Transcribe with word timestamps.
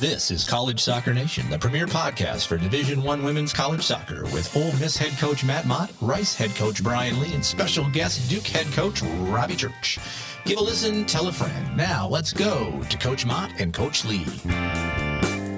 This 0.00 0.30
is 0.30 0.46
College 0.46 0.80
Soccer 0.80 1.12
Nation, 1.12 1.50
the 1.50 1.58
premier 1.58 1.88
podcast 1.88 2.46
for 2.46 2.56
Division 2.56 3.02
One 3.02 3.24
women's 3.24 3.52
college 3.52 3.82
soccer, 3.82 4.22
with 4.26 4.56
Ole 4.56 4.70
Miss 4.74 4.96
head 4.96 5.18
coach 5.18 5.44
Matt 5.44 5.66
Mott, 5.66 5.90
Rice 6.00 6.36
head 6.36 6.54
coach 6.54 6.84
Brian 6.84 7.20
Lee, 7.20 7.34
and 7.34 7.44
special 7.44 7.90
guest 7.90 8.30
Duke 8.30 8.46
head 8.46 8.68
coach 8.68 9.02
Robbie 9.02 9.56
Church. 9.56 9.98
Give 10.44 10.58
a 10.58 10.62
listen, 10.62 11.04
tell 11.04 11.26
a 11.26 11.32
friend. 11.32 11.76
Now 11.76 12.06
let's 12.06 12.32
go 12.32 12.80
to 12.88 12.96
Coach 12.96 13.26
Mott 13.26 13.50
and 13.58 13.74
Coach 13.74 14.04
Lee. 14.04 14.24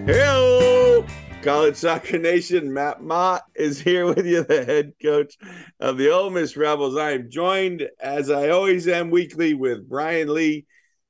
Hello, 0.06 1.04
College 1.42 1.76
Soccer 1.76 2.18
Nation. 2.18 2.72
Matt 2.72 3.02
Mott 3.02 3.42
is 3.54 3.78
here 3.78 4.06
with 4.06 4.24
you, 4.24 4.42
the 4.42 4.64
head 4.64 4.94
coach 5.02 5.36
of 5.80 5.98
the 5.98 6.10
Ole 6.10 6.30
Miss 6.30 6.56
Rebels. 6.56 6.96
I 6.96 7.10
am 7.10 7.30
joined, 7.30 7.86
as 8.00 8.30
I 8.30 8.48
always 8.48 8.88
am 8.88 9.10
weekly, 9.10 9.52
with 9.52 9.86
Brian 9.86 10.32
Lee, 10.32 10.64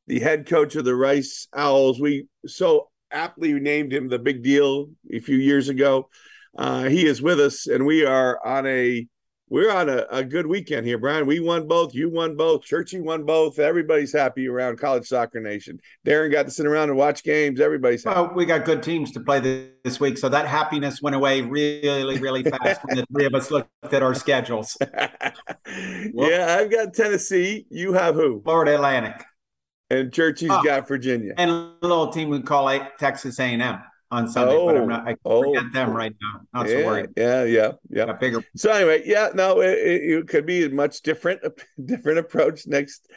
the 0.08 0.18
head 0.18 0.48
coach 0.48 0.74
of 0.74 0.84
the 0.84 0.96
Rice 0.96 1.46
Owls. 1.54 2.00
We 2.00 2.26
so 2.44 2.89
aptly 3.12 3.52
named 3.54 3.92
him 3.92 4.08
the 4.08 4.18
big 4.18 4.42
deal 4.42 4.90
a 5.12 5.20
few 5.20 5.36
years 5.36 5.68
ago. 5.68 6.08
Uh, 6.56 6.84
he 6.84 7.06
is 7.06 7.22
with 7.22 7.40
us, 7.40 7.66
and 7.66 7.86
we 7.86 8.04
are 8.04 8.44
on 8.44 8.66
a 8.66 9.06
we're 9.50 9.72
on 9.72 9.88
a, 9.88 10.06
a, 10.12 10.22
good 10.22 10.46
weekend 10.46 10.86
here, 10.86 10.96
Brian. 10.96 11.26
We 11.26 11.40
won 11.40 11.66
both. 11.66 11.92
You 11.92 12.08
won 12.08 12.36
both. 12.36 12.62
Churchy 12.62 13.00
won 13.00 13.24
both. 13.24 13.58
Everybody's 13.58 14.12
happy 14.12 14.46
around 14.46 14.78
College 14.78 15.08
Soccer 15.08 15.40
Nation. 15.40 15.80
Darren 16.06 16.30
got 16.30 16.44
to 16.44 16.52
sit 16.52 16.66
around 16.66 16.88
and 16.88 16.96
watch 16.96 17.24
games. 17.24 17.60
Everybody's 17.60 18.04
happy. 18.04 18.20
Well, 18.20 18.32
we 18.32 18.46
got 18.46 18.64
good 18.64 18.80
teams 18.80 19.10
to 19.12 19.20
play 19.20 19.40
this 19.82 19.98
week, 19.98 20.18
so 20.18 20.28
that 20.28 20.46
happiness 20.46 21.02
went 21.02 21.16
away 21.16 21.42
really, 21.42 22.20
really 22.20 22.44
fast 22.44 22.82
when 22.84 22.98
the 22.98 23.06
three 23.12 23.26
of 23.26 23.34
us 23.34 23.50
looked 23.50 23.68
at 23.92 24.04
our 24.04 24.14
schedules. 24.14 24.76
yeah, 24.94 26.56
I've 26.60 26.70
got 26.70 26.94
Tennessee. 26.94 27.66
You 27.70 27.92
have 27.94 28.14
who? 28.14 28.40
Florida 28.42 28.76
Atlantic. 28.76 29.20
And 29.90 30.12
Churchy's 30.12 30.50
oh, 30.50 30.62
got 30.62 30.86
Virginia. 30.86 31.34
And 31.36 31.50
a 31.50 31.74
little 31.82 32.08
team 32.10 32.28
we 32.28 32.40
call 32.42 32.78
Texas 32.98 33.40
A&M 33.40 33.80
on 34.12 34.28
Sunday, 34.28 34.54
oh, 34.54 34.66
but 34.66 34.76
I'm 34.76 34.88
not. 34.88 35.08
I 35.08 35.16
oh, 35.24 35.42
forget 35.42 35.72
them 35.72 35.90
right 35.90 36.14
now. 36.20 36.40
Not 36.52 36.68
yeah, 36.68 36.76
so 36.76 36.86
worried. 36.86 37.10
Yeah, 37.16 37.44
yeah, 37.44 37.72
yeah. 37.90 38.12
bigger. 38.12 38.44
So 38.56 38.72
anyway, 38.72 39.02
yeah, 39.04 39.30
no, 39.34 39.60
it, 39.60 39.78
it, 39.78 40.28
could 40.28 40.46
be 40.46 40.64
a 40.64 40.68
much 40.68 41.02
different, 41.02 41.40
different 41.84 42.18
approach 42.18 42.66
next 42.66 43.08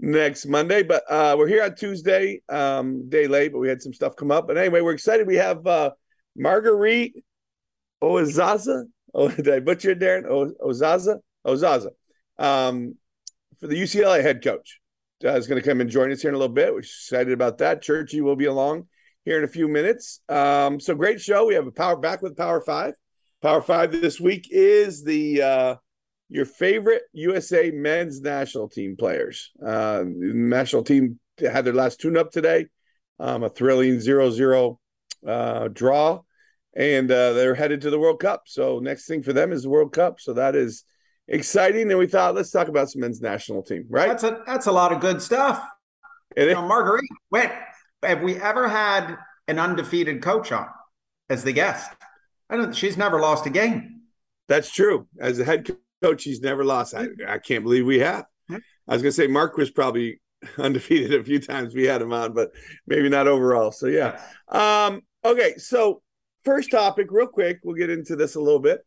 next 0.00 0.46
Monday. 0.46 0.82
But 0.82 1.04
uh, 1.10 1.34
we're 1.38 1.48
here 1.48 1.64
on 1.64 1.74
Tuesday, 1.74 2.42
um, 2.48 3.08
day 3.08 3.26
late, 3.26 3.52
but 3.52 3.58
we 3.58 3.68
had 3.68 3.82
some 3.82 3.94
stuff 3.94 4.16
come 4.16 4.30
up. 4.30 4.46
But 4.46 4.58
anyway, 4.58 4.80
we're 4.80 4.92
excited. 4.92 5.26
We 5.26 5.36
have 5.36 5.66
uh, 5.66 5.90
Marguerite 6.36 7.14
Ozaza. 8.02 8.84
Oh, 9.14 9.28
did 9.34 9.48
I 9.48 9.60
butcher 9.60 9.90
it, 9.90 9.98
Darren? 9.98 10.24
Ozaza, 10.60 11.18
Ozaza, 11.46 11.90
um, 12.38 12.96
for 13.60 13.66
the 13.66 13.80
UCLA 13.80 14.22
head 14.22 14.42
coach 14.42 14.78
uh, 15.24 15.34
is 15.34 15.46
going 15.46 15.60
to 15.60 15.68
come 15.68 15.80
and 15.80 15.90
join 15.90 16.12
us 16.12 16.22
here 16.22 16.30
in 16.30 16.34
a 16.34 16.38
little 16.38 16.54
bit. 16.54 16.72
We're 16.72 16.80
excited 16.80 17.32
about 17.32 17.58
that. 17.58 17.82
Churchy 17.82 18.20
will 18.20 18.36
be 18.36 18.46
along 18.46 18.86
here 19.24 19.38
in 19.38 19.44
a 19.44 19.48
few 19.48 19.68
minutes. 19.68 20.20
Um, 20.28 20.80
so 20.80 20.94
great 20.94 21.20
show. 21.20 21.46
We 21.46 21.54
have 21.54 21.66
a 21.66 21.72
power 21.72 21.96
back 21.96 22.22
with 22.22 22.36
Power 22.36 22.60
Five. 22.60 22.94
Power 23.42 23.60
Five 23.60 23.92
this 23.92 24.20
week 24.20 24.48
is 24.50 25.04
the 25.04 25.42
uh, 25.42 25.74
your 26.28 26.44
favorite 26.44 27.02
USA 27.12 27.70
men's 27.70 28.20
national 28.20 28.68
team 28.68 28.96
players. 28.96 29.50
Uh, 29.64 30.04
national 30.06 30.84
team 30.84 31.18
had 31.40 31.64
their 31.64 31.74
last 31.74 32.00
tune 32.00 32.16
up 32.16 32.30
today. 32.30 32.66
Um, 33.20 33.42
a 33.42 33.48
thrilling 33.48 33.96
0-0 33.96 34.78
uh, 35.26 35.68
draw, 35.72 36.20
and 36.76 37.10
uh, 37.10 37.32
they're 37.32 37.56
headed 37.56 37.80
to 37.80 37.90
the 37.90 37.98
World 37.98 38.20
Cup. 38.20 38.42
So 38.46 38.78
next 38.78 39.08
thing 39.08 39.24
for 39.24 39.32
them 39.32 39.50
is 39.50 39.64
the 39.64 39.70
World 39.70 39.92
Cup. 39.92 40.20
So 40.20 40.34
that 40.34 40.54
is 40.54 40.84
exciting. 41.28 41.90
And 41.90 41.98
we 41.98 42.06
thought, 42.06 42.34
let's 42.34 42.50
talk 42.50 42.68
about 42.68 42.90
some 42.90 43.00
men's 43.00 43.20
national 43.20 43.62
team, 43.62 43.84
right? 43.88 44.08
That's 44.08 44.24
a 44.24 44.42
that's 44.46 44.66
a 44.66 44.72
lot 44.72 44.92
of 44.92 45.00
good 45.00 45.22
stuff. 45.22 45.62
And 46.36 46.48
you 46.48 46.54
know, 46.54 46.66
Marguerite, 46.66 47.08
wait, 47.30 47.50
have 48.02 48.22
we 48.22 48.36
ever 48.36 48.68
had 48.68 49.16
an 49.46 49.58
undefeated 49.58 50.22
coach 50.22 50.52
on 50.52 50.68
as 51.28 51.44
the 51.44 51.52
guest? 51.52 51.90
I 52.50 52.56
don't. 52.56 52.74
She's 52.74 52.96
never 52.96 53.20
lost 53.20 53.46
a 53.46 53.50
game. 53.50 54.02
That's 54.48 54.70
true. 54.70 55.06
As 55.20 55.38
a 55.38 55.44
head 55.44 55.70
coach, 56.02 56.22
she's 56.22 56.40
never 56.40 56.64
lost. 56.64 56.94
I, 56.94 57.08
I 57.26 57.38
can't 57.38 57.64
believe 57.64 57.84
we 57.84 57.98
have. 57.98 58.24
I 58.50 58.94
was 58.94 59.02
going 59.02 59.12
to 59.12 59.12
say 59.12 59.26
Mark 59.26 59.58
was 59.58 59.70
probably 59.70 60.22
undefeated 60.58 61.20
a 61.20 61.22
few 61.22 61.38
times 61.38 61.74
we 61.74 61.84
had 61.84 62.00
him 62.00 62.14
on, 62.14 62.32
but 62.32 62.50
maybe 62.86 63.10
not 63.10 63.28
overall. 63.28 63.70
So 63.70 63.86
yeah. 63.86 64.18
Um, 64.48 65.02
okay, 65.22 65.56
so 65.58 66.00
first 66.44 66.70
topic, 66.70 67.08
real 67.10 67.26
quick. 67.26 67.60
We'll 67.62 67.76
get 67.76 67.90
into 67.90 68.16
this 68.16 68.36
a 68.36 68.40
little 68.40 68.60
bit 68.60 68.80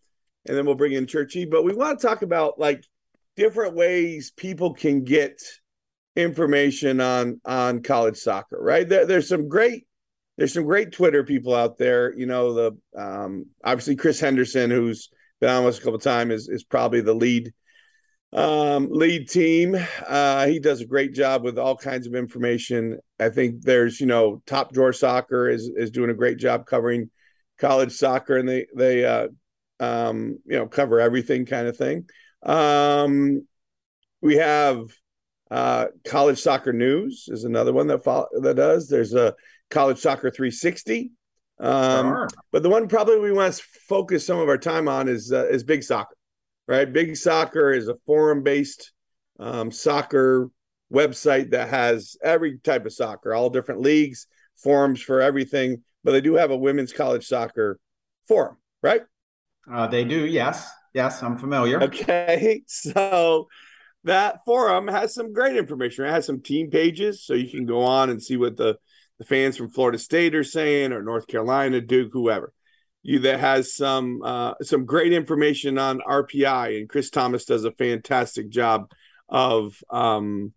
and 0.47 0.57
then 0.57 0.65
we'll 0.65 0.75
bring 0.75 0.93
in 0.93 1.07
Churchy. 1.07 1.45
But 1.45 1.63
we 1.63 1.73
want 1.73 1.99
to 1.99 2.07
talk 2.07 2.21
about 2.21 2.59
like 2.59 2.83
different 3.35 3.75
ways 3.75 4.31
people 4.31 4.73
can 4.73 5.03
get 5.03 5.41
information 6.15 6.99
on 6.99 7.41
on 7.45 7.83
college 7.83 8.17
soccer. 8.17 8.61
Right 8.61 8.87
there, 8.87 9.05
there's 9.05 9.29
some 9.29 9.47
great 9.47 9.85
there's 10.37 10.53
some 10.53 10.65
great 10.65 10.91
Twitter 10.91 11.23
people 11.23 11.55
out 11.55 11.77
there. 11.77 12.13
You 12.17 12.25
know, 12.25 12.53
the 12.53 12.77
um, 12.97 13.47
obviously 13.63 13.95
Chris 13.95 14.19
Henderson, 14.19 14.71
who's 14.71 15.09
been 15.39 15.49
on 15.49 15.65
us 15.65 15.79
a 15.79 15.81
couple 15.81 15.99
times, 15.99 16.33
is 16.33 16.49
is 16.49 16.63
probably 16.63 17.01
the 17.01 17.13
lead 17.13 17.53
um, 18.33 18.87
lead 18.91 19.29
team. 19.29 19.75
Uh, 20.07 20.47
he 20.47 20.59
does 20.59 20.81
a 20.81 20.85
great 20.85 21.13
job 21.13 21.43
with 21.43 21.59
all 21.59 21.75
kinds 21.75 22.07
of 22.07 22.15
information. 22.15 22.99
I 23.19 23.29
think 23.29 23.61
there's 23.61 23.99
you 23.99 24.07
know 24.07 24.41
Top 24.45 24.73
Drawer 24.73 24.93
Soccer 24.93 25.49
is 25.49 25.69
is 25.75 25.91
doing 25.91 26.09
a 26.09 26.15
great 26.15 26.37
job 26.37 26.65
covering 26.65 27.09
college 27.59 27.91
soccer, 27.91 28.37
and 28.37 28.47
they 28.47 28.67
they 28.75 29.05
uh, 29.05 29.27
um, 29.81 30.37
you 30.45 30.57
know, 30.57 30.67
cover 30.67 30.99
everything 30.99 31.45
kind 31.45 31.67
of 31.67 31.75
thing. 31.75 32.05
Um, 32.43 33.47
we 34.21 34.35
have 34.35 34.83
uh, 35.49 35.87
college 36.05 36.39
soccer 36.39 36.71
news 36.71 37.25
is 37.27 37.43
another 37.43 37.73
one 37.73 37.87
that 37.87 38.03
follow, 38.03 38.27
that 38.41 38.55
does. 38.55 38.87
There's 38.87 39.13
a 39.13 39.35
college 39.71 39.97
soccer 39.97 40.29
360. 40.29 41.11
Um, 41.59 42.27
but 42.51 42.63
the 42.63 42.69
one 42.69 42.87
probably 42.87 43.19
we 43.19 43.31
want 43.31 43.53
to 43.53 43.63
focus 43.89 44.25
some 44.25 44.39
of 44.39 44.49
our 44.49 44.57
time 44.57 44.87
on 44.87 45.07
is 45.07 45.31
uh, 45.31 45.47
is 45.47 45.63
big 45.63 45.83
soccer, 45.83 46.15
right? 46.67 46.91
Big 46.91 47.15
soccer 47.17 47.71
is 47.71 47.87
a 47.87 47.95
forum 48.05 48.43
based 48.43 48.93
um, 49.39 49.71
soccer 49.71 50.49
website 50.93 51.51
that 51.51 51.69
has 51.69 52.17
every 52.23 52.59
type 52.59 52.85
of 52.85 52.93
soccer, 52.93 53.33
all 53.33 53.49
different 53.49 53.81
leagues, 53.81 54.27
forums 54.57 55.01
for 55.01 55.21
everything. 55.21 55.83
But 56.03 56.11
they 56.11 56.21
do 56.21 56.35
have 56.35 56.51
a 56.51 56.57
women's 56.57 56.93
college 56.93 57.27
soccer 57.27 57.79
forum, 58.27 58.57
right? 58.81 59.01
Uh, 59.69 59.87
they 59.87 60.03
do, 60.03 60.25
yes. 60.25 60.69
Yes, 60.93 61.23
I'm 61.23 61.37
familiar. 61.37 61.81
Okay. 61.83 62.63
So 62.67 63.47
that 64.03 64.43
forum 64.45 64.87
has 64.87 65.13
some 65.13 65.33
great 65.33 65.55
information. 65.55 66.05
It 66.05 66.11
has 66.11 66.25
some 66.25 66.41
team 66.41 66.69
pages, 66.69 67.23
so 67.23 67.33
you 67.33 67.49
can 67.49 67.65
go 67.65 67.83
on 67.83 68.09
and 68.09 68.21
see 68.21 68.37
what 68.37 68.57
the, 68.57 68.77
the 69.19 69.25
fans 69.25 69.57
from 69.57 69.69
Florida 69.69 69.99
State 69.99 70.35
are 70.35 70.43
saying, 70.43 70.91
or 70.91 71.03
North 71.03 71.27
Carolina, 71.27 71.81
Duke, 71.81 72.11
whoever. 72.11 72.51
You 73.03 73.19
that 73.19 73.39
has 73.39 73.73
some 73.75 74.21
uh, 74.23 74.53
some 74.61 74.85
great 74.85 75.11
information 75.11 75.79
on 75.79 76.01
RPI, 76.01 76.79
and 76.79 76.89
Chris 76.89 77.09
Thomas 77.09 77.45
does 77.45 77.65
a 77.65 77.71
fantastic 77.71 78.49
job 78.49 78.91
of 79.27 79.75
um, 79.89 80.53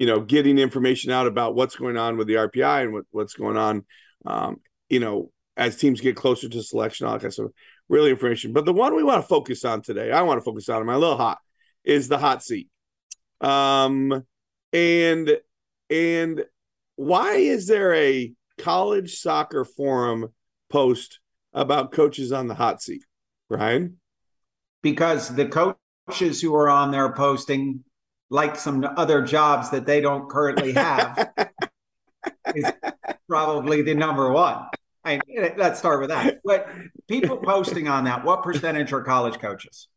you 0.00 0.06
know 0.06 0.20
getting 0.20 0.58
information 0.58 1.12
out 1.12 1.28
about 1.28 1.54
what's 1.54 1.76
going 1.76 1.96
on 1.96 2.16
with 2.16 2.26
the 2.26 2.34
RPI 2.34 2.82
and 2.82 2.92
what, 2.92 3.04
what's 3.12 3.34
going 3.34 3.56
on, 3.56 3.84
um, 4.26 4.56
you 4.88 4.98
know, 4.98 5.30
as 5.56 5.76
teams 5.76 6.00
get 6.00 6.16
closer 6.16 6.48
to 6.48 6.62
selection, 6.64 7.06
all 7.06 7.12
that 7.12 7.20
kind 7.20 7.28
of 7.28 7.34
stuff 7.34 7.50
really 7.88 8.10
information. 8.10 8.52
But 8.52 8.64
the 8.64 8.72
one 8.72 8.94
we 8.94 9.02
want 9.02 9.22
to 9.22 9.28
focus 9.28 9.64
on 9.64 9.82
today, 9.82 10.10
I 10.10 10.22
want 10.22 10.38
to 10.38 10.44
focus 10.44 10.68
on, 10.68 10.84
my 10.86 10.96
little 10.96 11.16
hot, 11.16 11.38
is 11.84 12.08
the 12.08 12.18
hot 12.18 12.42
seat. 12.42 12.68
Um, 13.40 14.24
and 14.72 15.38
and 15.90 16.44
why 16.96 17.34
is 17.34 17.66
there 17.66 17.94
a 17.94 18.32
college 18.58 19.18
soccer 19.18 19.64
forum 19.64 20.28
post 20.70 21.20
about 21.52 21.92
coaches 21.92 22.32
on 22.32 22.48
the 22.48 22.54
hot 22.54 22.82
seat, 22.82 23.04
Brian? 23.48 23.98
Because 24.82 25.34
the 25.34 25.46
coaches 25.46 26.40
who 26.40 26.54
are 26.54 26.68
on 26.68 26.90
there 26.90 27.12
posting 27.12 27.84
like 28.30 28.56
some 28.56 28.86
other 28.96 29.22
jobs 29.22 29.70
that 29.70 29.86
they 29.86 30.00
don't 30.00 30.28
currently 30.28 30.72
have 30.72 31.32
is 32.54 32.66
probably 33.28 33.82
the 33.82 33.94
number 33.94 34.30
one. 34.32 34.66
I, 35.04 35.20
let's 35.56 35.78
start 35.78 36.00
with 36.00 36.10
that. 36.10 36.40
But 36.44 36.68
people 37.08 37.36
posting 37.36 37.88
on 37.88 38.04
that, 38.04 38.24
what 38.24 38.42
percentage 38.42 38.92
are 38.92 39.02
college 39.02 39.38
coaches? 39.38 39.88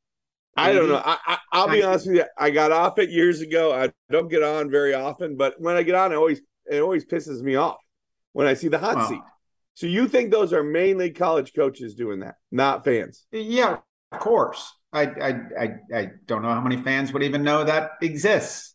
I 0.57 0.73
don't 0.73 0.89
know. 0.89 1.01
I, 1.03 1.37
I, 1.51 1.61
will 1.61 1.71
be 1.71 1.83
honest 1.83 2.07
with 2.07 2.15
you. 2.17 2.25
I 2.37 2.49
got 2.49 2.71
off 2.71 2.97
it 2.97 3.11
years 3.11 3.41
ago. 3.41 3.73
I 3.73 3.91
don't 4.09 4.27
get 4.27 4.41
on 4.41 4.71
very 4.71 4.93
often, 4.93 5.37
but 5.37 5.53
when 5.59 5.75
I 5.75 5.83
get 5.83 5.93
on, 5.93 6.11
it 6.11 6.15
always 6.15 6.41
it 6.69 6.81
always 6.81 7.05
pisses 7.05 7.41
me 7.41 7.55
off 7.55 7.77
when 8.33 8.47
I 8.47 8.55
see 8.55 8.67
the 8.67 8.79
hot 8.79 9.07
seat. 9.07 9.21
So 9.75 9.85
you 9.85 10.07
think 10.07 10.31
those 10.31 10.53
are 10.53 10.63
mainly 10.63 11.11
college 11.11 11.53
coaches 11.53 11.93
doing 11.93 12.21
that, 12.21 12.35
not 12.51 12.83
fans? 12.83 13.25
Yeah, 13.31 13.77
of 14.11 14.19
course. 14.19 14.73
I 14.91 15.03
I 15.03 15.29
I, 15.59 15.69
I 15.93 16.11
don't 16.25 16.41
know 16.41 16.49
how 16.49 16.61
many 16.61 16.81
fans 16.81 17.13
would 17.13 17.23
even 17.23 17.43
know 17.43 17.63
that 17.63 17.91
exists. 18.01 18.73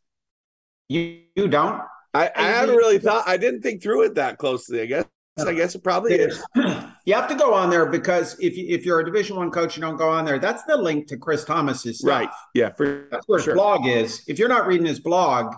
You 0.88 1.23
you 1.34 1.49
don't. 1.49 1.82
I, 2.14 2.31
I 2.37 2.43
haven't 2.43 2.76
really 2.76 2.99
thought. 2.99 3.25
I 3.26 3.38
didn't 3.38 3.62
think 3.62 3.82
through 3.82 4.05
it 4.05 4.14
that 4.14 4.38
closely. 4.38 4.82
I 4.82 4.87
guess 4.87 5.05
I 5.38 5.55
guess 5.55 5.75
it 5.75 5.82
probably 5.82 6.14
is. 6.14 6.43
You 7.05 7.14
have 7.14 7.29
to 7.31 7.34
go 7.34 7.52
on 7.52 7.69
there 7.69 7.87
because 7.87 8.38
if 8.38 8.56
you, 8.56 8.64
if 8.69 8.84
you're 8.87 9.00
a 9.00 9.05
Division 9.05 9.34
One 9.34 9.50
coach, 9.50 9.76
you 9.76 9.81
don't 9.81 9.96
go 9.96 10.08
on 10.08 10.25
there. 10.25 10.38
That's 10.38 10.62
the 10.62 10.76
link 10.76 11.08
to 11.08 11.17
Chris 11.17 11.44
Thomas's 11.44 11.99
stuff. 11.99 12.08
Right. 12.08 12.29
Yeah. 12.55 12.70
For, 12.75 13.08
That's 13.11 13.26
where 13.26 13.40
his 13.40 13.52
blog 13.52 13.88
is. 13.88 14.23
If 14.29 14.38
you're 14.38 14.49
not 14.49 14.69
reading 14.69 14.87
his 14.87 15.00
blog, 15.00 15.52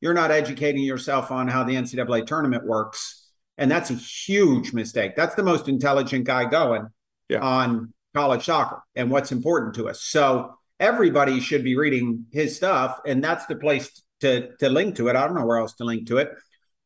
you're 0.00 0.14
not 0.14 0.30
educating 0.30 0.84
yourself 0.84 1.32
on 1.32 1.48
how 1.48 1.64
the 1.64 1.74
NCAA 1.74 2.28
tournament 2.28 2.64
works. 2.64 3.28
And 3.58 3.68
that's 3.68 3.90
a 3.90 3.94
huge 3.94 4.72
mistake. 4.72 5.16
That's 5.16 5.34
the 5.34 5.42
most 5.42 5.68
intelligent 5.68 6.26
guy 6.26 6.44
going 6.44 6.86
Yeah. 7.28 7.40
on 7.40 7.92
college 8.14 8.44
soccer 8.44 8.80
and 8.94 9.10
what's 9.10 9.32
important 9.32 9.74
to 9.74 9.88
us. 9.88 10.00
So 10.00 10.54
everybody 10.78 11.40
should 11.40 11.64
be 11.64 11.76
reading 11.76 12.26
his 12.30 12.54
stuff, 12.54 13.00
and 13.04 13.22
that's 13.24 13.46
the 13.46 13.56
place 13.56 14.00
to 14.20 14.54
to 14.58 14.68
link 14.68 14.94
to 14.96 15.08
it. 15.08 15.16
I 15.16 15.26
don't 15.26 15.34
know 15.34 15.44
where 15.44 15.58
else 15.58 15.74
to 15.74 15.84
link 15.84 16.06
to 16.06 16.18
it. 16.18 16.30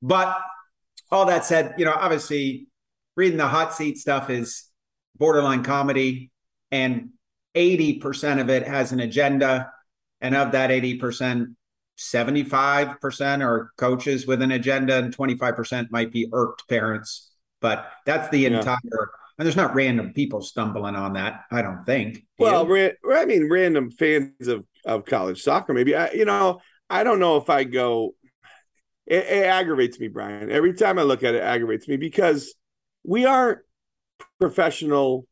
But 0.00 0.35
all 1.10 1.26
that 1.26 1.44
said, 1.44 1.75
you 1.78 1.84
know, 1.84 1.94
obviously 1.94 2.69
reading 3.16 3.38
the 3.38 3.49
hot 3.49 3.75
seat 3.75 3.99
stuff 3.99 4.31
is 4.31 4.66
borderline 5.16 5.62
comedy, 5.62 6.31
and 6.70 7.10
80% 7.55 8.40
of 8.40 8.50
it 8.50 8.66
has 8.66 8.93
an 8.93 9.00
agenda. 9.00 9.72
And 10.20 10.34
of 10.34 10.52
that 10.52 10.70
80%, 10.70 11.55
75% 11.96 13.43
are 13.44 13.70
coaches 13.76 14.26
with 14.26 14.43
an 14.43 14.50
agenda, 14.50 14.99
and 14.99 15.16
25% 15.16 15.90
might 15.90 16.12
be 16.12 16.28
irked 16.32 16.69
parents. 16.69 17.31
But 17.61 17.88
that's 18.04 18.28
the 18.31 18.40
Yeah. 18.40 18.58
entire, 18.58 18.78
and 19.38 19.46
there's 19.46 19.56
not 19.56 19.75
random 19.76 20.12
people 20.12 20.43
stumbling 20.43 20.96
on 20.96 21.12
that, 21.12 21.44
I 21.52 21.62
don't 21.62 21.84
think. 21.84 22.25
Well, 22.38 22.66
I 23.12 23.25
mean, 23.25 23.49
random 23.49 23.90
fans 23.93 24.49
of 24.49 24.64
of 24.84 25.04
college 25.04 25.43
soccer, 25.43 25.75
maybe. 25.75 25.94
I, 25.94 26.11
you 26.12 26.25
know, 26.25 26.61
I 26.90 27.04
don't 27.04 27.20
know 27.20 27.37
if 27.37 27.50
I 27.50 27.64
go. 27.64 28.14
It, 29.08 29.25
it 29.25 29.44
aggravates 29.44 29.99
me, 29.99 30.08
Brian. 30.08 30.50
Every 30.50 30.75
time 30.75 30.99
I 30.99 31.02
look 31.02 31.25
at 31.25 31.34
it, 31.34 31.38
it 31.38 31.43
aggravates 31.44 31.88
me 31.88 31.96
because 31.96 32.55
we 33.05 33.25
aren't 33.25 33.60
professional 34.38 35.26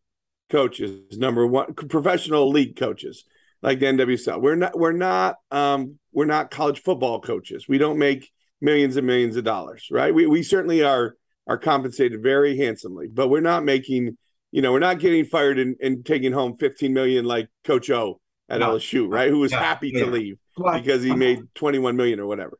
coaches. 0.50 1.18
Number 1.18 1.46
one, 1.46 1.74
professional 1.74 2.50
league 2.50 2.76
coaches 2.76 3.24
like 3.62 3.78
the 3.80 3.86
NWSL. 3.86 4.40
We're 4.40 4.56
not. 4.56 4.78
We're 4.78 4.92
not. 4.92 5.36
Um, 5.50 5.98
we're 6.12 6.24
not 6.24 6.50
college 6.50 6.82
football 6.82 7.20
coaches. 7.20 7.66
We 7.68 7.78
don't 7.78 7.98
make 7.98 8.30
millions 8.60 8.96
and 8.96 9.06
millions 9.06 9.36
of 9.36 9.44
dollars, 9.44 9.88
right? 9.90 10.14
We 10.14 10.26
we 10.26 10.42
certainly 10.42 10.82
are 10.82 11.16
are 11.46 11.58
compensated 11.58 12.22
very 12.22 12.56
handsomely, 12.56 13.08
but 13.08 13.28
we're 13.28 13.40
not 13.40 13.64
making 13.64 14.16
you 14.52 14.62
know, 14.62 14.72
we're 14.72 14.78
not 14.78 14.98
getting 15.00 15.24
fired 15.24 15.58
and, 15.58 15.76
and 15.82 16.06
taking 16.06 16.32
home 16.32 16.56
15 16.58 16.92
million 16.94 17.26
like 17.26 17.48
Coach 17.64 17.90
O 17.90 18.20
at 18.48 18.60
No. 18.60 18.76
LSU, 18.76 19.06
right? 19.06 19.28
Who 19.28 19.40
was 19.40 19.52
happy 19.52 19.92
to 19.92 20.06
leave 20.06 20.38
because 20.56 21.02
he 21.02 21.14
made 21.14 21.40
21 21.54 21.94
million 21.96 22.20
or 22.20 22.26
whatever. 22.26 22.58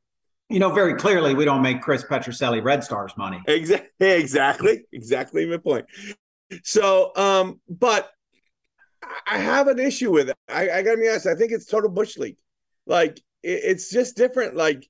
You 0.49 0.61
know, 0.61 0.71
very 0.71 0.95
clearly, 0.95 1.35
we 1.35 1.45
don't 1.45 1.63
make 1.63 1.83
Chris 1.83 2.05
Petrucelli 2.05 2.63
Red 2.63 2.85
Stars 2.85 3.13
money. 3.17 3.43
Exactly, 3.47 3.89
exactly, 4.01 4.85
exactly 4.93 5.47
my 5.47 5.57
point. 5.57 5.87
So, 6.63 7.11
um, 7.17 7.61
but 7.69 8.11
I 9.27 9.39
have 9.39 9.67
an 9.67 9.79
issue 9.79 10.13
with 10.13 10.31
it. 10.31 10.37
I, 10.49 10.71
I 10.71 10.83
gotta 10.83 10.99
be 10.99 11.09
honest. 11.09 11.27
I 11.27 11.35
think 11.35 11.53
it's 11.53 11.67
total 11.67 11.91
bush 11.91 12.17
league. 12.17 12.37
Like 12.87 13.19
it, 13.43 13.61
it's 13.65 13.91
just 13.91 14.17
different. 14.17 14.55
Like 14.55 14.89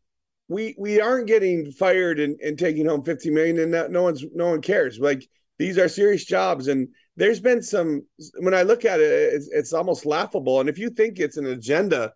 we 0.48 0.74
we 0.78 1.00
aren't 1.00 1.26
getting 1.26 1.72
fired 1.72 2.20
and, 2.20 2.38
and 2.40 2.58
taking 2.58 2.86
home 2.86 3.02
50 3.04 3.30
million, 3.30 3.58
and 3.58 3.72
no, 3.72 3.86
no 3.86 4.02
one's 4.02 4.24
no 4.34 4.50
one 4.50 4.60
cares. 4.60 4.98
Like 4.98 5.26
these 5.58 5.78
are 5.78 5.88
serious 5.88 6.24
jobs, 6.24 6.68
and 6.68 6.88
there's 7.16 7.40
been 7.40 7.62
some. 7.62 8.02
When 8.40 8.54
I 8.54 8.62
look 8.62 8.84
at 8.84 9.00
it, 9.00 9.10
it's, 9.34 9.48
it's 9.48 9.72
almost 9.72 10.04
laughable. 10.04 10.60
And 10.60 10.68
if 10.68 10.78
you 10.78 10.90
think 10.90 11.18
it's 11.18 11.38
an 11.38 11.46
agenda 11.46 12.12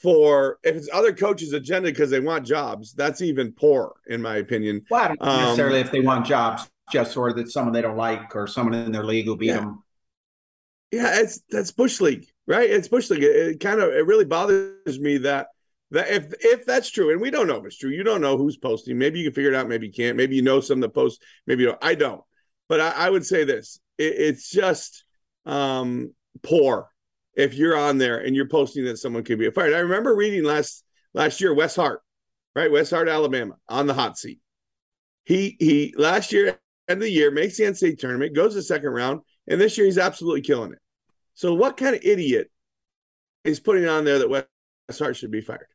for 0.00 0.58
if 0.62 0.76
it's 0.76 0.88
other 0.92 1.12
coaches' 1.12 1.52
agenda 1.52 1.88
because 1.88 2.10
they 2.10 2.20
want 2.20 2.46
jobs, 2.46 2.92
that's 2.94 3.22
even 3.22 3.52
poor, 3.52 3.94
in 4.06 4.20
my 4.20 4.36
opinion. 4.36 4.82
Well, 4.90 5.02
I 5.02 5.08
don't 5.08 5.20
Um, 5.20 5.38
necessarily 5.38 5.80
if 5.80 5.90
they 5.90 6.00
want 6.00 6.26
jobs, 6.26 6.68
just 6.90 7.16
or 7.16 7.32
that 7.32 7.50
someone 7.50 7.72
they 7.72 7.82
don't 7.82 7.96
like 7.96 8.36
or 8.36 8.46
someone 8.46 8.74
in 8.74 8.92
their 8.92 9.04
league 9.04 9.26
will 9.26 9.36
beat 9.36 9.48
Yeah. 9.48 9.60
them. 9.60 9.82
Yeah, 10.90 11.20
it's 11.20 11.40
that's 11.50 11.72
bush 11.72 12.00
league, 12.00 12.26
right? 12.46 12.70
It's 12.70 12.88
bush 12.88 13.10
league. 13.10 13.22
It, 13.22 13.36
it 13.36 13.60
kind 13.60 13.80
of 13.80 13.92
it 13.92 14.06
really 14.06 14.24
bothers 14.24 15.00
me 15.00 15.18
that 15.18 15.48
that 15.90 16.08
if 16.08 16.32
if 16.40 16.64
that's 16.66 16.90
true, 16.90 17.10
and 17.10 17.20
we 17.20 17.30
don't 17.30 17.48
know 17.48 17.56
if 17.56 17.64
it's 17.66 17.78
true, 17.78 17.90
you 17.90 18.04
don't 18.04 18.20
know 18.20 18.36
who's 18.36 18.56
posting. 18.56 18.96
Maybe 18.96 19.18
you 19.18 19.26
can 19.26 19.34
figure 19.34 19.52
it 19.52 19.56
out. 19.56 19.68
Maybe 19.68 19.86
you 19.88 19.92
can't. 19.92 20.16
Maybe 20.16 20.36
you 20.36 20.42
know 20.42 20.60
some 20.60 20.80
that 20.80 20.90
post. 20.94 21.22
Maybe 21.46 21.62
you 21.62 21.70
don't. 21.70 21.84
I 21.84 21.94
don't. 21.96 22.22
But 22.68 22.80
I, 22.80 22.90
I 22.90 23.10
would 23.10 23.26
say 23.26 23.44
this: 23.44 23.80
it, 23.98 24.14
it's 24.16 24.48
just 24.50 25.04
um, 25.46 26.14
poor 26.42 26.88
if 27.36 27.54
you're 27.54 27.76
on 27.76 27.98
there 27.98 28.18
and 28.18 28.34
you're 28.36 28.48
posting 28.48 28.84
that 28.84 28.98
someone 28.98 29.24
could 29.24 29.38
be 29.38 29.50
fired. 29.50 29.74
I 29.74 29.78
remember 29.78 30.14
reading 30.14 30.44
last 30.44 30.84
last 31.14 31.40
year 31.40 31.54
Wes 31.54 31.76
Hart, 31.76 32.00
right? 32.54 32.70
Wes 32.70 32.90
Hart, 32.90 33.08
Alabama, 33.08 33.56
on 33.68 33.86
the 33.86 33.94
hot 33.94 34.18
seat. 34.18 34.40
He 35.24 35.56
he 35.58 35.94
last 35.96 36.32
year 36.32 36.58
end 36.88 36.98
of 36.98 37.00
the 37.00 37.10
year 37.10 37.30
makes 37.30 37.56
the 37.56 37.64
NCAA 37.64 37.98
tournament, 37.98 38.34
goes 38.34 38.52
to 38.52 38.56
the 38.56 38.62
second 38.62 38.90
round, 38.90 39.20
and 39.48 39.60
this 39.60 39.76
year 39.78 39.86
he's 39.86 39.98
absolutely 39.98 40.42
killing 40.42 40.72
it. 40.72 40.78
So 41.34 41.54
what 41.54 41.76
kind 41.76 41.94
of 41.96 42.04
idiot 42.04 42.50
is 43.42 43.60
putting 43.60 43.86
on 43.88 44.04
there 44.04 44.18
that 44.20 44.30
Wes 44.30 44.44
Hart 44.98 45.16
should 45.16 45.30
be 45.30 45.40
fired? 45.40 45.66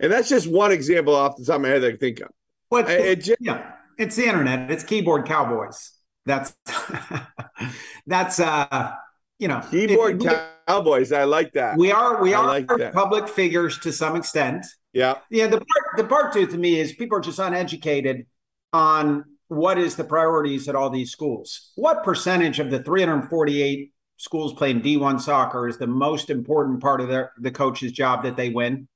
And 0.00 0.10
that's 0.10 0.28
just 0.28 0.50
one 0.50 0.72
example 0.72 1.14
off 1.14 1.36
the 1.36 1.44
top 1.44 1.56
of 1.56 1.62
my 1.62 1.68
head 1.68 1.82
that 1.82 1.86
I 1.88 1.90
can 1.90 2.00
think 2.00 2.20
of. 2.20 2.28
But 2.70 2.88
I- 2.88 2.92
it 2.94 3.16
just, 3.16 3.38
yeah, 3.40 3.72
it's 3.98 4.16
the 4.16 4.26
internet. 4.26 4.70
It's 4.70 4.84
keyboard 4.84 5.26
cowboys. 5.26 5.92
That's 6.26 6.54
that's 8.06 8.40
uh, 8.40 8.92
you 9.38 9.48
know, 9.48 9.60
keyboard 9.70 10.22
it- 10.22 10.40
cowboys. 10.66 11.12
I 11.12 11.24
like 11.24 11.52
that. 11.52 11.76
We 11.76 11.92
are 11.92 12.22
we 12.22 12.34
I 12.34 12.40
are 12.40 12.46
like 12.46 12.66
that. 12.68 12.92
public 12.94 13.28
figures 13.28 13.78
to 13.80 13.92
some 13.92 14.16
extent. 14.16 14.64
yeah. 14.92 15.18
Yeah, 15.30 15.46
the 15.46 15.58
part 15.58 15.96
the 15.96 16.04
part 16.04 16.32
two 16.32 16.46
to 16.46 16.56
me 16.58 16.78
is 16.78 16.92
people 16.92 17.18
are 17.18 17.20
just 17.20 17.38
uneducated 17.38 18.26
on 18.72 19.24
what 19.48 19.78
is 19.78 19.96
the 19.96 20.04
priorities 20.04 20.68
at 20.68 20.74
all 20.74 20.90
these 20.90 21.10
schools. 21.10 21.72
What 21.76 22.02
percentage 22.02 22.58
of 22.60 22.70
the 22.70 22.82
348 22.82 23.92
schools 24.16 24.54
playing 24.54 24.80
D1 24.80 25.20
soccer 25.20 25.68
is 25.68 25.76
the 25.76 25.86
most 25.86 26.30
important 26.30 26.80
part 26.80 27.00
of 27.00 27.08
their 27.08 27.32
the 27.38 27.50
coach's 27.50 27.92
job 27.92 28.22
that 28.24 28.36
they 28.36 28.50
win? 28.50 28.88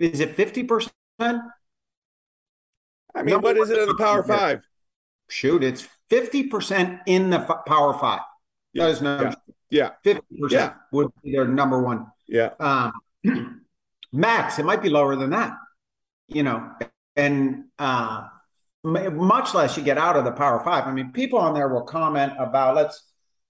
Is 0.00 0.20
it 0.20 0.36
50%? 0.36 0.90
I 1.20 3.22
mean, 3.22 3.40
what 3.40 3.56
is 3.56 3.70
it 3.70 3.78
in 3.78 3.88
the 3.88 3.94
Power. 3.94 4.24
Five? 4.24 4.62
Shoot, 5.30 5.62
it's 5.62 5.88
50% 6.10 7.00
in 7.06 7.30
the 7.30 7.38
f- 7.38 7.64
Power 7.66 7.94
5. 7.94 8.20
Yeah, 8.72 8.86
There's 8.86 9.00
no 9.00 9.22
yeah. 9.22 9.34
50% 10.04 10.20
Yeah. 10.50 10.72
would 10.92 11.10
be 11.22 11.32
their 11.32 11.46
number 11.46 11.82
one. 11.82 12.06
Yeah. 12.26 12.50
um, 12.60 12.92
max 14.12 14.58
it 14.58 14.64
might 14.64 14.80
be 14.82 14.88
lower 14.88 15.16
than 15.16 15.30
that 15.30 15.52
you 16.28 16.42
know 16.44 16.70
and 17.16 17.64
uh, 17.78 18.26
much 18.84 19.54
less 19.54 19.76
you 19.76 19.82
get 19.82 19.98
out 19.98 20.16
of 20.16 20.24
the 20.24 20.30
power 20.30 20.60
five 20.62 20.86
i 20.86 20.92
mean 20.92 21.10
people 21.10 21.38
on 21.38 21.52
there 21.54 21.68
will 21.68 21.82
comment 21.82 22.32
about 22.38 22.76
let's 22.76 23.02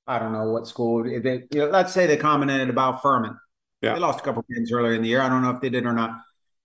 i 0.06 0.18
don't 0.18 0.32
know 0.32 0.50
what 0.50 0.66
school 0.66 1.02
they, 1.04 1.42
you 1.52 1.60
know, 1.60 1.66
let's 1.66 1.92
say 1.92 2.06
they 2.06 2.16
commented 2.16 2.70
about 2.70 3.02
furman 3.02 3.36
Yeah. 3.82 3.94
they 3.94 4.00
lost 4.00 4.20
a 4.20 4.22
couple 4.22 4.44
games 4.54 4.72
earlier 4.72 4.94
in 4.94 5.02
the 5.02 5.08
year 5.08 5.20
i 5.20 5.28
don't 5.28 5.42
know 5.42 5.50
if 5.50 5.60
they 5.60 5.68
did 5.70 5.84
or 5.86 5.92
not 5.92 6.12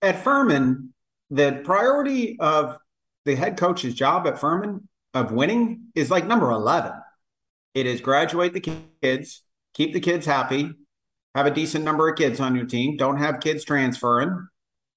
at 0.00 0.22
furman 0.24 0.94
the 1.30 1.60
priority 1.64 2.38
of 2.40 2.78
the 3.26 3.34
head 3.34 3.56
coach's 3.58 3.94
job 3.94 4.26
at 4.26 4.38
furman 4.38 4.88
of 5.14 5.30
winning 5.30 5.88
is 5.94 6.10
like 6.10 6.26
number 6.26 6.50
11 6.50 6.92
it 7.74 7.86
is 7.86 8.00
graduate 8.00 8.52
the 8.54 8.60
kids 9.02 9.42
keep 9.74 9.92
the 9.92 10.00
kids 10.00 10.26
happy 10.26 10.72
have 11.34 11.46
a 11.46 11.50
decent 11.50 11.84
number 11.84 12.08
of 12.08 12.16
kids 12.16 12.40
on 12.40 12.56
your 12.56 12.66
team. 12.66 12.96
Don't 12.96 13.16
have 13.18 13.40
kids 13.40 13.64
transferring, 13.64 14.48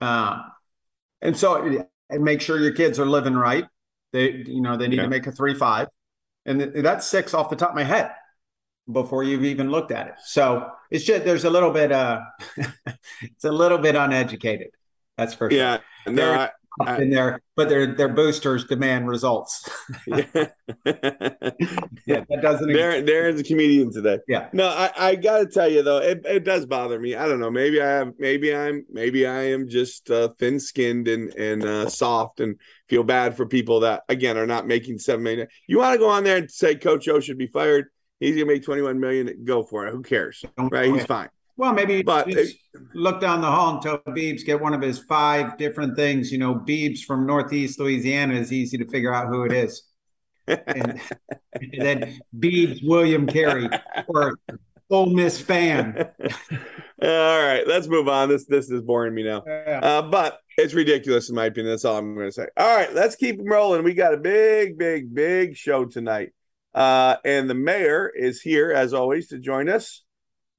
uh, 0.02 0.42
and 1.22 1.38
so 1.38 1.86
and 2.10 2.24
make 2.24 2.42
sure 2.42 2.60
your 2.60 2.74
kids 2.74 3.00
are 3.00 3.06
living 3.06 3.36
right. 3.36 3.66
They, 4.14 4.32
you 4.48 4.62
know, 4.62 4.78
they 4.78 4.88
need 4.88 4.98
Yeah. 4.98 5.04
to 5.04 5.10
make 5.10 5.28
a 5.28 5.32
three 5.32 5.54
five, 5.54 5.88
and 6.46 6.60
th- 6.60 6.84
that's 6.84 7.08
six 7.08 7.34
off 7.34 7.50
the 7.50 7.56
top 7.56 7.70
of 7.70 7.76
my 7.76 7.84
head 7.84 8.12
before 8.92 9.24
you've 9.24 9.46
even 9.46 9.70
looked 9.70 9.92
at 9.92 10.08
it. 10.08 10.16
So 10.26 10.70
it's 10.92 11.06
just 11.06 11.24
there's 11.24 11.46
a 11.46 11.50
little 11.50 11.72
bit, 11.72 11.92
uh, 11.92 12.22
it's 13.22 13.46
a 13.46 13.52
little 13.52 13.78
bit 13.78 13.96
uneducated. 13.96 14.72
That's 15.18 15.34
for 15.34 15.50
sure. 15.50 15.58
Yeah. 15.60 15.78
No, 16.08 16.50
I, 16.82 16.96
I- 16.96 16.98
in 17.02 17.10
there, 17.10 17.42
but 17.56 17.70
their 17.70 17.88
their 17.96 18.10
boosters 18.10 18.66
demand 18.66 19.08
results. 19.08 19.70
yeah. 20.08 20.26
yeah, 20.86 22.24
that 22.30 22.40
doesn't. 22.42 22.70
Darren, 22.70 23.08
Darren's 23.08 23.40
a 23.40 23.44
comedian 23.44 23.92
today. 23.92 24.20
Yeah. 24.28 24.50
No, 24.54 24.68
I, 24.68 24.92
I 24.98 25.16
gotta 25.16 25.46
tell 25.46 25.70
you 25.70 25.84
though, 25.84 26.00
it, 26.00 26.22
it 26.26 26.44
does 26.44 26.66
bother 26.66 27.00
me. 27.00 27.16
I 27.16 27.28
don't 27.28 27.40
know. 27.40 27.52
Maybe 27.52 27.82
I 27.82 27.88
have 27.88 28.14
maybe 28.18 28.56
I'm 28.56 28.86
maybe 28.90 29.28
I 29.28 29.52
am 29.52 29.70
just 29.70 30.10
uh, 30.10 30.30
thin 30.40 30.60
skinned 30.60 31.08
and 31.08 31.34
and 31.36 31.64
uh, 31.64 31.90
soft 31.90 32.40
and 32.40 32.60
feel 32.90 33.04
bad 33.04 33.38
for 33.38 33.46
people 33.46 33.82
that 33.82 34.04
again 34.10 34.38
are 34.38 34.48
not 34.48 34.68
making 34.68 35.00
seven 35.00 35.24
million. 35.24 35.48
You 35.68 35.78
want 35.80 35.94
to 35.94 36.00
go 36.00 36.10
on 36.10 36.24
there 36.24 36.38
and 36.38 36.50
say 36.50 36.76
Coach 36.76 37.08
O 37.08 37.20
should 37.20 37.38
be 37.38 37.48
fired. 37.48 37.86
He's 38.20 38.36
gonna 38.36 38.46
make 38.46 38.64
21 38.64 39.00
million. 39.00 39.44
Go 39.44 39.64
for 39.64 39.86
it. 39.88 39.92
Who 39.92 40.02
cares? 40.02 40.44
Right? 40.58 40.94
He's 40.94 41.06
fine. 41.06 41.30
Well, 41.56 41.74
maybe 41.74 42.02
But- 42.02 42.30
just 42.30 42.58
look 42.94 43.22
down 43.22 43.42
the 43.42 43.48
hall 43.48 43.74
and 43.74 43.82
tell 43.82 44.00
Beebs 44.00 44.46
get 44.46 44.60
one 44.60 44.74
of 44.74 44.82
his 44.82 45.00
five 45.00 45.58
different 45.58 45.96
things. 45.96 46.32
You 46.32 46.40
know, 46.40 46.56
Beebs 46.56 47.02
from 47.02 47.26
Northeast 47.28 47.80
Louisiana 47.80 48.34
is 48.36 48.52
easy 48.52 48.78
to 48.78 48.88
figure 48.88 49.14
out 49.14 49.28
who 49.28 49.44
it 49.44 49.52
is. 49.52 49.84
And, 50.48 50.68
and 50.68 51.72
then 51.80 52.20
Beebs 52.38 52.80
William 52.84 53.28
Carey 53.28 53.70
or 54.08 54.38
Ole 54.90 55.08
Miss 55.08 55.40
fan. 55.40 56.10
All 57.02 57.08
right, 57.44 57.64
let's 57.68 57.88
move 57.88 58.08
on. 58.08 58.30
This 58.30 58.46
this 58.46 58.70
is 58.70 58.82
boring 58.82 59.14
me 59.14 59.24
now. 59.24 59.44
Yeah. 59.46 59.80
Uh, 59.82 60.02
but 60.04 60.40
it's 60.58 60.74
ridiculous 60.74 61.30
in 61.30 61.36
my 61.36 61.46
opinion. 61.46 61.72
That's 61.72 61.86
all 61.86 61.98
I'm 61.98 62.14
going 62.16 62.28
to 62.28 62.32
say. 62.32 62.48
All 62.58 62.76
right, 62.76 62.94
let's 62.94 63.16
keep 63.16 63.38
them 63.38 63.48
rolling. 63.48 63.84
We 63.84 63.94
got 63.94 64.14
a 64.14 64.18
big, 64.18 64.78
big, 64.78 65.14
big 65.14 65.56
show 65.56 65.86
tonight. 65.86 66.34
Uh, 66.74 67.18
and 67.26 67.50
the 67.50 67.56
mayor 67.56 68.12
is 68.14 68.42
here 68.42 68.72
as 68.72 68.94
always 68.94 69.28
to 69.30 69.40
join 69.40 69.70
us. 69.70 70.04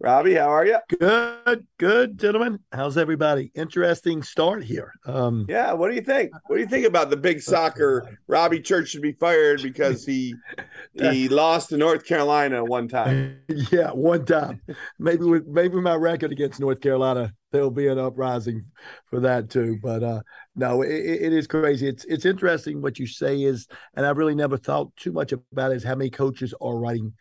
Robbie, 0.01 0.35
how 0.35 0.49
are 0.49 0.67
you? 0.67 0.79
Good, 0.99 1.67
good, 1.79 2.19
gentlemen. 2.19 2.59
How's 2.73 2.99
everybody? 2.99 3.53
Interesting 3.55 4.25
start 4.25 4.65
here. 4.65 4.93
Um, 5.07 5.47
yeah, 5.49 5.73
what 5.73 5.89
do 5.89 5.95
you 5.95 6.03
think? 6.03 6.33
What 6.47 6.57
do 6.57 6.63
you 6.63 6.69
think 6.69 6.85
about 6.85 7.11
the 7.11 7.17
big 7.17 7.41
soccer? 7.41 8.19
Robbie 8.27 8.61
Church 8.61 8.89
should 8.89 9.03
be 9.03 9.13
fired 9.13 9.63
because 9.63 10.05
he 10.05 10.35
he 10.95 11.29
lost 11.29 11.69
to 11.69 11.77
North 11.77 12.05
Carolina 12.05 12.65
one 12.65 12.89
time. 12.89 13.41
Yeah, 13.71 13.91
one 13.91 14.25
time. 14.25 14.61
Maybe 14.99 15.25
with 15.25 15.47
maybe 15.47 15.81
my 15.81 15.95
record 15.95 16.33
against 16.33 16.61
North 16.61 16.81
Carolina, 16.81 17.33
there'll 17.53 17.71
be 17.71 17.87
an 17.87 17.99
uprising 17.99 18.65
for 19.07 19.21
that 19.21 19.49
too. 19.49 19.79
But 19.81 20.03
uh, 20.03 20.21
no, 20.57 20.83
it, 20.83 20.91
it 20.91 21.33
is 21.33 21.47
crazy. 21.47 21.87
It's 21.87 22.05
it's 22.05 22.25
interesting 22.25 22.83
what 22.83 22.99
you 22.99 23.07
say 23.07 23.43
is, 23.43 23.69
and 23.95 24.05
I've 24.05 24.19
really 24.19 24.35
never 24.35 24.57
thought 24.57 24.95
too 24.97 25.13
much 25.13 25.33
about 25.33 25.71
it, 25.71 25.77
is 25.77 25.85
how 25.85 25.95
many 25.95 26.11
coaches 26.11 26.53
are 26.61 26.77
writing 26.77 27.13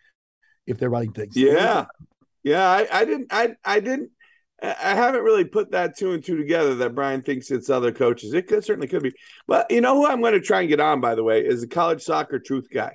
if 0.65 0.77
they're 0.77 0.89
writing 0.89 1.13
things. 1.13 1.35
Yeah. 1.35 1.85
Yeah, 2.43 2.67
I, 2.67 2.87
I 2.91 3.05
didn't 3.05 3.27
I 3.31 3.55
I 3.63 3.79
didn't 3.79 4.11
I 4.61 4.95
haven't 4.95 5.23
really 5.23 5.43
put 5.43 5.71
that 5.71 5.97
two 5.97 6.13
and 6.13 6.23
two 6.23 6.37
together 6.37 6.75
that 6.75 6.95
Brian 6.95 7.21
thinks 7.21 7.51
it's 7.51 7.69
other 7.69 7.91
coaches. 7.91 8.33
It 8.33 8.47
could 8.47 8.63
certainly 8.63 8.87
could 8.87 9.03
be. 9.03 9.13
But 9.47 9.69
you 9.69 9.81
know 9.81 9.95
who 9.95 10.07
I'm 10.07 10.21
going 10.21 10.33
to 10.33 10.39
try 10.39 10.61
and 10.61 10.69
get 10.69 10.79
on, 10.79 11.01
by 11.01 11.15
the 11.15 11.23
way, 11.23 11.41
is 11.41 11.61
the 11.61 11.67
college 11.67 12.01
soccer 12.01 12.39
truth 12.39 12.67
guy. 12.73 12.93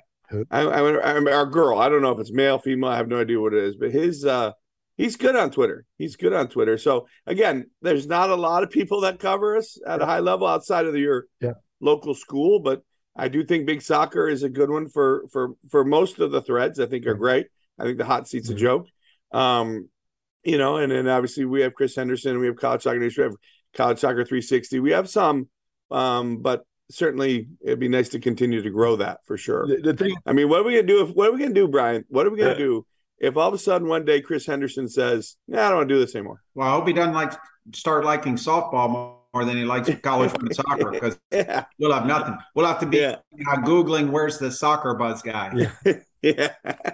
I, 0.51 0.61
I, 0.61 1.31
our 1.31 1.45
girl. 1.45 1.79
I 1.79 1.89
don't 1.89 2.01
know 2.01 2.11
if 2.11 2.19
it's 2.19 2.31
male, 2.31 2.59
female. 2.59 2.89
I 2.89 2.97
have 2.97 3.07
no 3.07 3.19
idea 3.19 3.39
what 3.39 3.53
it 3.53 3.63
is, 3.63 3.75
but 3.75 3.91
his 3.91 4.25
uh 4.25 4.51
he's 4.97 5.15
good 5.15 5.35
on 5.35 5.51
Twitter. 5.51 5.85
He's 5.97 6.15
good 6.15 6.33
on 6.33 6.47
Twitter. 6.49 6.77
So 6.77 7.07
again, 7.25 7.69
there's 7.81 8.07
not 8.07 8.29
a 8.29 8.35
lot 8.35 8.63
of 8.63 8.69
people 8.69 9.01
that 9.01 9.19
cover 9.19 9.57
us 9.57 9.77
at 9.85 9.99
yeah. 9.99 10.03
a 10.03 10.07
high 10.07 10.19
level 10.19 10.47
outside 10.47 10.85
of 10.85 10.95
your 10.95 11.25
yeah. 11.39 11.53
local 11.79 12.13
school, 12.13 12.59
but 12.59 12.83
I 13.15 13.27
do 13.27 13.43
think 13.43 13.65
big 13.65 13.81
soccer 13.81 14.27
is 14.27 14.43
a 14.43 14.49
good 14.49 14.69
one 14.69 14.87
for 14.87 15.25
for 15.31 15.53
for 15.69 15.83
most 15.83 16.19
of 16.19 16.31
the 16.31 16.41
threads. 16.41 16.79
I 16.79 16.85
think 16.85 17.05
are 17.05 17.15
great. 17.15 17.47
I 17.77 17.83
think 17.83 17.97
the 17.97 18.05
hot 18.05 18.27
seat's 18.27 18.49
mm-hmm. 18.49 18.57
a 18.57 18.59
joke. 18.59 18.87
Um, 19.31 19.89
you 20.43 20.57
know, 20.57 20.77
and 20.77 20.91
then 20.91 21.07
obviously 21.07 21.45
we 21.45 21.61
have 21.61 21.73
Chris 21.73 21.95
Henderson, 21.95 22.39
we 22.39 22.47
have 22.47 22.55
College 22.55 22.83
Soccer 22.83 22.99
Nation, 22.99 23.23
we 23.23 23.29
have 23.29 23.37
College 23.75 23.99
Soccer 23.99 24.25
360. 24.25 24.79
We 24.79 24.91
have 24.91 25.09
some, 25.09 25.49
um, 25.91 26.37
but 26.37 26.63
certainly 26.91 27.47
it'd 27.61 27.79
be 27.79 27.87
nice 27.87 28.09
to 28.09 28.19
continue 28.19 28.61
to 28.61 28.69
grow 28.69 28.95
that 28.97 29.19
for 29.25 29.37
sure. 29.37 29.67
The, 29.67 29.77
the 29.77 29.93
thing, 29.93 30.15
I 30.25 30.33
mean, 30.33 30.49
what 30.49 30.61
are 30.61 30.63
we 30.63 30.73
gonna 30.73 30.87
do? 30.87 31.03
If 31.03 31.09
what 31.11 31.29
are 31.29 31.33
we 31.33 31.39
gonna 31.39 31.53
do, 31.53 31.67
Brian? 31.67 32.05
What 32.09 32.25
are 32.25 32.29
we 32.29 32.39
gonna 32.39 32.57
do 32.57 32.85
if 33.19 33.37
all 33.37 33.47
of 33.47 33.53
a 33.53 33.57
sudden 33.57 33.87
one 33.87 34.05
day 34.05 34.21
Chris 34.21 34.45
Henderson 34.45 34.87
says, 34.87 35.35
"Yeah, 35.47 35.65
I 35.65 35.69
don't 35.69 35.77
want 35.79 35.89
to 35.89 35.95
do 35.95 35.99
this 35.99 36.15
anymore"? 36.15 36.41
Well, 36.55 36.67
I 36.67 36.71
hope 36.71 36.87
he 36.87 36.93
doesn't 36.93 37.13
like 37.13 37.33
start 37.73 38.05
liking 38.05 38.35
softball 38.35 38.89
more, 38.89 39.17
more 39.33 39.45
than 39.45 39.57
he 39.57 39.65
likes 39.65 39.89
college 40.01 40.31
soccer 40.51 40.91
because 40.91 41.19
yeah. 41.31 41.65
we'll 41.77 41.93
have 41.93 42.05
nothing. 42.05 42.37
We'll 42.55 42.65
have 42.65 42.79
to 42.79 42.85
be 42.85 42.97
yeah. 42.97 43.17
uh, 43.47 43.57
googling 43.57 44.09
where's 44.09 44.39
the 44.39 44.51
soccer 44.51 44.93
buzz 44.95 45.21
guy. 45.21 45.69
Yeah. 46.21 46.49
yeah. 46.65 46.93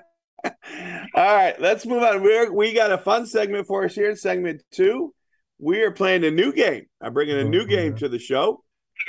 All 1.13 1.36
right, 1.36 1.60
let's 1.60 1.86
move 1.86 2.03
on. 2.03 2.22
We're 2.22 2.51
we 2.51 2.74
got 2.74 2.91
a 2.91 2.98
fun 2.98 3.25
segment 3.25 3.67
for 3.67 3.86
us 3.86 3.95
here 3.95 4.10
in 4.10 4.15
segment 4.15 4.63
two. 4.72 5.13
We 5.60 5.81
are 5.84 5.91
playing 5.91 6.25
a 6.25 6.31
new 6.31 6.51
game. 6.51 6.86
I'm 7.01 7.13
bringing 7.13 7.38
a 7.38 7.43
oh, 7.43 7.48
new 7.48 7.65
game 7.65 7.95
to 7.98 8.10
the 8.10 8.19
show. 8.19 8.63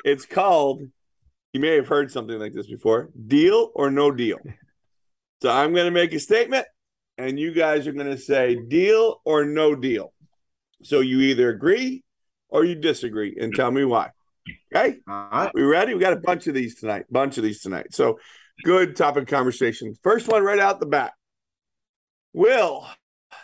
It's 0.04 0.26
called. 0.26 0.82
You 1.52 1.60
may 1.60 1.76
have 1.76 1.88
heard 1.88 2.10
something 2.10 2.38
like 2.38 2.52
this 2.52 2.66
before. 2.66 3.10
Deal 3.26 3.70
or 3.74 3.90
no 3.90 4.10
deal. 4.10 4.38
So 5.42 5.50
I'm 5.50 5.74
going 5.74 5.84
to 5.84 5.90
make 5.90 6.14
a 6.14 6.18
statement, 6.18 6.66
and 7.18 7.38
you 7.38 7.52
guys 7.52 7.86
are 7.86 7.92
going 7.92 8.06
to 8.06 8.16
say 8.16 8.56
deal 8.56 9.20
or 9.26 9.44
no 9.44 9.74
deal. 9.74 10.14
So 10.82 11.00
you 11.00 11.20
either 11.20 11.50
agree 11.50 12.02
or 12.48 12.64
you 12.64 12.74
disagree, 12.74 13.36
and 13.38 13.54
tell 13.54 13.70
me 13.70 13.84
why. 13.84 14.12
Okay. 14.74 14.96
All 15.06 15.28
right. 15.30 15.50
We 15.54 15.62
ready? 15.62 15.92
We 15.92 16.00
got 16.00 16.14
a 16.14 16.20
bunch 16.20 16.46
of 16.46 16.54
these 16.54 16.76
tonight. 16.76 17.04
Bunch 17.10 17.36
of 17.36 17.44
these 17.44 17.60
tonight. 17.60 17.88
So 17.92 18.18
good 18.64 18.96
topic 18.96 19.28
conversation. 19.28 19.94
First 20.02 20.26
one 20.26 20.42
right 20.42 20.58
out 20.58 20.80
the 20.80 20.86
bat. 20.86 21.12
Will 22.36 22.86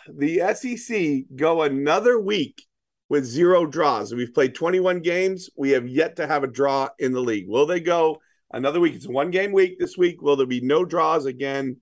the 0.07 0.53
SEC 0.53 1.23
go 1.35 1.63
another 1.63 2.19
week 2.19 2.61
with 3.09 3.25
zero 3.25 3.65
draws? 3.65 4.13
We've 4.13 4.31
played 4.31 4.53
21 4.53 4.99
games. 4.99 5.49
We 5.57 5.71
have 5.71 5.87
yet 5.87 6.17
to 6.17 6.27
have 6.27 6.43
a 6.43 6.47
draw 6.47 6.89
in 6.99 7.11
the 7.11 7.19
league. 7.19 7.49
Will 7.49 7.65
they 7.65 7.79
go 7.79 8.21
another 8.51 8.79
week? 8.79 8.93
It's 8.93 9.07
a 9.07 9.11
one 9.11 9.31
game 9.31 9.51
week 9.51 9.79
this 9.79 9.97
week. 9.97 10.21
Will 10.21 10.35
there 10.35 10.45
be 10.45 10.61
no 10.61 10.85
draws 10.85 11.25
again 11.25 11.77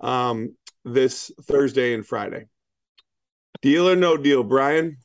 um, 0.00 0.54
this 0.84 1.32
Thursday 1.44 1.94
and 1.94 2.06
Friday? 2.06 2.44
Deal 3.62 3.88
or 3.88 3.96
no 3.96 4.18
deal, 4.18 4.44
Brian? 4.44 4.98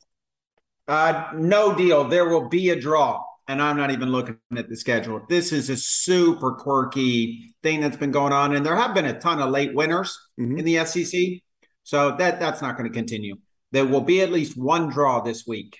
Uh, 0.86 1.28
no 1.36 1.74
deal. 1.74 2.04
There 2.04 2.28
will 2.28 2.50
be 2.50 2.68
a 2.68 2.78
draw 2.78 3.22
and 3.48 3.62
I'm 3.62 3.76
not 3.76 3.90
even 3.90 4.10
looking 4.10 4.38
at 4.56 4.68
the 4.68 4.76
schedule. 4.76 5.22
This 5.28 5.52
is 5.52 5.70
a 5.70 5.76
super 5.76 6.52
quirky 6.52 7.54
thing 7.62 7.80
that's 7.80 7.96
been 7.96 8.10
going 8.10 8.32
on, 8.32 8.54
and 8.54 8.66
there 8.66 8.76
have 8.76 8.94
been 8.94 9.04
a 9.04 9.18
ton 9.18 9.40
of 9.40 9.50
late 9.50 9.74
winners 9.74 10.18
mm-hmm. 10.38 10.58
in 10.58 10.64
the 10.64 10.84
SEC. 10.84 11.42
So 11.86 12.16
that 12.16 12.40
that's 12.40 12.60
not 12.60 12.76
going 12.76 12.90
to 12.90 12.92
continue. 12.92 13.36
There 13.70 13.86
will 13.86 14.00
be 14.00 14.20
at 14.20 14.32
least 14.32 14.56
one 14.56 14.88
draw 14.88 15.20
this 15.20 15.46
week. 15.46 15.78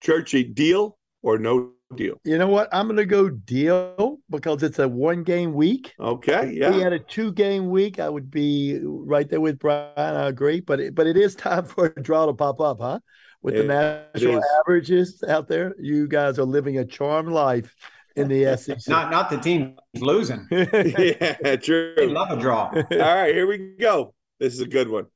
Churchy, 0.00 0.44
deal 0.44 0.96
or 1.22 1.38
no 1.38 1.72
deal? 1.96 2.20
You 2.22 2.38
know 2.38 2.46
what? 2.46 2.68
I'm 2.70 2.86
going 2.86 2.98
to 2.98 3.04
go 3.04 3.28
deal 3.28 4.18
because 4.30 4.62
it's 4.62 4.78
a 4.78 4.88
one 4.88 5.24
game 5.24 5.52
week. 5.52 5.92
Okay, 5.98 6.52
yeah. 6.52 6.70
we 6.70 6.80
had 6.80 6.92
a 6.92 7.00
two 7.00 7.32
game 7.32 7.68
week, 7.68 7.98
I 7.98 8.08
would 8.08 8.30
be 8.30 8.78
right 8.84 9.28
there 9.28 9.40
with 9.40 9.58
Brian. 9.58 9.92
I 9.96 10.28
agree, 10.28 10.60
but 10.60 10.78
it, 10.78 10.94
but 10.94 11.08
it 11.08 11.16
is 11.16 11.34
time 11.34 11.64
for 11.64 11.92
a 11.96 12.00
draw 12.00 12.26
to 12.26 12.32
pop 12.32 12.60
up, 12.60 12.78
huh? 12.80 13.00
With 13.42 13.56
it, 13.56 13.66
the 13.66 14.12
national 14.14 14.40
averages 14.60 15.20
out 15.26 15.48
there, 15.48 15.74
you 15.80 16.06
guys 16.06 16.38
are 16.38 16.44
living 16.44 16.78
a 16.78 16.84
charmed 16.84 17.32
life 17.32 17.74
in 18.14 18.28
the 18.28 18.56
SEC. 18.56 18.86
not 18.86 19.10
not 19.10 19.30
the 19.30 19.38
team 19.38 19.78
losing. 19.94 20.46
yeah, 20.52 21.56
true. 21.56 21.94
They 21.96 22.06
love 22.06 22.30
a 22.30 22.40
draw. 22.40 22.70
All 22.72 22.82
right, 22.88 23.34
here 23.34 23.48
we 23.48 23.74
go. 23.80 24.14
This 24.38 24.54
is 24.54 24.60
a 24.60 24.68
good 24.68 24.88
one. 24.88 25.06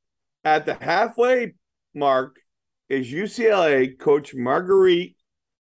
At 0.44 0.66
the 0.66 0.74
halfway 0.74 1.54
mark 1.94 2.38
is 2.88 3.10
UCLA 3.10 3.98
coach 3.98 4.34
Marguerite 4.34 5.16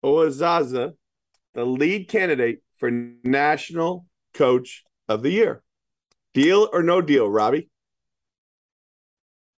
Aozasa, 0.04 0.92
the 1.54 1.64
lead 1.64 2.08
candidate 2.08 2.62
for 2.78 2.90
National 2.90 4.06
Coach 4.34 4.84
of 5.08 5.22
the 5.22 5.30
Year. 5.30 5.62
Deal 6.34 6.68
or 6.72 6.82
no 6.82 7.02
deal, 7.02 7.28
Robbie? 7.28 7.68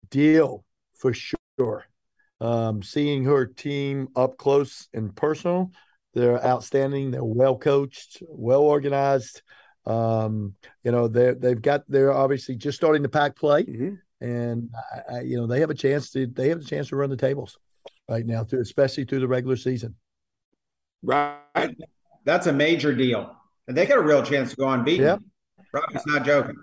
Deal 0.09 0.65
for 0.95 1.13
sure. 1.13 1.85
Um, 2.41 2.83
seeing 2.83 3.23
her 3.25 3.45
team 3.45 4.09
up 4.15 4.37
close 4.37 4.89
and 4.93 5.15
personal, 5.15 5.71
they're 6.13 6.43
outstanding. 6.43 7.11
They're 7.11 7.23
well 7.23 7.57
coached, 7.57 8.21
well 8.27 8.61
organized. 8.61 9.41
Um, 9.85 10.55
you 10.83 10.91
know, 10.91 11.07
they 11.07 11.33
they've 11.33 11.61
got 11.61 11.83
they're 11.87 12.11
obviously 12.11 12.55
just 12.55 12.77
starting 12.77 13.03
to 13.03 13.09
pack 13.09 13.35
play. 13.35 13.63
Mm-hmm 13.63 13.95
and 14.23 14.69
I, 14.93 15.17
I, 15.17 15.21
you 15.21 15.37
know 15.37 15.45
they 15.45 15.59
have 15.59 15.69
a 15.69 15.75
chance 15.75 16.09
to 16.11 16.25
they 16.25 16.49
have 16.49 16.61
a 16.61 16.63
chance 16.63 16.87
to 16.89 16.95
run 16.95 17.09
the 17.09 17.17
tables 17.17 17.57
right 18.09 18.25
now, 18.25 18.43
through, 18.43 18.61
especially 18.61 19.03
through 19.03 19.19
the 19.19 19.27
regular 19.27 19.57
season. 19.57 19.95
Right, 21.03 21.75
that's 22.23 22.47
a 22.47 22.53
major 22.53 22.95
deal, 22.95 23.35
and 23.67 23.77
they 23.77 23.85
got 23.85 23.97
a 23.97 24.01
real 24.01 24.23
chance 24.23 24.51
to 24.51 24.55
go 24.55 24.69
unbeaten. 24.69 25.05
Yeah, 25.05 25.17
Robbie's 25.73 26.05
not 26.07 26.25
joking. 26.25 26.55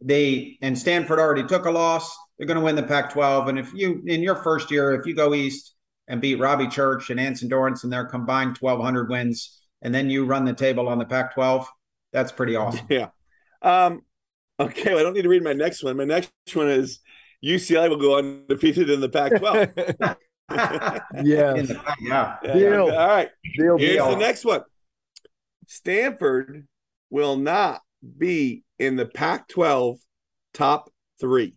They 0.00 0.58
and 0.60 0.76
Stanford 0.76 1.20
already 1.20 1.44
took 1.44 1.66
a 1.66 1.70
loss. 1.70 2.14
They're 2.36 2.48
going 2.48 2.58
to 2.58 2.64
win 2.64 2.74
the 2.74 2.82
Pac-12, 2.82 3.48
and 3.48 3.58
if 3.58 3.72
you 3.72 4.02
in 4.06 4.20
your 4.20 4.36
first 4.36 4.70
year, 4.70 4.92
if 4.94 5.06
you 5.06 5.14
go 5.14 5.34
east 5.34 5.74
and 6.08 6.20
beat 6.20 6.40
Robbie 6.40 6.68
Church 6.68 7.10
and 7.10 7.20
Anson 7.20 7.48
Dorrance 7.48 7.84
and 7.84 7.92
their 7.92 8.04
combined 8.04 8.58
1,200 8.58 9.08
wins, 9.08 9.60
and 9.80 9.94
then 9.94 10.10
you 10.10 10.24
run 10.24 10.44
the 10.44 10.52
table 10.52 10.88
on 10.88 10.98
the 10.98 11.06
Pac-12, 11.06 11.64
that's 12.12 12.32
pretty 12.32 12.56
awesome. 12.56 12.86
Yeah. 12.90 13.08
Um, 13.62 14.02
Okay, 14.60 14.90
well, 14.90 15.00
I 15.00 15.02
don't 15.02 15.14
need 15.14 15.22
to 15.22 15.28
read 15.28 15.42
my 15.42 15.52
next 15.52 15.82
one. 15.82 15.96
My 15.96 16.04
next 16.04 16.30
one 16.52 16.68
is 16.68 17.00
UCLA 17.44 17.88
will 17.88 17.96
go 17.96 18.18
undefeated 18.18 18.88
in 18.88 19.00
the 19.00 19.08
Pac-12. 19.08 20.16
yeah, 21.24 21.62
yeah. 22.00 22.36
Deal. 22.42 22.90
All 22.90 23.08
right. 23.08 23.30
Deal, 23.56 23.76
Here's 23.76 23.96
deal. 23.96 24.10
the 24.10 24.16
next 24.16 24.44
one. 24.44 24.62
Stanford 25.66 26.66
will 27.10 27.36
not 27.36 27.80
be 28.16 28.62
in 28.78 28.96
the 28.96 29.06
Pac-12 29.06 29.98
top 30.52 30.90
three. 31.20 31.56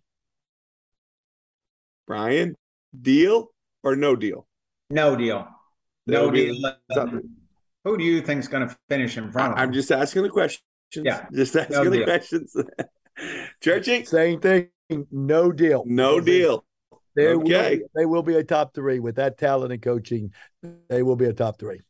Brian, 2.07 2.55
deal 2.99 3.51
or 3.83 3.95
no 3.95 4.15
deal? 4.15 4.47
No 4.89 5.15
deal. 5.15 5.47
No 6.07 6.31
deal. 6.31 6.55
Who 7.83 7.97
do 7.97 8.03
you 8.03 8.21
think 8.21 8.39
is 8.39 8.47
going 8.47 8.67
to 8.67 8.75
finish 8.89 9.17
in 9.17 9.31
front 9.31 9.53
of? 9.53 9.59
I'm 9.59 9.71
just 9.71 9.91
asking 9.91 10.23
the 10.23 10.29
question. 10.29 10.61
Yeah. 10.95 11.25
Just 11.33 11.55
asking 11.55 11.83
no 11.83 11.89
the 11.89 12.03
questions. 12.03 12.55
Churchy? 13.61 14.05
Same 14.05 14.39
thing. 14.39 14.69
No 15.11 15.51
deal. 15.51 15.83
No 15.85 16.19
deal. 16.19 16.65
They 17.15 17.29
okay. 17.29 17.77
Will, 17.77 17.87
they 17.95 18.05
will 18.05 18.23
be 18.23 18.35
a 18.35 18.43
top 18.43 18.75
three 18.75 18.99
with 18.99 19.15
that 19.15 19.37
talent 19.37 19.73
and 19.73 19.81
coaching. 19.81 20.31
They 20.87 21.01
will 21.01 21.15
be 21.15 21.25
a 21.25 21.33
top 21.33 21.59
three. 21.59 21.81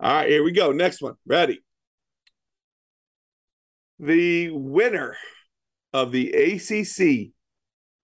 All 0.00 0.12
right, 0.12 0.28
here 0.28 0.42
we 0.42 0.52
go. 0.52 0.72
Next 0.72 1.02
one. 1.02 1.14
Ready. 1.26 1.62
The 3.98 4.50
winner 4.50 5.16
of 5.92 6.10
the 6.10 6.32
ACC 6.32 7.32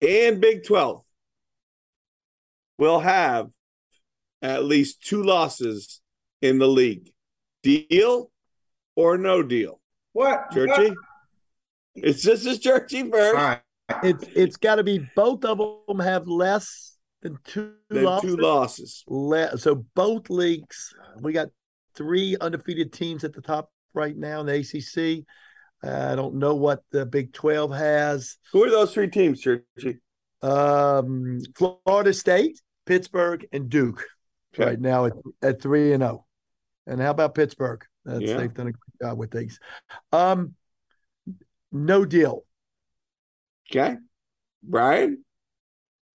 and 0.00 0.40
Big 0.40 0.64
12 0.64 1.02
will 2.78 3.00
have 3.00 3.48
at 4.42 4.64
least 4.64 5.02
two 5.02 5.22
losses 5.22 6.00
in 6.42 6.58
the 6.58 6.68
league. 6.68 7.12
Deal 7.62 8.30
or 8.96 9.16
no 9.18 9.42
deal? 9.42 9.80
What? 10.12 10.50
Churchy? 10.50 10.88
What? 10.90 10.98
It's 11.94 12.22
just 12.22 12.44
as 12.46 12.58
churchy 12.58 13.08
first. 13.10 13.34
Right. 13.34 13.60
It's 14.02 14.24
it's 14.34 14.56
got 14.56 14.76
to 14.76 14.82
be 14.84 15.06
both 15.14 15.44
of 15.44 15.60
them 15.86 16.00
have 16.00 16.26
less 16.26 16.96
than 17.22 17.38
two 17.44 17.72
Then 17.88 18.04
losses. 18.04 18.30
two 18.30 18.36
losses. 18.36 19.04
Le- 19.06 19.56
so 19.58 19.86
both 19.94 20.28
leagues, 20.28 20.92
we 21.20 21.32
got 21.32 21.48
three 21.94 22.36
undefeated 22.40 22.92
teams 22.92 23.22
at 23.24 23.32
the 23.32 23.40
top 23.40 23.70
right 23.94 24.16
now 24.16 24.40
in 24.40 24.46
the 24.46 24.54
ACC. 24.56 25.24
I 25.82 26.14
don't 26.16 26.34
know 26.36 26.54
what 26.54 26.82
the 26.90 27.06
Big 27.06 27.32
Twelve 27.32 27.72
has. 27.72 28.36
Who 28.52 28.64
are 28.64 28.70
those 28.70 28.92
three 28.92 29.08
teams, 29.08 29.40
Churchy? 29.40 30.00
Um, 30.42 31.40
Florida 31.56 32.12
State, 32.12 32.60
Pittsburgh, 32.86 33.46
and 33.52 33.68
Duke 33.70 34.04
Okay. 34.54 34.70
right 34.70 34.80
now 34.80 35.06
at, 35.06 35.12
at 35.42 35.62
three 35.62 35.92
and 35.92 36.02
zero. 36.02 36.26
And 36.86 37.00
how 37.00 37.10
about 37.10 37.34
Pittsburgh? 37.34 37.84
That's, 38.06 38.20
Yeah. 38.22 38.36
They've 38.38 38.54
done 38.54 38.68
a 38.68 38.72
good 38.72 38.92
job 39.02 39.18
with 39.18 39.30
things. 39.30 39.58
Um, 40.12 40.54
no 41.72 42.04
deal. 42.04 42.44
Okay. 43.70 43.96
Brian? 44.62 45.24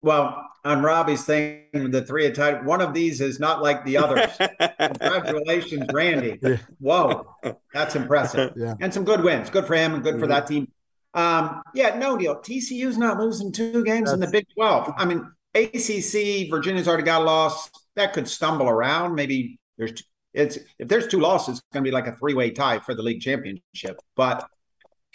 Well, 0.01 0.45
on 0.63 0.81
Robbie's 0.81 1.25
thing, 1.25 1.65
the 1.73 2.03
three 2.05 2.25
are 2.27 2.33
tied. 2.33 2.65
One 2.65 2.79
of 2.79 2.93
these 2.93 3.19
is 3.19 3.39
not 3.39 3.61
like 3.61 3.83
the 3.83 3.97
others. 3.97 4.29
Congratulations, 4.79 5.85
Randy. 5.91 6.39
Yeah. 6.41 6.57
Whoa, 6.79 7.25
that's 7.73 7.95
impressive. 7.95 8.53
Yeah. 8.55 8.75
And 8.79 8.93
some 8.93 9.03
good 9.03 9.23
wins. 9.23 9.49
Good 9.49 9.65
for 9.65 9.75
him 9.75 9.95
and 9.95 10.03
good 10.03 10.19
for 10.19 10.25
Mhm. 10.25 10.29
that 10.29 10.47
team. 10.47 10.71
Um, 11.15 11.61
yeah, 11.73 11.97
no 11.97 12.15
deal. 12.17 12.35
TCU's 12.35 12.97
not 12.97 13.19
losing 13.19 13.51
two 13.51 13.83
games 13.83 14.11
in 14.11 14.19
the 14.19 14.27
Big 14.27 14.45
12. 14.55 14.93
I 14.95 15.05
mean, 15.05 15.29
ACC, 15.55 16.49
Virginia's 16.49 16.87
already 16.87 17.03
got 17.03 17.21
a 17.21 17.25
loss. 17.25 17.69
That 17.95 18.13
could 18.13 18.27
stumble 18.27 18.69
around. 18.69 19.15
Maybe 19.15 19.59
there's 19.77 19.93
t- 19.93 20.05
it's 20.33 20.57
if 20.77 20.87
there's 20.87 21.07
two 21.07 21.19
losses, 21.19 21.57
it's 21.57 21.67
going 21.73 21.83
to 21.83 21.87
be 21.87 21.93
like 21.93 22.07
a 22.07 22.15
three-way 22.15 22.51
tie 22.51 22.79
for 22.79 22.93
the 22.93 23.01
league 23.01 23.21
championship. 23.21 23.99
But 24.15 24.47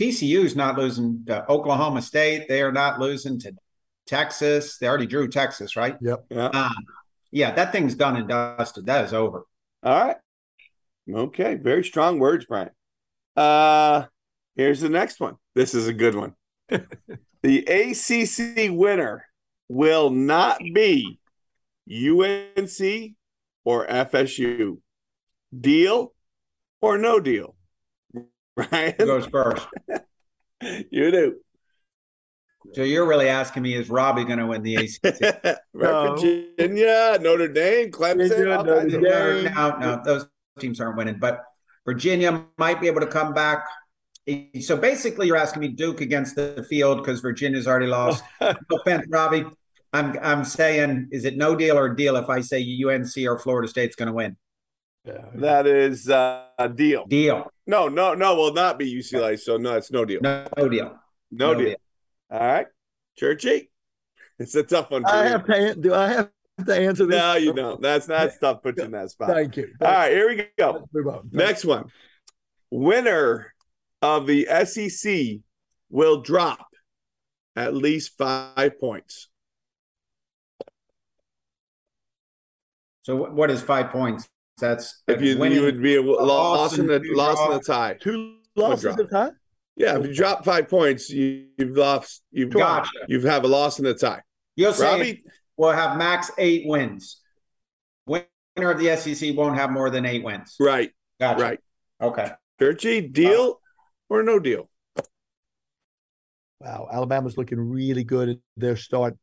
TCU's 0.01 0.57
not 0.57 0.77
losing 0.77 1.25
to 1.27 1.49
Oklahoma 1.51 2.03
State. 2.03 2.49
They 2.49 2.63
are 2.63 2.73
not 2.73 2.99
losing 2.99 3.39
to 3.41 3.53
Texas. 4.07 4.79
They 4.79 4.89
already 4.89 5.07
drew 5.07 5.29
Texas, 5.29 5.77
right? 5.77 5.97
Yeah. 6.01 6.17
Um, 6.31 6.75
yeah, 7.31 7.53
that 7.53 7.73
thing's 7.73 7.95
done 7.95 8.17
and 8.17 8.29
dusted. 8.29 8.87
That 8.87 9.05
is 9.05 9.13
over. 9.13 9.45
All 9.83 10.07
right. 10.07 10.17
Okay. 11.13 11.55
Very 11.57 11.85
strong 11.85 12.19
words, 12.19 12.47
Brian. 12.47 12.71
Uh 13.37 14.05
here's 14.55 14.81
the 14.81 14.89
next 14.89 15.21
one. 15.21 15.35
This 15.55 15.75
is 15.75 15.89
a 15.89 15.93
good 15.93 16.15
one. 16.15 16.35
the 16.69 17.59
ACC 17.67 18.71
winner 18.71 19.27
will 19.69 20.11
not 20.11 20.61
be 20.73 21.19
UNC 21.91 23.17
or 23.65 23.87
FSU. 23.87 24.79
Deal 25.61 26.13
or 26.81 26.99
no 26.99 27.21
deal? 27.21 27.55
Who 28.15 28.27
Ryan, 28.57 28.95
goes 28.99 29.27
first? 29.27 29.67
you 30.91 31.11
do. 31.11 31.37
So 32.73 32.83
you're 32.83 33.07
really 33.07 33.29
asking 33.29 33.63
me, 33.63 33.75
is 33.75 33.91
Robbie 33.91 34.25
going 34.25 34.39
to 34.39 34.47
win 34.47 34.63
the 34.63 34.77
ACC? 34.77 35.59
Right, 35.77 36.21
Virginia, 36.57 37.19
Notre 37.21 37.49
Dame, 37.49 37.91
Clemson, 37.91 38.29
Virginia, 38.29 38.63
Notre 38.63 38.89
Dame. 38.89 39.55
no, 39.55 39.77
no, 39.77 40.03
those 40.05 40.29
teams 40.61 40.81
aren't 40.81 40.97
winning. 40.97 41.19
But 41.19 41.43
Virginia 41.85 42.45
might 42.59 42.81
be 42.81 42.87
able 42.87 43.01
to 43.01 43.09
come 43.09 43.35
back. 43.35 43.67
So 44.61 44.77
basically, 44.77 45.27
you're 45.27 45.37
asking 45.37 45.61
me 45.61 45.69
Duke 45.69 46.01
against 46.01 46.37
the 46.37 46.65
field 46.69 46.99
because 46.99 47.21
Virginia's 47.21 47.67
already 47.67 47.89
lost. 47.89 48.23
no 48.41 48.55
offense, 48.71 49.05
Robbie. 49.11 49.45
I'm 49.93 50.17
I'm 50.23 50.45
saying, 50.45 51.09
is 51.11 51.25
it 51.25 51.37
no 51.37 51.57
deal 51.57 51.77
or 51.77 51.89
deal 51.89 52.17
if 52.17 52.29
I 52.29 52.41
say 52.41 52.61
UNC 52.63 53.17
or 53.27 53.39
Florida 53.39 53.69
State's 53.69 53.97
going 53.97 54.07
to 54.07 54.13
win? 54.13 54.37
Yeah. 55.05 55.25
That 55.35 55.67
is 55.67 56.09
uh, 56.09 56.47
a 56.59 56.69
deal. 56.69 57.05
Deal. 57.07 57.51
No, 57.67 57.89
no, 57.89 58.15
no, 58.15 58.37
will 58.37 58.55
not 58.55 58.79
be 58.79 58.93
UCLA. 58.93 59.39
So 59.39 59.57
no, 59.59 59.77
it's 59.77 59.91
no 59.91 60.05
deal. 60.05 60.21
No, 60.23 60.47
no 60.57 60.69
deal. 60.69 60.99
No, 61.31 61.53
no 61.53 61.55
deal. 61.55 61.67
deal. 61.69 61.77
All 62.31 62.41
right, 62.41 62.67
Churchy. 63.19 63.71
It's 64.37 64.57
a 64.57 64.65
tough 64.65 64.91
one. 64.91 65.03
For 65.03 65.11
I 65.11 65.23
you. 65.25 65.29
have 65.31 65.47
to. 65.47 65.75
Do 65.77 65.95
I 65.95 66.09
have 66.09 66.31
to 66.67 66.75
answer 66.75 67.07
this? 67.07 67.17
No, 67.19 67.35
you 67.37 67.53
don't. 67.53 67.81
That's 67.81 68.07
that's 68.07 68.37
tough. 68.39 68.65
Put 68.65 68.79
you 68.79 68.85
in 68.85 68.91
that 68.91 69.11
spot. 69.11 69.29
Thank 69.29 69.57
you. 69.57 69.69
All 69.81 69.87
right, 69.87 70.11
here 70.11 70.29
we 70.29 70.49
go. 70.59 70.89
Move 70.93 71.07
on. 71.07 71.29
Next 71.31 71.65
one. 71.65 71.85
Winner 72.73 73.55
of 74.03 74.27
the 74.27 74.49
SEC 74.65 75.39
will 75.89 76.21
drop 76.23 76.67
at 77.55 77.75
least 77.75 78.19
five 78.19 78.81
points. 78.81 79.29
So 83.03 83.15
what- 83.15 83.35
what 83.35 83.51
is 83.53 83.63
five 83.63 83.91
points? 83.91 84.29
That's 84.59 85.03
If 85.09 85.21
you 85.21 85.37
winning- 85.39 85.59
you 85.59 85.65
would 85.65 85.83
be 85.83 85.97
a 85.97 86.03
loss 86.03 86.27
loss 86.73 86.79
in 86.79 86.87
the 86.87 86.97
and 86.97 87.05
two 87.05 87.15
loss 87.15 87.39
in 87.41 87.47
draw. 87.47 87.59
the 87.59 87.65
tie. 87.65 87.95
Two 88.01 88.37
losses 88.55 88.83
drop. 88.83 88.99
at 89.01 89.05
a 89.05 89.09
time. 89.09 89.31
Yeah, 89.77 89.99
if 89.99 90.07
you 90.07 90.15
drop 90.15 90.45
five 90.45 90.69
points, 90.69 91.11
you, 91.11 91.49
you've 91.59 91.77
lost. 91.77 92.23
You've 92.31 92.51
Gotcha. 92.51 92.91
You've 93.09 93.25
have 93.25 93.43
a 93.45 93.49
loss 93.49 93.79
in 93.81 93.85
the 93.85 93.95
tie. 93.95 94.23
You'll 94.55 94.73
say 94.73 95.23
we'll 95.57 95.73
have 95.73 95.97
max 95.99 96.31
eight 96.39 96.63
wins. 96.67 97.21
Winner 98.07 98.27
of 98.57 98.79
the 98.79 98.97
SEC 98.97 99.37
won't 99.37 99.57
have 99.57 99.71
more 99.73 99.91
than 99.91 100.07
eight 100.07 100.23
wins. 100.23 100.55
right, 100.61 100.93
Gotcha. 101.19 101.43
right. 101.43 101.61
Okay. 102.01 102.31
Churchy, 102.61 103.01
deal 103.01 103.61
or 104.09 104.23
no 104.23 104.39
deal? 104.39 104.71
Wow, 106.61 106.89
Alabama's 106.93 107.37
looking 107.37 107.59
really 107.59 108.05
good 108.05 108.29
at 108.29 108.37
their 108.57 108.77
start. 108.77 109.17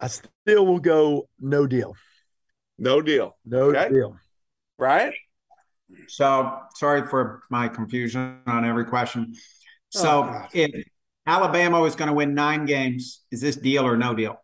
I 0.00 0.08
still 0.08 0.66
will 0.66 0.80
go 0.80 1.28
no 1.38 1.68
deal. 1.68 1.94
No 2.78 3.00
deal. 3.00 3.36
No 3.44 3.70
Okay. 3.70 3.88
deal. 3.90 4.16
Brian? 4.82 5.12
So 6.08 6.58
sorry 6.74 7.06
for 7.06 7.42
my 7.50 7.68
confusion 7.68 8.38
on 8.48 8.64
every 8.64 8.84
question. 8.84 9.32
So 9.90 10.24
Oh, 10.24 10.46
if 10.52 10.70
Alabama 11.24 11.84
is 11.84 11.94
going 11.94 12.08
to 12.08 12.12
win 12.14 12.34
nine 12.34 12.64
games, 12.64 13.20
is 13.30 13.40
this 13.40 13.54
deal 13.54 13.86
or 13.86 13.96
no 13.96 14.12
deal? 14.12 14.42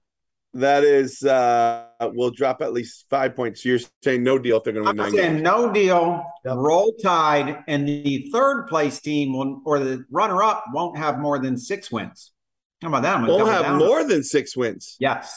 That 0.55 0.85
is, 0.85 1.25
uh, 1.25 1.87
will 2.01 2.31
drop 2.31 2.63
at 2.63 2.73
least 2.73 3.07
five 3.11 3.35
points. 3.35 3.65
You're 3.65 3.81
saying 4.05 4.23
no 4.23 4.39
deal 4.39 4.59
if 4.59 4.63
they're 4.63 4.73
going 4.73 4.85
to 4.87 4.91
win 4.93 5.01
I'm 5.01 5.07
nine 5.07 5.13
saying 5.13 5.33
games. 5.33 5.43
no 5.43 5.73
deal, 5.73 6.25
Yep. 6.45 6.55
roll 6.57 6.93
tide, 7.03 7.65
and 7.67 7.89
the 7.89 8.31
third 8.33 8.67
place 8.69 9.01
team 9.01 9.33
will, 9.37 9.61
or 9.67 9.81
the 9.81 10.05
runner 10.13 10.41
up 10.45 10.65
won't 10.73 10.97
have 10.99 11.19
more 11.19 11.41
than 11.41 11.59
six 11.59 11.91
wins. 11.91 12.31
How 12.81 12.89
about 12.89 13.03
that? 13.03 13.21
We'll 13.27 13.45
have 13.47 13.65
down. 13.65 13.79
more 13.79 14.05
than 14.05 14.23
six 14.23 14.57
wins. 14.57 14.95
Yes. 15.01 15.37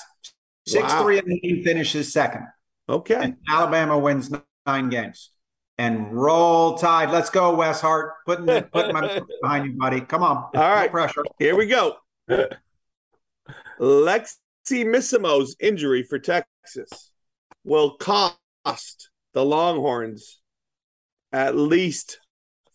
Six 0.67 0.83
Wow. 0.93 1.01
three 1.03 1.17
and 1.17 1.27
the 1.27 1.39
team 1.39 1.63
finishes 1.63 2.13
second. 2.13 2.45
Okay. 2.87 3.15
And 3.15 3.37
Alabama 3.49 3.97
wins 3.97 4.29
nine 4.65 4.89
games. 4.89 5.31
And 5.77 6.13
roll 6.13 6.77
tide. 6.77 7.09
Let's 7.09 7.29
go, 7.29 7.55
Wes 7.55 7.81
Hart. 7.81 8.13
Putting 8.25 8.45
the, 8.45 8.61
putting 8.71 8.93
my 8.93 9.21
behind 9.41 9.65
you, 9.65 9.73
buddy. 9.77 10.01
Come 10.01 10.21
on. 10.21 10.37
All 10.37 10.51
right. 10.53 10.85
No 10.85 10.91
pressure. 10.91 11.23
Here 11.39 11.55
we 11.55 11.65
go. 11.65 11.95
Lexi 13.79 14.35
Missimo's 14.69 15.55
injury 15.59 16.03
for 16.03 16.19
Texas 16.19 17.11
will 17.63 17.95
cost 17.97 18.37
the 19.33 19.43
Longhorns 19.43 20.39
at 21.31 21.55
least 21.55 22.19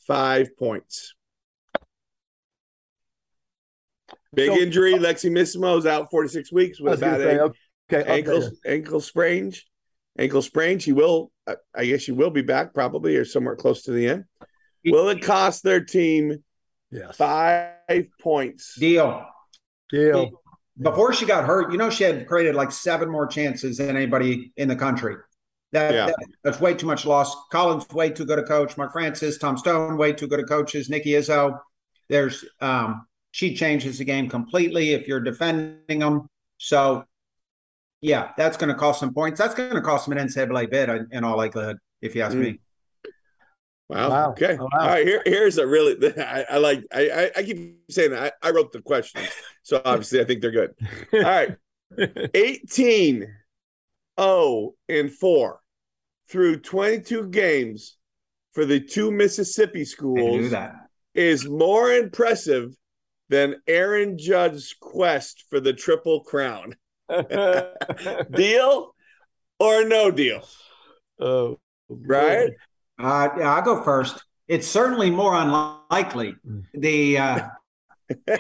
five 0.07 0.57
points. 0.57 1.15
Big 4.35 4.51
So- 4.51 4.57
injury. 4.59 4.95
Lexi 4.95 5.31
Missimo's 5.31 5.87
out 5.87 6.11
four 6.11 6.25
to 6.25 6.29
six 6.29 6.51
weeks 6.53 6.81
with 6.81 6.95
a 6.95 6.97
bad 6.97 7.21
say, 7.21 7.31
ankle. 7.33 7.55
okay, 7.93 8.01
okay. 8.03 8.19
ankle 8.19 8.51
ankle 8.67 9.01
sprain. 9.01 9.53
Ankle 10.19 10.43
sprain. 10.43 10.79
She 10.81 10.93
will. 10.93 11.31
I- 11.47 11.57
I 11.75 11.87
guess 11.87 12.03
she 12.03 12.13
will 12.13 12.31
be 12.31 12.43
back 12.43 12.75
probably 12.75 13.17
or 13.17 13.25
somewhere 13.25 13.57
close 13.57 13.83
to 13.85 13.93
the 13.93 14.09
end. 14.09 14.25
Will 14.85 15.09
it 15.09 15.23
cost 15.23 15.63
their 15.63 15.81
team 15.85 16.43
Yes. 16.91 17.17
five 17.17 18.07
points? 18.21 18.75
Deal. 18.79 19.25
Deal. 19.91 20.31
Before 20.81 21.13
she 21.13 21.25
got 21.27 21.45
hurt, 21.45 21.73
you 21.73 21.79
know, 21.79 21.91
she 21.91 22.05
had 22.05 22.27
created 22.27 22.55
like 22.55 22.71
seven 22.71 23.09
more 23.11 23.27
chances 23.27 23.79
than 23.79 23.97
anybody 23.97 24.53
in 24.57 24.69
the 24.69 24.77
country. 24.77 25.17
That, 25.73 25.95
Yeah. 25.95 26.07
that- 26.07 26.17
that's 26.45 26.61
way 26.61 26.75
too 26.75 26.87
much 26.87 27.05
loss. 27.07 27.35
Collins 27.51 27.89
way 27.91 28.11
too 28.11 28.25
good 28.25 28.39
a 28.39 28.45
coach. 28.45 28.77
Mark 28.77 28.93
Francis, 28.93 29.39
Tom 29.39 29.57
Stone 29.57 29.97
way 29.97 30.13
too 30.13 30.27
good 30.29 30.41
a 30.41 30.45
coaches. 30.45 30.89
Nikki 30.89 31.11
Izzo. 31.11 31.59
There's 32.09 32.45
um 32.61 33.07
she 33.33 33.55
changes 33.55 33.99
the 33.99 34.05
game 34.05 34.29
completely 34.31 34.93
if 34.93 35.07
you're 35.09 35.21
defending 35.21 35.99
them. 35.99 36.29
So 36.59 37.05
yeah, 38.07 38.31
that's 38.37 38.57
going 38.57 38.69
to 38.69 38.75
cost 38.79 39.01
some 39.01 39.13
points. 39.13 39.39
That's 39.41 39.55
going 39.55 39.75
to 39.75 39.81
cost 39.81 40.09
them 40.09 40.17
an 40.17 40.29
NCAA 40.29 40.71
bid 40.71 40.89
in, 40.89 41.09
in 41.11 41.25
all 41.25 41.37
likelihood, 41.37 41.79
if 42.01 42.15
you 42.15 42.23
ask 42.23 42.37
Mm. 42.37 42.41
me. 42.41 42.61
Wow. 43.89 44.11
Wow. 44.11 44.31
Okay. 44.31 44.57
Oh, 44.61 44.65
wow. 44.65 44.81
All 44.81 44.87
right. 44.87 45.05
Here, 45.05 45.23
here's 45.27 45.59
a 45.59 45.67
really. 45.67 45.97
I, 46.19 46.45
I 46.51 46.59
like. 46.59 46.85
I, 46.95 47.09
I, 47.09 47.31
I 47.37 47.43
keep 47.43 47.81
saying 47.91 48.13
that. 48.13 48.33
I, 48.43 48.49
I 48.49 48.51
wrote 48.53 48.71
the 48.73 48.81
questions, 48.81 49.29
so 49.65 49.83
obviously 49.85 50.21
I 50.21 50.25
think 50.25 50.41
they're 50.41 50.53
good. 50.53 50.75
All 51.13 51.21
right. 51.21 51.57
18 52.35 53.27
0 54.21 54.75
and 54.89 55.13
4 55.13 55.61
through 56.29 56.61
22 56.61 57.29
games 57.29 57.97
for 58.53 58.65
the 58.65 58.81
two 58.81 59.11
Mississippi 59.11 59.71
I 59.71 59.73
can 59.73 59.81
do 59.83 59.85
schools 59.85 60.55
is 61.15 61.49
more 61.49 61.91
impressive 61.93 62.75
than 63.29 63.57
Aaron 63.67 64.17
Judge's 64.19 64.75
quest 64.81 65.45
for 65.51 65.61
the 65.61 65.73
Triple 65.73 66.21
Crown. 66.23 66.77
deal 68.31 68.95
or 69.59 69.85
no 69.85 70.11
deal? 70.11 70.47
oh, 71.21 71.59
Right? 71.89 72.51
Uh, 72.99 73.29
yeah, 73.39 73.55
I'll 73.55 73.63
go 73.63 73.83
first. 73.83 74.23
It's 74.49 74.67
certainly 74.67 75.11
more 75.11 75.35
unlikely. 75.35 76.35
Mm. 76.47 76.65
The 76.75 77.19
uh, 77.19 77.49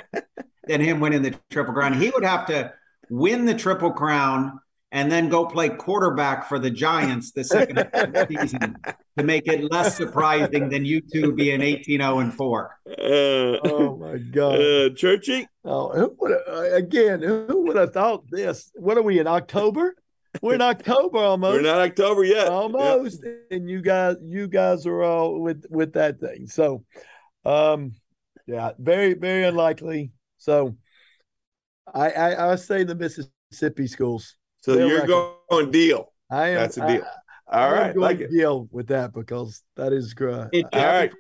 than 0.66 0.81
him 0.81 1.00
winning 1.00 1.22
the 1.22 1.38
Triple 1.50 1.74
Crown. 1.74 2.00
He 2.00 2.11
would 2.11 2.24
have 2.24 2.46
to 2.46 2.72
win 3.09 3.44
the 3.44 3.55
Triple 3.55 3.92
Crown 3.92 4.61
and 4.92 5.11
then 5.11 5.29
go 5.29 5.44
play 5.46 5.68
quarterback 5.68 6.49
for 6.49 6.59
the 6.59 6.70
Giants 6.70 7.33
the 7.33 7.42
second 7.44 7.77
half 7.79 7.92
of 7.94 8.12
the 8.12 8.27
season 8.40 8.77
to 9.18 9.25
make 9.25 9.46
it 9.49 9.70
less 9.70 9.96
surprising 9.96 10.68
than 10.68 10.85
you 10.85 11.01
two 11.01 11.33
being 11.35 11.61
18 11.61 12.01
0 12.01 12.18
and 12.20 12.33
4. 12.33 12.79
Uh, 12.88 12.92
Oh 13.05 13.96
my 14.01 14.18
God! 14.18 14.61
uh, 14.61 14.90
Churchy, 14.94 15.46
Oh, 15.64 15.90
who 15.90 16.14
would 16.20 16.33
uh, 16.49 16.75
again? 16.77 17.20
Who 17.22 17.64
would 17.66 17.77
have 17.77 17.92
thought 17.92 18.25
this? 18.31 18.70
What 18.77 18.96
are 18.96 19.03
we 19.03 19.18
in 19.18 19.27
October? 19.27 19.96
We're 20.42 20.55
in 20.55 20.62
October 20.75 21.18
almost. 21.18 21.57
we're 21.57 21.62
not 21.62 21.81
October 21.81 22.22
yet. 22.25 22.49
almost, 22.49 23.25
and 23.51 23.68
you 23.68 23.81
guys, 23.83 24.16
you 24.22 24.46
guys 24.49 24.87
are 24.87 25.03
all 25.03 25.40
with 25.40 25.64
with 25.70 25.94
that 25.94 26.20
thing. 26.20 26.46
So, 26.46 26.85
um, 27.44 27.92
yeah, 28.46 28.72
very 28.79 29.14
very 29.14 29.44
unlikely. 29.44 30.12
So, 30.38 30.77
I 31.92 32.11
I, 32.11 32.53
I 32.53 32.57
say 32.57 32.85
the 32.85 32.94
Mississippi 32.94 33.87
schools. 33.88 34.37
So 34.66 34.74
They'll 34.74 34.88
you're 34.88 35.00
reckon. 35.07 35.31
going 35.48 35.70
deal. 35.70 36.12
I 36.29 36.48
am. 36.48 36.55
That's 36.57 36.76
a 36.76 36.81
deal. 36.88 37.05
I, 37.48 37.57
All 37.57 37.68
I'm 37.68 37.72
right, 37.72 37.94
going 37.94 38.00
like 38.02 38.18
to 38.18 38.24
it. 38.24 38.31
deal 38.33 38.68
with 38.72 38.88
that 38.88 39.12
because 39.12 39.62
that 39.76 39.92
is 39.92 40.12
great. 40.12 40.48
It- 40.52 40.66
All 40.72 40.83
right. 40.85 41.12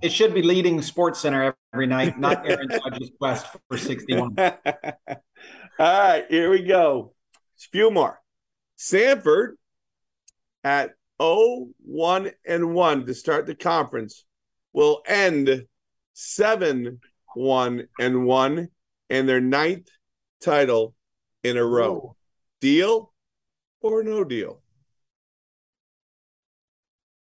It 0.00 0.10
should 0.10 0.32
be 0.32 0.40
leading 0.40 0.80
Sports 0.80 1.20
Center 1.20 1.54
every 1.74 1.86
night, 1.86 2.18
not 2.18 2.48
Aaron 2.48 2.66
Judge's 2.70 3.10
quest 3.20 3.46
for 3.68 3.76
61. 3.76 4.36
All 4.38 4.48
right, 5.78 6.24
here 6.30 6.48
we 6.48 6.62
go. 6.62 7.12
It's 7.56 7.66
a 7.66 7.68
few 7.68 7.90
more. 7.90 8.18
Samford 8.78 9.56
at 10.64 10.92
0 11.20 11.66
1 11.84 12.30
and 12.46 12.72
1 12.74 13.04
to 13.04 13.12
start 13.12 13.44
the 13.44 13.54
conference 13.54 14.24
will 14.72 15.02
end 15.06 15.66
7 16.14 17.00
1 17.34 17.88
and 18.00 18.24
1 18.24 18.68
and 19.10 19.28
their 19.28 19.42
ninth 19.42 19.88
title 20.42 20.94
in 21.44 21.58
a 21.58 21.64
row. 21.64 22.14
Deal 22.60 23.12
or 23.80 24.02
no 24.02 24.24
deal? 24.24 24.60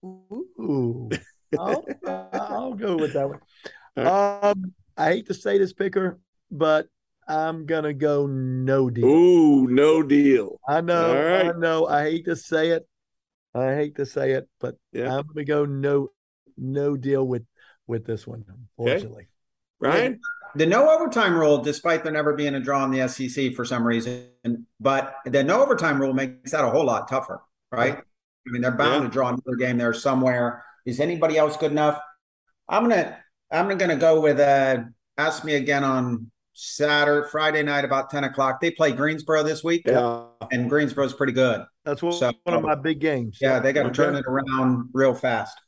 Ooh, 0.05 1.11
I'll, 1.59 1.87
I'll 2.07 2.75
go 2.75 2.97
with 2.97 3.14
that 3.14 3.29
one. 3.29 3.40
Um, 3.97 4.75
I 4.97 5.11
hate 5.11 5.27
to 5.29 5.35
say 5.35 5.59
this, 5.59 5.73
picker, 5.73 6.18
but 6.51 6.88
I'm 7.29 7.66
gonna 7.66 7.95
go 7.95 8.27
no 8.27 8.90
deal. 8.90 9.07
Ooh, 9.07 9.66
no 9.68 10.03
deal. 10.03 10.61
I 10.68 10.81
know, 10.81 11.14
right. 11.14 11.47
I 11.47 11.53
know. 11.59 11.87
I 11.87 12.05
hate 12.05 12.25
to 12.27 12.37
say 12.37 12.71
it. 12.71 12.87
I 13.55 13.75
hate 13.75 13.97
to 13.97 14.07
say 14.07 14.33
it, 14.33 14.49
but 14.61 14.77
Yeah. 14.92 15.14
I'm 15.14 15.27
gonna 15.27 15.45
go 15.45 15.64
no, 15.64 16.09
no 16.57 16.97
deal 16.97 17.27
with 17.27 17.45
with 17.87 18.05
this 18.07 18.27
one. 18.27 18.45
Unfortunately, 18.49 19.29
Ryan? 19.79 20.21
The 20.55 20.67
no 20.67 20.91
overtime 20.91 21.35
rule, 21.38 21.59
despite 21.59 22.05
there 22.05 22.12
never 22.12 22.35
being 22.35 22.55
a 22.55 22.61
draw 22.61 22.85
in 22.85 22.91
the 22.91 23.09
SEC 23.09 23.55
for 23.55 23.65
some 23.65 23.87
reason, 23.87 24.29
but 24.81 25.15
the 25.25 25.43
no 25.43 25.62
overtime 25.62 26.01
rule 26.01 26.12
makes 26.12 26.51
that 26.53 26.65
a 26.65 26.69
whole 26.71 26.85
lot 26.85 27.09
tougher, 27.09 27.41
right? 27.71 27.97
I 27.99 28.51
mean, 28.51 28.61
they're 28.62 28.71
bound 28.73 29.03
Yeah. 29.05 29.09
to 29.09 29.12
draw 29.12 29.29
another 29.29 29.57
game 29.59 29.79
there 29.79 29.95
somewhere. 29.95 30.65
Is 30.85 31.01
anybody 31.01 31.38
else 31.38 31.57
good 31.57 31.71
enough? 31.71 31.99
I'm 32.69 32.88
gonna 32.88 33.19
I'm 33.51 33.77
gonna 33.79 33.97
go 33.97 34.21
with 34.21 34.41
uh 34.41 34.79
ask 35.19 35.45
me 35.45 35.55
again 35.55 35.85
on 35.85 36.31
Saturday, 36.55 37.27
Friday 37.31 37.62
night 37.62 37.85
about 37.85 38.11
10 38.11 38.25
o'clock. 38.25 38.61
They 38.61 38.71
play 38.71 38.93
Greensboro 38.93 39.43
this 39.43 39.65
week, 39.65 39.83
Yeah. 39.87 40.25
and 40.51 40.69
Greensboro's 40.69 41.15
pretty 41.15 41.33
good. 41.33 41.65
that's 41.85 42.03
one, 42.03 42.12
So- 42.12 42.33
one 42.45 42.57
of 42.57 42.62
my 42.62 42.75
big 42.75 43.01
games. 43.01 43.38
Yeah, 43.41 43.59
they 43.59 43.73
got 43.73 43.85
to 43.85 43.91
turn 43.91 44.15
it 44.17 44.25
around 44.27 44.91
real 44.93 45.15
fast. 45.15 45.59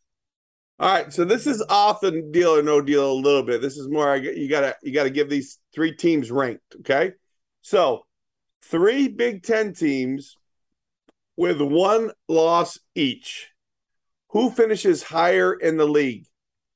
All 0.81 0.93
right, 0.93 1.13
so 1.13 1.25
this 1.25 1.47
is 1.47 1.65
off 1.69 2.01
the 2.01 2.23
deal 2.33 2.57
or 2.57 2.63
no 2.63 2.81
deal 2.81 3.13
a 3.13 3.15
little 3.15 3.45
bit. 3.45 3.63
This 3.63 3.77
is 3.77 3.89
more. 3.89 4.09
I 4.09 4.17
You 4.17 4.49
gotta 4.49 4.77
you 4.83 4.93
gotta 4.93 5.11
give 5.11 5.31
these 5.31 5.59
three 5.73 5.95
teams 5.95 6.33
ranked. 6.33 6.77
Okay, 6.81 7.13
so 7.63 8.07
three 8.65 9.07
Big 9.07 9.45
Ten 9.45 9.73
teams 9.73 10.37
with 11.37 11.61
one 11.61 12.11
loss 12.29 12.79
each. 12.97 13.51
Who 14.31 14.51
finishes 14.51 15.05
higher 15.05 15.55
in 15.55 15.77
the 15.77 15.87
league? 15.87 16.27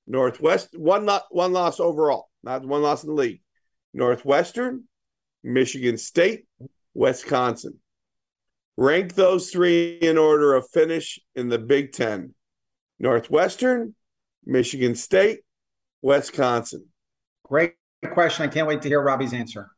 Northwest 0.06 0.78
one 0.78 1.04
not 1.04 1.24
one 1.30 1.52
loss 1.52 1.80
overall, 1.80 2.28
not 2.44 2.64
one 2.64 2.82
loss 2.82 3.02
in 3.02 3.11
the 3.11 3.16
league. 3.16 3.42
Northwestern, 3.92 4.84
Michigan 5.42 5.98
State, 5.98 6.46
Wisconsin. 6.94 7.80
Rank 8.76 9.16
those 9.16 9.50
three 9.50 9.98
in 10.00 10.16
order 10.18 10.54
of 10.54 10.70
finish 10.70 11.18
in 11.34 11.48
the 11.48 11.58
Big 11.58 11.90
Ten. 11.90 12.34
Northwestern, 12.98 13.94
Michigan 14.44 14.94
State, 14.94 15.40
Wisconsin. 16.02 16.87
Great 17.44 17.74
question. 18.12 18.44
I 18.44 18.48
can't 18.48 18.66
wait 18.66 18.82
to 18.82 18.88
hear 18.88 19.00
Robbie's 19.00 19.32
answer. 19.32 19.70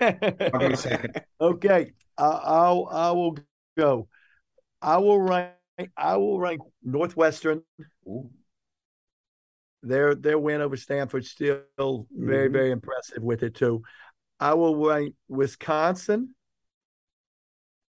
I'll 0.00 0.12
go 0.50 0.74
second. 0.74 1.20
okay, 1.40 1.92
I, 2.16 2.24
I'll 2.24 2.88
I 2.90 3.10
will 3.10 3.36
go. 3.76 4.08
I 4.80 4.98
will 4.98 5.20
rank. 5.20 5.52
I 5.96 6.16
will 6.16 6.38
rank 6.38 6.60
Northwestern. 6.82 7.62
Their 9.82 10.14
their 10.14 10.38
win 10.38 10.60
over 10.60 10.76
Stanford 10.76 11.26
still 11.26 11.62
very 11.76 12.48
Mhm. 12.48 12.52
very 12.52 12.70
impressive 12.70 13.22
with 13.22 13.42
it 13.42 13.54
too. 13.54 13.82
I 14.40 14.54
will 14.54 14.76
rank 14.76 15.14
Wisconsin, 15.28 16.34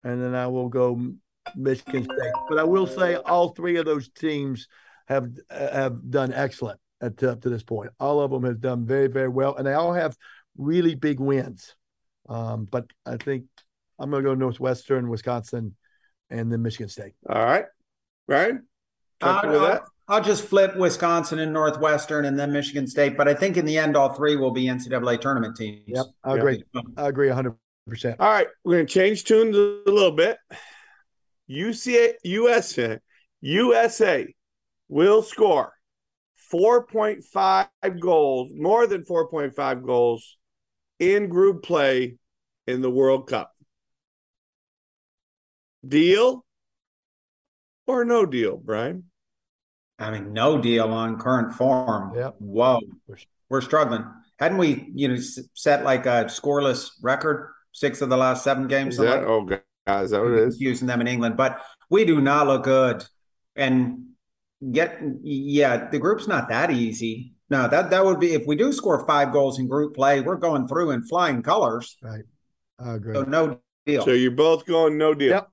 and 0.02 0.22
then 0.22 0.34
I 0.34 0.48
will 0.48 0.68
go 0.68 1.14
Michigan 1.56 2.04
State. 2.04 2.32
But 2.48 2.58
I 2.58 2.64
will 2.64 2.86
say 2.86 3.16
all 3.16 3.50
three 3.50 3.76
of 3.76 3.86
those 3.86 4.08
teams 4.08 4.68
have 5.06 5.30
have 5.50 6.10
done 6.10 6.32
excellent 6.32 6.80
at, 7.00 7.22
up 7.22 7.42
to 7.42 7.50
this 7.50 7.62
point. 7.62 7.90
All 8.00 8.20
of 8.20 8.30
them 8.30 8.44
have 8.44 8.60
done 8.60 8.86
very 8.86 9.08
very 9.08 9.28
well, 9.28 9.54
and 9.56 9.66
they 9.66 9.74
all 9.74 9.92
have 9.92 10.16
really 10.56 10.94
big 10.94 11.20
wins. 11.20 11.74
Um, 12.28 12.66
but 12.70 12.90
I 13.04 13.16
think 13.16 13.44
I'm 13.98 14.10
going 14.10 14.22
to 14.22 14.30
go 14.30 14.34
Northwestern, 14.34 15.08
Wisconsin, 15.08 15.76
and 16.30 16.50
then 16.50 16.62
Michigan 16.62 16.88
State. 16.88 17.12
All 17.28 17.44
right. 17.44 17.66
Ryan? 18.26 18.66
Comfortable 19.20 19.54
with 19.54 19.62
I'll, 19.62 19.68
that? 19.68 19.82
I'll 20.08 20.22
just 20.22 20.44
flip 20.44 20.76
Wisconsin 20.76 21.38
and 21.38 21.52
Northwestern 21.52 22.24
and 22.24 22.38
then 22.38 22.52
Michigan 22.52 22.86
State. 22.86 23.16
But 23.16 23.28
I 23.28 23.34
think 23.34 23.56
in 23.56 23.66
the 23.66 23.76
end, 23.76 23.96
all 23.96 24.14
three 24.14 24.36
will 24.36 24.50
be 24.50 24.64
NCAA 24.64 25.20
tournament 25.20 25.56
teams. 25.56 25.82
Yep, 25.86 26.06
I 26.24 26.30
Yeah. 26.30 26.36
agree. 26.38 26.64
I 26.96 27.08
agree 27.08 27.28
100. 27.28 27.56
percent 27.86 28.16
All 28.18 28.30
right. 28.30 28.46
We're 28.64 28.76
going 28.76 28.86
to 28.86 28.92
change 28.92 29.24
tunes 29.24 29.54
a 29.56 29.82
little 29.90 30.12
bit. 30.12 30.38
UCA, 31.50 32.14
USA, 32.24 32.98
USA 33.40 34.34
will 34.88 35.22
score 35.22 35.72
4.5 36.52 38.00
goals, 38.00 38.52
more 38.54 38.86
than 38.86 39.04
4.5 39.04 39.84
goals 39.84 40.36
in 40.98 41.28
group 41.28 41.62
play 41.62 42.16
in 42.66 42.80
the 42.80 42.90
World 42.90 43.28
Cup. 43.28 43.52
Deal 45.86 46.44
or 47.86 48.04
no 48.04 48.24
deal, 48.24 48.56
Brian? 48.56 49.04
I 49.98 50.10
mean, 50.10 50.32
no 50.32 50.58
deal 50.58 50.86
on 50.92 51.18
current 51.18 51.54
form. 51.54 52.16
Yep. 52.16 52.36
Whoa, 52.38 52.80
we're 53.48 53.60
struggling. 53.60 54.04
Hadn't 54.38 54.58
we, 54.58 54.90
you 54.94 55.08
know, 55.08 55.16
set 55.54 55.84
like 55.84 56.06
a 56.06 56.24
scoreless 56.24 56.90
record, 57.02 57.52
six 57.72 58.00
of 58.00 58.08
the 58.08 58.16
last 58.16 58.42
seven 58.42 58.66
games? 58.66 58.94
Is 58.94 59.00
that, 59.00 59.20
like 59.20 59.28
oh, 59.28 59.60
God, 59.86 60.04
is 60.04 60.10
that 60.10 60.22
what 60.22 60.32
it 60.32 60.38
is? 60.38 60.60
using 60.60 60.86
them 60.86 61.00
in 61.00 61.06
England, 61.06 61.36
but 61.36 61.60
we 61.90 62.04
do 62.04 62.20
not 62.20 62.46
look 62.46 62.64
good. 62.64 63.04
And 63.56 64.06
get 64.72 65.00
yeah, 65.22 65.88
the 65.90 65.98
group's 65.98 66.26
not 66.26 66.48
that 66.48 66.70
easy. 66.70 67.34
No, 67.50 67.68
that 67.68 67.90
that 67.90 68.04
would 68.04 68.18
be 68.18 68.32
if 68.32 68.46
we 68.46 68.56
do 68.56 68.72
score 68.72 69.06
five 69.06 69.32
goals 69.32 69.58
in 69.58 69.68
group 69.68 69.94
play, 69.94 70.20
we're 70.20 70.36
going 70.36 70.66
through 70.66 70.92
in 70.92 71.04
flying 71.04 71.42
colors. 71.42 71.96
Right. 72.02 72.24
I 72.78 72.94
agree. 72.94 73.14
So 73.14 73.22
no 73.22 73.60
deal. 73.86 74.04
So 74.04 74.12
you're 74.12 74.30
both 74.30 74.64
going 74.66 74.96
no 74.96 75.14
deal. 75.14 75.30
Yep. 75.30 75.48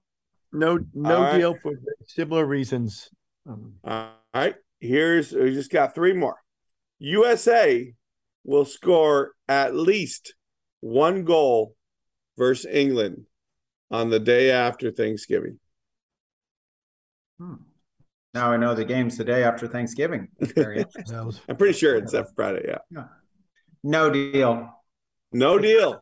No, 0.53 0.79
no 0.93 1.15
All 1.15 1.21
right. 1.23 1.37
deal 1.37 1.55
for 1.61 1.73
similar 2.07 2.45
reasons. 2.45 3.09
Um, 3.47 3.73
All 3.83 4.09
right. 4.33 4.55
Here's 4.79 5.33
we 5.33 5.53
just 5.53 5.71
got 5.71 5.93
three 5.93 6.13
more. 6.13 6.37
USA 6.99 7.93
will 8.43 8.65
score 8.65 9.33
at 9.47 9.75
least 9.75 10.33
one 10.79 11.23
goal 11.23 11.75
versus 12.37 12.65
England 12.71 13.25
on 13.91 14.09
the 14.09 14.19
day 14.19 14.49
after 14.51 14.89
Thanksgiving. 14.91 15.59
Hmm. 17.39 17.55
Now 18.33 18.51
I 18.51 18.57
know 18.57 18.73
the 18.73 18.85
game's 18.85 19.17
the 19.17 19.23
day 19.25 19.43
after 19.43 19.67
Thanksgiving. 19.67 20.29
Very 20.55 20.79
interesting. 20.79 21.15
that 21.15 21.25
was 21.25 21.41
I'm 21.49 21.57
pretty 21.57 21.77
sure 21.77 21.95
it's 21.95 22.13
that 22.13 22.27
Friday. 22.35 22.65
Yeah. 22.91 23.03
no 23.83 24.09
deal. 24.09 24.69
No 25.33 25.59
deal. 25.59 26.01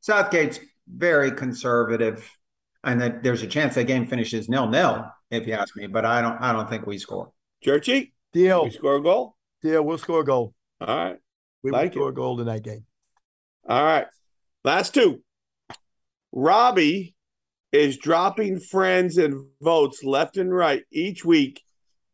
Southgate's 0.00 0.60
very 0.86 1.32
conservative, 1.32 2.28
and 2.84 3.00
that 3.00 3.22
there's 3.22 3.42
a 3.42 3.46
chance 3.46 3.74
that 3.74 3.84
game 3.84 4.06
finishes 4.06 4.48
nil 4.48 4.68
nil. 4.68 5.04
If 5.30 5.46
you 5.46 5.52
ask 5.54 5.76
me, 5.76 5.86
but 5.88 6.04
I 6.04 6.22
don't. 6.22 6.38
I 6.40 6.52
don't 6.52 6.68
think 6.70 6.86
we 6.86 6.96
score. 6.98 7.32
Churchy, 7.62 8.14
deal. 8.32 8.64
we 8.64 8.70
score 8.70 8.96
a 8.96 9.02
goal. 9.02 9.36
Deal. 9.60 9.82
We'll 9.82 9.98
score 9.98 10.20
a 10.20 10.24
goal. 10.24 10.54
All 10.80 10.96
right. 10.96 11.18
We 11.62 11.72
Like 11.72 11.90
will 11.94 12.00
score 12.02 12.08
it. 12.08 12.12
a 12.12 12.14
goal 12.14 12.40
in 12.40 12.46
that 12.46 12.62
game. 12.62 12.84
All 13.68 13.82
right. 13.82 14.06
Last 14.64 14.94
two. 14.94 15.22
Robbie 16.32 17.14
is 17.72 17.98
dropping 17.98 18.60
friends 18.60 19.18
and 19.18 19.46
votes 19.60 20.02
left 20.02 20.36
and 20.36 20.54
right 20.54 20.84
each 20.90 21.24
week 21.24 21.62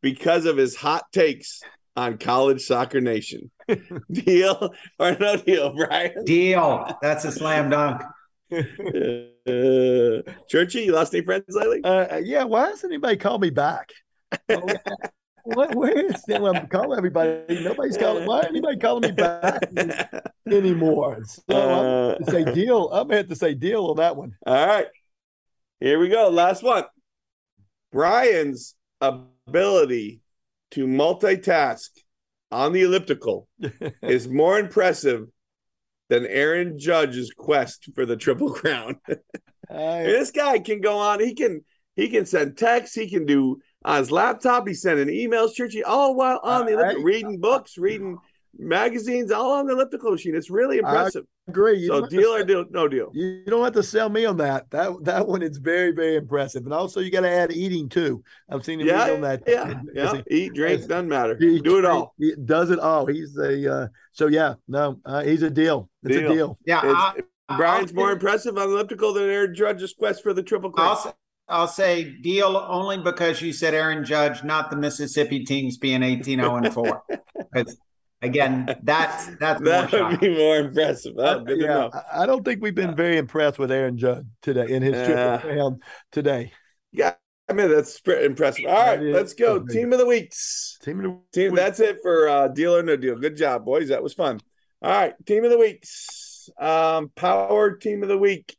because 0.02 0.46
of 0.46 0.56
his 0.56 0.76
hot 0.76 1.04
takes 1.12 1.62
on 1.96 2.18
College 2.18 2.60
Soccer 2.60 3.00
Nation. 3.00 3.50
deal 4.12 4.74
or 4.98 5.16
no 5.18 5.36
deal, 5.36 5.74
Brian? 5.74 6.24
Deal. 6.24 6.98
That's 7.00 7.24
a 7.24 7.32
slam 7.32 7.70
dunk. 7.70 8.02
Uh, 9.46 10.22
Churchy, 10.48 10.84
you 10.84 10.92
lost 10.92 11.14
any 11.14 11.24
friends 11.24 11.44
lately? 11.48 11.82
Uh, 11.84 12.16
yeah, 12.16 12.44
why 12.44 12.68
hasn't 12.68 12.92
anybody 12.92 13.16
called 13.16 13.42
me 13.42 13.50
back? 13.50 13.90
Oh, 14.48 14.66
what, 15.54 15.74
where 15.74 16.06
is 16.06 16.22
them? 16.22 16.44
I'm 16.44 16.66
calling 16.68 16.98
everybody. 16.98 17.60
Nobody's 17.62 17.96
calling. 17.96 18.26
Why 18.26 18.42
anybody 18.42 18.78
calling 18.78 19.02
me 19.02 19.12
back 19.12 19.62
anymore? 20.50 21.22
So 21.24 21.42
Uh, 21.48 22.16
I'm 22.18 22.24
to 22.24 22.30
say 22.30 22.54
deal. 22.54 22.88
I'm 22.92 23.08
going 23.08 23.22
to 23.22 23.28
to 23.28 23.36
say 23.36 23.54
deal 23.54 23.86
on 23.86 23.96
that 23.96 24.16
one. 24.16 24.32
All 24.46 24.66
right. 24.66 24.86
Here 25.80 25.98
we 25.98 26.08
go. 26.08 26.28
Last 26.28 26.62
one. 26.62 26.84
Brian's 27.92 28.74
ability 29.00 30.20
to 30.72 30.86
multitask 30.86 31.90
on 32.50 32.72
the 32.72 32.82
elliptical 32.82 33.48
is 34.02 34.28
more 34.28 34.58
impressive 34.58 35.26
than 36.08 36.26
Aaron 36.26 36.78
Judge's 36.78 37.32
quest 37.36 37.90
for 37.94 38.06
the 38.06 38.16
triple 38.16 38.50
crown. 38.50 39.00
I, 39.70 40.02
this 40.02 40.30
guy 40.30 40.58
can 40.58 40.80
go 40.80 40.98
on. 40.98 41.20
He 41.20 41.34
can 41.34 41.64
he 41.96 42.08
can 42.08 42.26
send 42.26 42.58
texts. 42.58 42.94
He 42.94 43.08
can 43.08 43.24
do 43.24 43.60
on 43.84 43.98
his 43.98 44.10
laptop. 44.10 44.66
He's 44.66 44.82
sending 44.82 45.08
emails, 45.08 45.54
churchy, 45.54 45.82
all 45.84 46.14
while 46.14 46.40
on 46.42 46.66
the 46.66 46.72
I- 46.72 46.74
elliptical, 46.74 47.02
reading 47.04 47.38
books, 47.40 47.76
reading 47.78 48.18
magazines, 48.56 49.30
all 49.32 49.52
on 49.52 49.66
the 49.66 49.72
elliptical 49.72 50.12
machine. 50.12 50.34
It's 50.34 50.48
really 50.50 50.78
impressive. 50.78 51.24
agree. 51.48 51.78
You 51.80 51.88
so 51.88 52.00
don't 52.00 52.10
to 52.10 52.16
deal 52.16 52.30
or 52.34 52.44
deal, 52.44 52.64
no 52.70 52.86
deal. 52.88 53.10
You 53.12 53.26
you 53.26 53.44
don't 53.46 53.64
have 53.64 53.72
to 53.74 53.82
sell 53.82 54.08
me 54.08 54.24
on 54.24 54.36
that. 54.38 54.70
That 54.70 54.92
that 55.02 55.26
one 55.26 55.42
is 55.42 55.58
very 55.58 55.90
very 55.92 56.16
impressive, 56.16 56.62
and 56.64 56.72
also 56.72 57.00
you 57.00 57.10
got 57.10 57.22
to 57.22 57.30
add 57.30 57.52
eating 57.52 57.88
too. 57.88 58.22
I've 58.48 58.64
seen 58.64 58.80
him 58.80 58.86
Yeah, 58.86 59.08
eat 59.08 59.14
on 59.14 59.20
that. 59.22 59.42
Yeah, 59.46 59.80
yeah. 59.92 60.22
he- 60.28 60.44
Eat, 60.44 60.54
drink, 60.54 60.80
as- 60.80 60.86
doesn't 60.86 61.08
matter. 61.08 61.36
he- 61.38 61.60
Do 61.60 61.78
it 61.78 61.84
all. 61.84 62.14
He 62.18 62.34
does 62.44 62.70
it 62.70 62.78
all. 62.78 63.06
He's 63.06 63.36
a 63.36 63.72
uh, 63.72 63.86
so 64.12 64.28
yeah. 64.28 64.54
No, 64.68 65.00
uh, 65.04 65.22
he's 65.22 65.42
a 65.42 65.50
deal. 65.50 65.88
It's 66.04 66.16
Deal. 66.16 66.30
a 66.30 66.34
deal. 66.34 66.58
Yeah, 66.64 66.78
It's- 66.78 67.24
I, 67.48 67.56
Brian's 67.58 67.90
I'll 67.90 67.96
more 67.96 68.12
impressive 68.12 68.56
on 68.56 68.70
elliptical 68.70 69.12
than 69.12 69.24
Aaron 69.24 69.54
Judge's 69.54 69.92
quest 69.92 70.22
for 70.22 70.32
the 70.32 70.42
triple 70.42 70.70
crown. 70.70 70.96
I'll, 71.48 71.68
say- 71.68 72.04
deal 72.04 72.56
only 72.68 72.98
because 72.98 73.40
you 73.42 73.52
said 73.52 73.74
Aaron 73.74 74.04
Judge, 74.04 74.42
not 74.44 74.70
the 74.70 74.76
Mississippi 74.76 75.44
teams 75.44 75.76
being 75.76 76.02
18 76.02 76.38
0 76.40 76.56
and 76.56 76.72
4. 76.72 77.02
Because 77.52 77.76
again, 78.22 78.74
that's 78.82 79.26
that's 79.38 79.60
more 79.60 79.70
that 79.70 79.92
would 79.92 79.98
shocking. 80.00 80.18
be 80.20 80.36
more 80.38 80.56
impressive. 80.56 81.14
Oh, 81.18 81.40
good 81.40 81.60
yeah, 81.60 81.66
know. 81.66 81.90
I, 81.92 82.22
I 82.22 82.26
don't 82.26 82.44
think 82.44 82.62
we've 82.62 82.74
been 82.74 82.94
very 82.96 83.18
impressed 83.18 83.58
with 83.58 83.70
Aaron 83.70 83.98
Judge 83.98 84.24
today 84.42 84.66
in 84.68 84.82
his 84.82 84.94
Yeah. 84.94 85.06
triple 85.38 85.50
crown 85.50 85.80
today. 86.12 86.52
Yeah, 86.92 87.14
I 87.48 87.52
mean 87.52 87.68
that's 87.68 88.00
pretty 88.00 88.24
impressive. 88.24 88.64
All 88.66 88.72
right, 88.72 88.96
That 88.96 89.06
is- 89.06 89.14
let's 89.14 89.34
go. 89.34 89.58
that's 89.58 89.74
Team 89.74 89.92
of 89.92 89.98
the 89.98 90.06
weeks. 90.06 90.78
Team 90.82 91.04
of 91.04 91.04
the 91.04 91.18
Team. 91.40 91.54
That's 91.54 91.80
it 91.80 91.98
for 92.02 92.28
uh, 92.28 92.48
deal 92.48 92.74
or 92.76 92.82
no 92.82 92.96
deal. 92.96 93.16
Good 93.18 93.36
job, 93.36 93.64
boys. 93.66 93.88
That 93.88 94.02
was 94.02 94.14
fun. 94.14 94.40
All 94.80 94.90
right, 94.90 95.14
team 95.26 95.44
of 95.44 95.50
the 95.50 95.58
weeks. 95.58 96.48
Um, 96.58 97.10
power 97.14 97.76
team 97.76 98.02
of 98.02 98.08
the 98.08 98.18
week. 98.18 98.56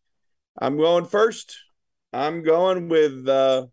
I'm 0.57 0.77
going 0.77 1.05
first. 1.05 1.57
I'm 2.15 2.43
going 2.43 2.88
with 2.88 3.28
uh, 3.28 3.65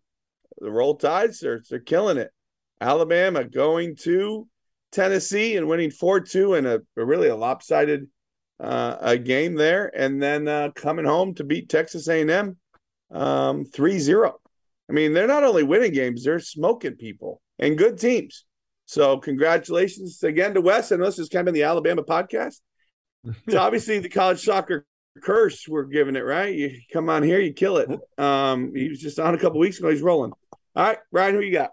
the 0.59 0.71
Roll 0.71 0.95
Tide, 0.95 1.31
They're 1.39 1.61
they're 1.69 1.79
killing 1.79 2.17
it. 2.17 2.31
Alabama 2.81 3.45
going 3.45 3.95
to 4.01 4.47
Tennessee 4.91 5.55
and 5.55 5.67
winning 5.67 5.91
four 5.91 6.19
two 6.19 6.55
in 6.55 6.65
a, 6.65 6.79
a 6.97 7.05
really 7.05 7.29
a 7.29 7.35
lopsided 7.35 8.07
uh, 8.59 8.97
a 8.99 9.17
game 9.17 9.55
there, 9.55 9.91
and 9.95 10.21
then 10.21 10.47
uh, 10.47 10.69
coming 10.75 11.05
home 11.05 11.33
to 11.35 11.43
beat 11.43 11.69
Texas 11.69 12.07
A&M 12.07 12.57
um, 13.11 13.65
3-0. 13.65 14.33
I 14.89 14.93
mean, 14.93 15.13
they're 15.13 15.27
not 15.27 15.43
only 15.43 15.63
winning 15.63 15.93
games, 15.93 16.23
they're 16.23 16.39
smoking 16.39 16.95
people 16.95 17.41
and 17.59 17.77
good 17.77 17.97
teams. 17.97 18.45
So 18.85 19.17
congratulations 19.17 20.21
again 20.23 20.53
to 20.53 20.61
Wes. 20.61 20.91
And 20.91 21.01
this 21.01 21.17
is 21.17 21.29
kind 21.29 21.47
of 21.47 21.53
the 21.53 21.63
Alabama 21.63 22.03
podcast. 22.03 22.59
It's 23.47 23.55
obviously 23.55 23.99
the 23.99 24.09
college 24.09 24.43
soccer 24.43 24.85
curse 25.21 25.67
we're 25.67 25.83
giving 25.83 26.15
it, 26.15 26.21
right? 26.25 26.53
You 26.53 26.71
come 26.91 27.09
on 27.09 27.23
here, 27.23 27.39
you 27.39 27.53
kill 27.53 27.77
it. 27.77 27.89
Um, 28.17 28.73
he 28.75 28.89
was 28.89 28.99
just 28.99 29.19
on 29.19 29.33
a 29.35 29.37
couple 29.37 29.59
weeks 29.59 29.79
ago. 29.79 29.89
He's 29.89 30.01
rolling. 30.01 30.31
All 30.75 30.83
right, 30.83 30.97
Ryan, 31.11 31.35
who 31.35 31.41
you 31.41 31.51
got? 31.53 31.71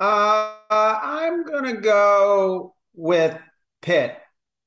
Uh, 0.00 0.54
I'm 0.70 1.44
going 1.44 1.74
to 1.74 1.80
go 1.80 2.74
with 2.94 3.36
Pitt. 3.82 4.16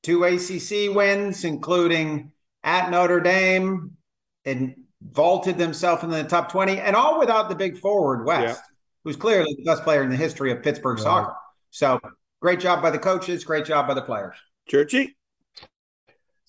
Two 0.02 0.24
ACC 0.24 0.94
wins, 0.94 1.44
including 1.44 2.32
at 2.64 2.90
Notre 2.90 3.20
Dame, 3.20 3.92
and 4.44 4.74
vaulted 5.00 5.58
themselves 5.58 6.02
into 6.02 6.16
the 6.16 6.24
top 6.24 6.50
20, 6.50 6.78
and 6.80 6.96
all 6.96 7.18
without 7.20 7.48
the 7.48 7.54
big 7.54 7.78
forward, 7.78 8.24
West, 8.26 8.60
Yeah. 8.60 8.62
who's 9.04 9.16
clearly 9.16 9.54
the 9.56 9.64
best 9.64 9.84
player 9.84 10.02
in 10.02 10.10
the 10.10 10.16
history 10.16 10.50
of 10.52 10.62
Pittsburgh 10.62 10.96
Right. 10.98 11.02
soccer. 11.04 11.34
So 11.70 12.00
great 12.40 12.58
job 12.60 12.82
by 12.82 12.90
the 12.90 12.98
coaches, 12.98 13.44
great 13.44 13.64
job 13.64 13.86
by 13.86 13.94
the 13.94 14.02
players. 14.02 14.36
Churchy? 14.68 15.16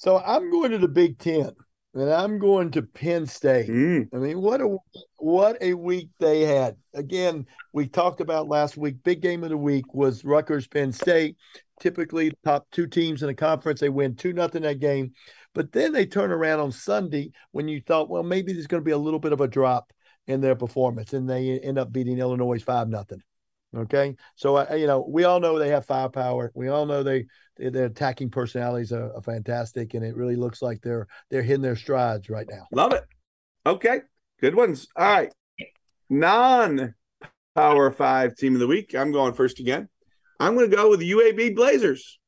So 0.04 0.20
I'm 0.20 0.52
going 0.52 0.72
to 0.72 0.78
the 0.78 0.90
Big 0.90 1.18
Ten, 1.18 1.52
and 1.94 2.12
I'm 2.12 2.38
going 2.38 2.72
to 2.72 2.82
Penn 2.82 3.26
State. 3.26 3.70
Mm, 3.70 4.10
I 4.14 4.18
mean, 4.18 4.42
what 4.42 4.60
a 4.60 4.76
what 5.16 5.56
a 5.62 5.76
week 5.76 6.10
they 6.20 6.42
had. 6.42 6.76
Again, 6.94 7.46
we 7.72 7.88
talked 7.88 8.20
about 8.20 8.50
last 8.50 8.76
week. 8.76 9.02
Big 9.06 9.22
game 9.22 9.46
of 9.46 9.50
the 9.50 9.56
week 9.56 9.94
was 9.94 10.26
Rutgers 10.26 10.68
Penn 10.68 10.92
State. 10.92 11.38
Typically, 11.80 12.34
top 12.44 12.68
two 12.70 12.86
teams 12.86 13.22
in 13.22 13.30
the 13.30 13.34
conference, 13.34 13.80
they 13.80 13.88
win 13.88 14.18
two 14.18 14.34
nothing 14.34 14.64
that 14.64 14.82
game. 14.82 15.14
But 15.54 15.72
then 15.72 15.94
they 15.94 16.06
turn 16.06 16.34
around 16.34 16.60
on 16.60 16.74
Sunday 16.74 17.32
when 17.54 17.70
you 17.70 17.80
thought, 17.80 18.10
well, 18.10 18.24
maybe 18.24 18.52
there's 18.52 18.68
going 18.68 18.82
to 18.82 18.86
be 18.86 18.92
a 18.92 18.98
little 18.98 19.22
bit 19.22 19.32
of 19.32 19.40
a 19.40 19.48
drop 19.48 19.94
in 20.28 20.42
their 20.42 20.56
performance, 20.56 21.14
and 21.14 21.30
they 21.30 21.62
end 21.62 21.78
up 21.78 21.94
beating 21.94 22.20
Illinois 22.20 22.62
five 22.62 22.90
nothing. 22.90 23.24
Okay, 23.76 24.16
so 24.36 24.58
uh, 24.58 24.76
you 24.76 24.88
know 24.88 25.06
we 25.08 25.24
all 25.24 25.40
know 25.40 25.58
they 25.58 25.70
have 25.70 25.86
firepower. 25.86 26.52
We 26.54 26.68
all 26.68 26.86
know 26.86 27.02
they 27.04 27.26
their 27.58 27.86
attacking 27.86 28.30
personalities 28.30 28.92
are, 28.92 29.14
are 29.16 29.22
fantastic, 29.22 29.94
and 29.94 30.06
it 30.06 30.16
really 30.16 30.36
looks 30.36 30.62
like 30.62 30.82
they're 30.82 31.08
they're 31.30 31.42
hitting 31.42 31.62
their 31.62 31.76
strides 31.76 32.30
right 32.30 32.48
now. 32.50 32.68
love 32.72 32.94
it. 32.94 33.04
Okay, 33.66 34.02
good 34.42 34.56
ones. 34.56 34.88
All 34.96 35.06
right. 35.06 35.34
Non 36.10 36.94
Power 37.56 37.92
Five 37.92 38.36
team 38.36 38.54
of 38.54 38.60
the 38.60 38.68
week. 38.68 38.94
I'm 38.96 39.12
going 39.12 39.34
first 39.34 39.60
again. 39.60 39.90
I'm 40.40 40.56
going 40.56 40.70
to 40.70 40.76
go 40.76 40.90
with 40.90 41.00
the 41.00 41.12
UAB 41.12 41.56
Blazers 41.56 42.20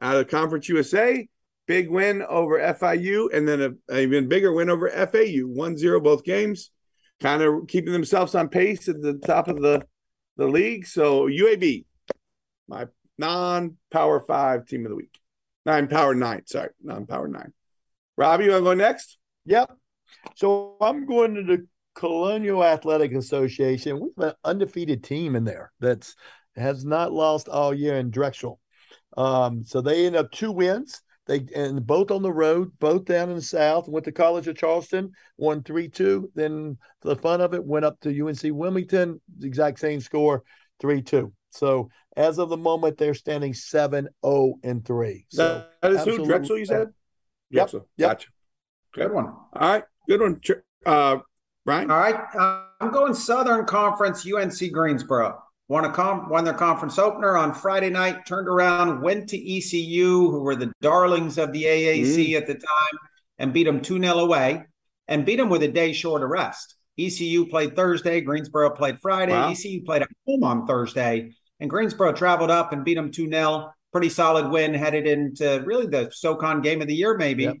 out 0.00 0.16
of 0.16 0.28
Conference 0.28 0.68
USA. 0.68 1.28
Big 1.66 1.90
win 1.90 2.22
over 2.22 2.58
FIU, 2.58 3.28
and 3.32 3.46
then 3.46 3.76
a, 3.90 3.98
even 4.00 4.26
bigger 4.26 4.52
win 4.52 4.70
over 4.70 4.88
FAU. 4.88 5.42
1 5.42 5.76
0 5.76 6.00
both 6.00 6.24
games, 6.24 6.70
kind 7.20 7.42
of 7.42 7.66
keeping 7.68 7.92
themselves 7.92 8.34
on 8.34 8.48
pace 8.48 8.88
at 8.88 9.02
the 9.02 9.14
top 9.18 9.48
of 9.48 9.60
the, 9.60 9.82
the 10.38 10.46
league. 10.46 10.86
So, 10.86 11.26
UAB, 11.26 11.84
my 12.66 12.86
non 13.18 13.76
Power 13.90 14.20
Five 14.20 14.66
team 14.66 14.86
of 14.86 14.90
the 14.90 14.96
week. 14.96 15.18
Nine 15.66 15.88
Power 15.88 16.14
Nine, 16.14 16.46
sorry, 16.46 16.70
non 16.82 17.04
Power 17.04 17.28
Nine. 17.28 17.52
Robbie, 18.16 18.44
you 18.44 18.50
want 18.50 18.62
to 18.62 18.64
go 18.64 18.74
next? 18.74 19.18
Yep. 19.44 19.70
So 20.34 20.76
I'm 20.80 21.04
going 21.06 21.34
to 21.34 21.42
the 21.42 21.66
Colonial 21.94 22.64
Athletic 22.64 23.12
Association. 23.12 24.00
We 24.00 24.08
have 24.18 24.30
an 24.30 24.36
undefeated 24.44 25.04
team 25.04 25.36
in 25.36 25.44
there 25.44 25.72
that's 25.80 26.16
has 26.56 26.84
not 26.84 27.12
lost 27.12 27.48
all 27.48 27.74
year 27.74 27.96
in 27.96 28.10
Drexel. 28.10 28.60
Um, 29.16 29.64
so 29.64 29.80
they 29.80 30.06
end 30.06 30.16
up 30.16 30.30
two 30.30 30.52
wins. 30.52 31.02
They 31.28 31.46
and 31.54 31.86
both 31.86 32.10
on 32.10 32.22
the 32.22 32.32
road, 32.32 32.72
both 32.80 33.04
down 33.04 33.28
in 33.28 33.36
the 33.36 33.42
south. 33.42 33.86
Went 33.86 34.06
to 34.06 34.12
College 34.12 34.48
of 34.48 34.56
Charleston, 34.56 35.12
won 35.36 35.62
three 35.62 35.88
two. 35.88 36.30
Then 36.34 36.78
for 37.00 37.08
the 37.08 37.20
fun 37.20 37.40
of 37.40 37.54
it, 37.54 37.64
went 37.64 37.84
up 37.84 38.00
to 38.00 38.26
UNC 38.26 38.40
Wilmington, 38.44 39.20
the 39.38 39.46
exact 39.46 39.78
same 39.78 40.00
score, 40.00 40.42
three 40.80 41.02
two. 41.02 41.32
So 41.50 41.90
as 42.16 42.38
of 42.38 42.48
the 42.48 42.56
moment, 42.56 42.98
they're 42.98 43.14
standing 43.14 43.54
7 43.54 44.08
0 44.26 44.54
and 44.64 44.84
3. 44.84 45.26
So 45.28 45.64
that 45.82 45.92
is 45.92 46.04
who? 46.04 46.26
Drexel, 46.26 46.58
you 46.58 46.66
said? 46.66 46.78
Yep, 46.78 46.90
Drexel. 47.52 47.88
yep. 47.96 48.10
Gotcha. 48.10 48.28
Good 48.92 49.12
one. 49.12 49.26
All 49.26 49.48
right. 49.54 49.84
Good 50.08 50.20
one. 50.20 50.40
Tr- 50.40 50.64
Uh, 50.84 51.18
Brian? 51.64 51.90
All 51.90 51.98
right, 51.98 52.16
uh, 52.38 52.62
I'm 52.80 52.90
going 52.90 53.12
Southern 53.12 53.66
Conference, 53.66 54.26
UNC 54.26 54.72
Greensboro. 54.72 55.42
Won 55.68 55.84
a 55.84 55.92
com- 55.92 56.30
won 56.30 56.44
their 56.44 56.54
conference 56.54 56.98
opener 56.98 57.36
on 57.36 57.52
Friday 57.52 57.90
night. 57.90 58.24
Turned 58.24 58.48
around, 58.48 59.02
went 59.02 59.28
to 59.28 59.36
ECU, 59.56 60.30
who 60.30 60.40
were 60.40 60.56
the 60.56 60.72
darlings 60.80 61.36
of 61.36 61.52
the 61.52 61.64
AAC 61.64 62.34
at 62.36 62.46
the 62.46 62.54
time, 62.54 62.98
and 63.38 63.52
beat 63.52 63.64
them 63.64 63.82
two 63.82 64.00
0 64.00 64.18
away, 64.18 64.64
and 65.08 65.26
beat 65.26 65.36
them 65.36 65.50
with 65.50 65.62
a 65.62 65.68
day 65.68 65.92
short 65.92 66.22
of 66.22 66.30
rest. 66.30 66.76
ECU 66.98 67.46
played 67.46 67.76
Thursday, 67.76 68.22
Greensboro 68.22 68.70
played 68.70 68.98
Friday. 68.98 69.32
Wow. 69.32 69.50
ECU 69.50 69.84
played 69.84 70.02
at 70.02 70.08
home 70.26 70.42
on 70.42 70.66
Thursday, 70.66 71.32
and 71.60 71.68
Greensboro 71.68 72.12
traveled 72.14 72.50
up 72.50 72.72
and 72.72 72.82
beat 72.84 72.94
them 72.94 73.10
two 73.10 73.28
0 73.30 73.70
Pretty 73.92 74.10
solid 74.10 74.50
win, 74.50 74.74
headed 74.74 75.06
into 75.06 75.62
really 75.66 75.86
the 75.86 76.10
SoCon 76.12 76.60
game 76.60 76.82
of 76.82 76.88
the 76.88 76.94
year, 76.94 77.16
maybe 77.16 77.44
Yep. 77.44 77.56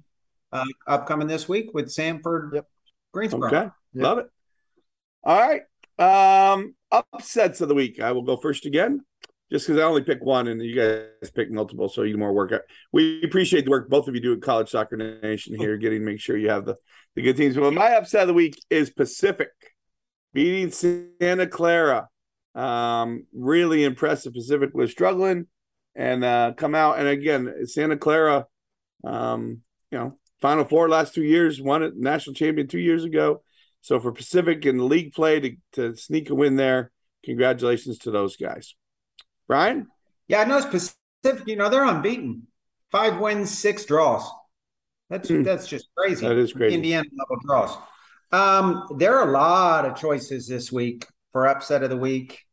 uh, 0.52 0.64
upcoming 0.86 1.26
this 1.26 1.48
week 1.48 1.72
with 1.72 1.86
Samford, 1.86 2.52
Yep. 2.54 2.66
Greensboro. 3.12 3.48
Okay. 3.48 3.70
Yeah. 3.94 4.02
Love 4.02 4.18
it. 4.18 4.26
All 5.24 5.38
right. 5.40 5.62
Um, 5.98 6.74
upsets 6.90 7.60
of 7.60 7.68
the 7.68 7.74
week. 7.74 8.00
I 8.00 8.12
will 8.12 8.22
go 8.22 8.36
first 8.36 8.66
again, 8.66 9.00
just 9.50 9.66
because 9.66 9.80
I 9.80 9.84
only 9.84 10.02
pick 10.02 10.24
one 10.24 10.48
and 10.48 10.62
you 10.62 10.74
guys 10.74 11.30
pick 11.30 11.50
multiple, 11.50 11.88
so 11.88 12.02
you 12.02 12.16
more 12.16 12.32
work. 12.32 12.52
Out. 12.52 12.62
We 12.92 13.22
appreciate 13.22 13.64
the 13.64 13.70
work 13.70 13.88
both 13.88 14.08
of 14.08 14.14
you 14.14 14.20
do 14.20 14.32
at 14.32 14.42
College 14.42 14.70
Soccer 14.70 14.96
Nation 14.96 15.56
here, 15.56 15.76
getting 15.76 16.04
make 16.04 16.20
sure 16.20 16.36
you 16.36 16.50
have 16.50 16.64
the, 16.64 16.76
the 17.16 17.22
good 17.22 17.36
teams. 17.36 17.56
Well, 17.56 17.72
my 17.72 17.96
upset 17.96 18.22
of 18.22 18.28
the 18.28 18.34
week 18.34 18.60
is 18.70 18.90
Pacific 18.90 19.50
beating 20.32 20.70
Santa 20.70 21.46
Clara. 21.46 22.08
Um, 22.54 23.26
really 23.32 23.84
impressive. 23.84 24.34
Pacific 24.34 24.70
was 24.74 24.90
struggling. 24.90 25.46
and 25.98 26.24
uh, 26.24 26.52
come 26.56 26.74
out. 26.74 26.98
And 26.98 27.08
again, 27.08 27.52
Santa 27.66 27.96
Clara, 27.96 28.46
um, 29.04 29.62
you 29.90 29.98
know, 29.98 30.18
Final 30.40 30.64
Four 30.64 30.88
last 30.88 31.12
two 31.12 31.24
years, 31.24 31.60
won 31.60 31.82
it 31.82 31.96
national 31.96 32.34
champion 32.34 32.68
two 32.68 32.78
years 32.78 33.04
ago. 33.04 33.42
So 33.80 34.00
for 34.00 34.12
Pacific 34.12 34.64
and 34.64 34.84
league 34.84 35.12
play 35.12 35.40
to, 35.40 35.56
to 35.72 35.96
sneak 35.96 36.30
a 36.30 36.34
win 36.34 36.56
there, 36.56 36.90
congratulations 37.24 37.98
to 37.98 38.10
those 38.10 38.36
guys. 38.36 38.74
Brian? 39.46 39.88
Yeah, 40.26 40.44
no, 40.44 40.60
Pacific, 40.64 41.46
you 41.46 41.56
know, 41.56 41.68
they're 41.68 41.84
unbeaten. 41.84 42.46
Five 42.90 43.18
wins, 43.18 43.56
six 43.56 43.84
draws. 43.84 44.28
That's 45.10 45.30
mm. 45.30 45.44
that's 45.44 45.66
just 45.66 45.88
crazy. 45.96 46.26
That 46.26 46.36
is 46.36 46.52
crazy. 46.52 46.74
Indiana 46.74 47.08
level 47.18 47.36
draws. 47.44 47.76
Um, 48.30 48.96
there 48.98 49.16
are 49.18 49.28
a 49.28 49.32
lot 49.32 49.86
of 49.86 49.96
choices 49.96 50.46
this 50.46 50.70
week 50.70 51.06
for 51.32 51.46
upset 51.46 51.82
of 51.82 51.90
the 51.90 51.96
week. 51.96 52.44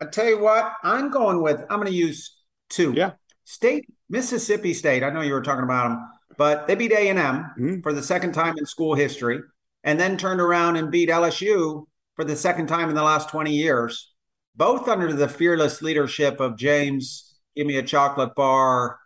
I 0.00 0.06
tell 0.06 0.28
you 0.28 0.40
what, 0.40 0.72
I'm 0.82 1.10
going 1.10 1.42
with. 1.42 1.60
I'm 1.70 1.78
going 1.80 1.90
to 1.90 1.96
use 1.96 2.36
two. 2.68 2.92
Yeah. 2.92 3.12
State 3.44 3.86
Mississippi 4.08 4.74
State. 4.74 5.02
I 5.02 5.10
know 5.10 5.20
you 5.22 5.32
were 5.32 5.42
talking 5.42 5.64
about 5.64 5.88
them, 5.88 6.08
but 6.36 6.66
they 6.66 6.74
beat 6.74 6.92
A 6.92 7.08
and 7.08 7.18
M 7.18 7.36
mm-hmm. 7.58 7.80
for 7.80 7.92
the 7.92 8.02
second 8.02 8.32
time 8.32 8.54
in 8.58 8.66
school 8.66 8.94
history, 8.94 9.40
and 9.84 10.00
then 10.00 10.16
turned 10.16 10.40
around 10.40 10.76
and 10.76 10.90
beat 10.90 11.08
LSU 11.08 11.86
for 12.16 12.24
the 12.24 12.34
second 12.34 12.66
time 12.66 12.88
in 12.88 12.96
the 12.96 13.02
last 13.02 13.28
20 13.28 13.52
years. 13.52 14.12
Both 14.56 14.88
under 14.88 15.12
the 15.12 15.28
fearless 15.28 15.82
leadership 15.82 16.40
of 16.40 16.56
James. 16.56 17.36
Give 17.54 17.66
me 17.66 17.76
a 17.76 17.82
chocolate 17.82 18.34
bar. 18.34 18.98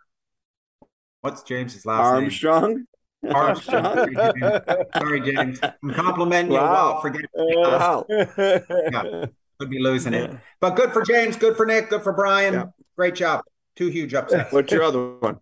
What's 1.21 1.43
James's 1.43 1.85
last 1.85 2.01
Armstrong? 2.01 2.85
name? 3.23 3.35
Armstrong. 3.35 3.85
Armstrong. 4.17 4.85
Sorry, 4.95 5.21
James. 5.21 5.59
I'm 5.61 5.93
complimenting 5.93 6.53
wow. 6.53 6.63
you 6.63 6.71
well. 6.71 7.01
Forget. 7.01 7.21
Wow. 7.35 8.05
Yeah 8.09 9.25
could 9.59 9.69
be 9.69 9.79
losing 9.79 10.13
it. 10.13 10.31
But 10.61 10.75
good 10.75 10.91
for 10.91 11.03
James, 11.03 11.35
good 11.35 11.57
for 11.57 11.65
Nick, 11.65 11.89
good 11.89 12.01
for 12.01 12.13
Brian. 12.13 12.53
Yeah. 12.53 12.65
Great 12.95 13.15
job. 13.15 13.43
Two 13.75 13.87
huge 13.87 14.13
upsets. 14.13 14.51
What's 14.51 14.71
your 14.71 14.83
other 14.83 15.15
one? 15.17 15.39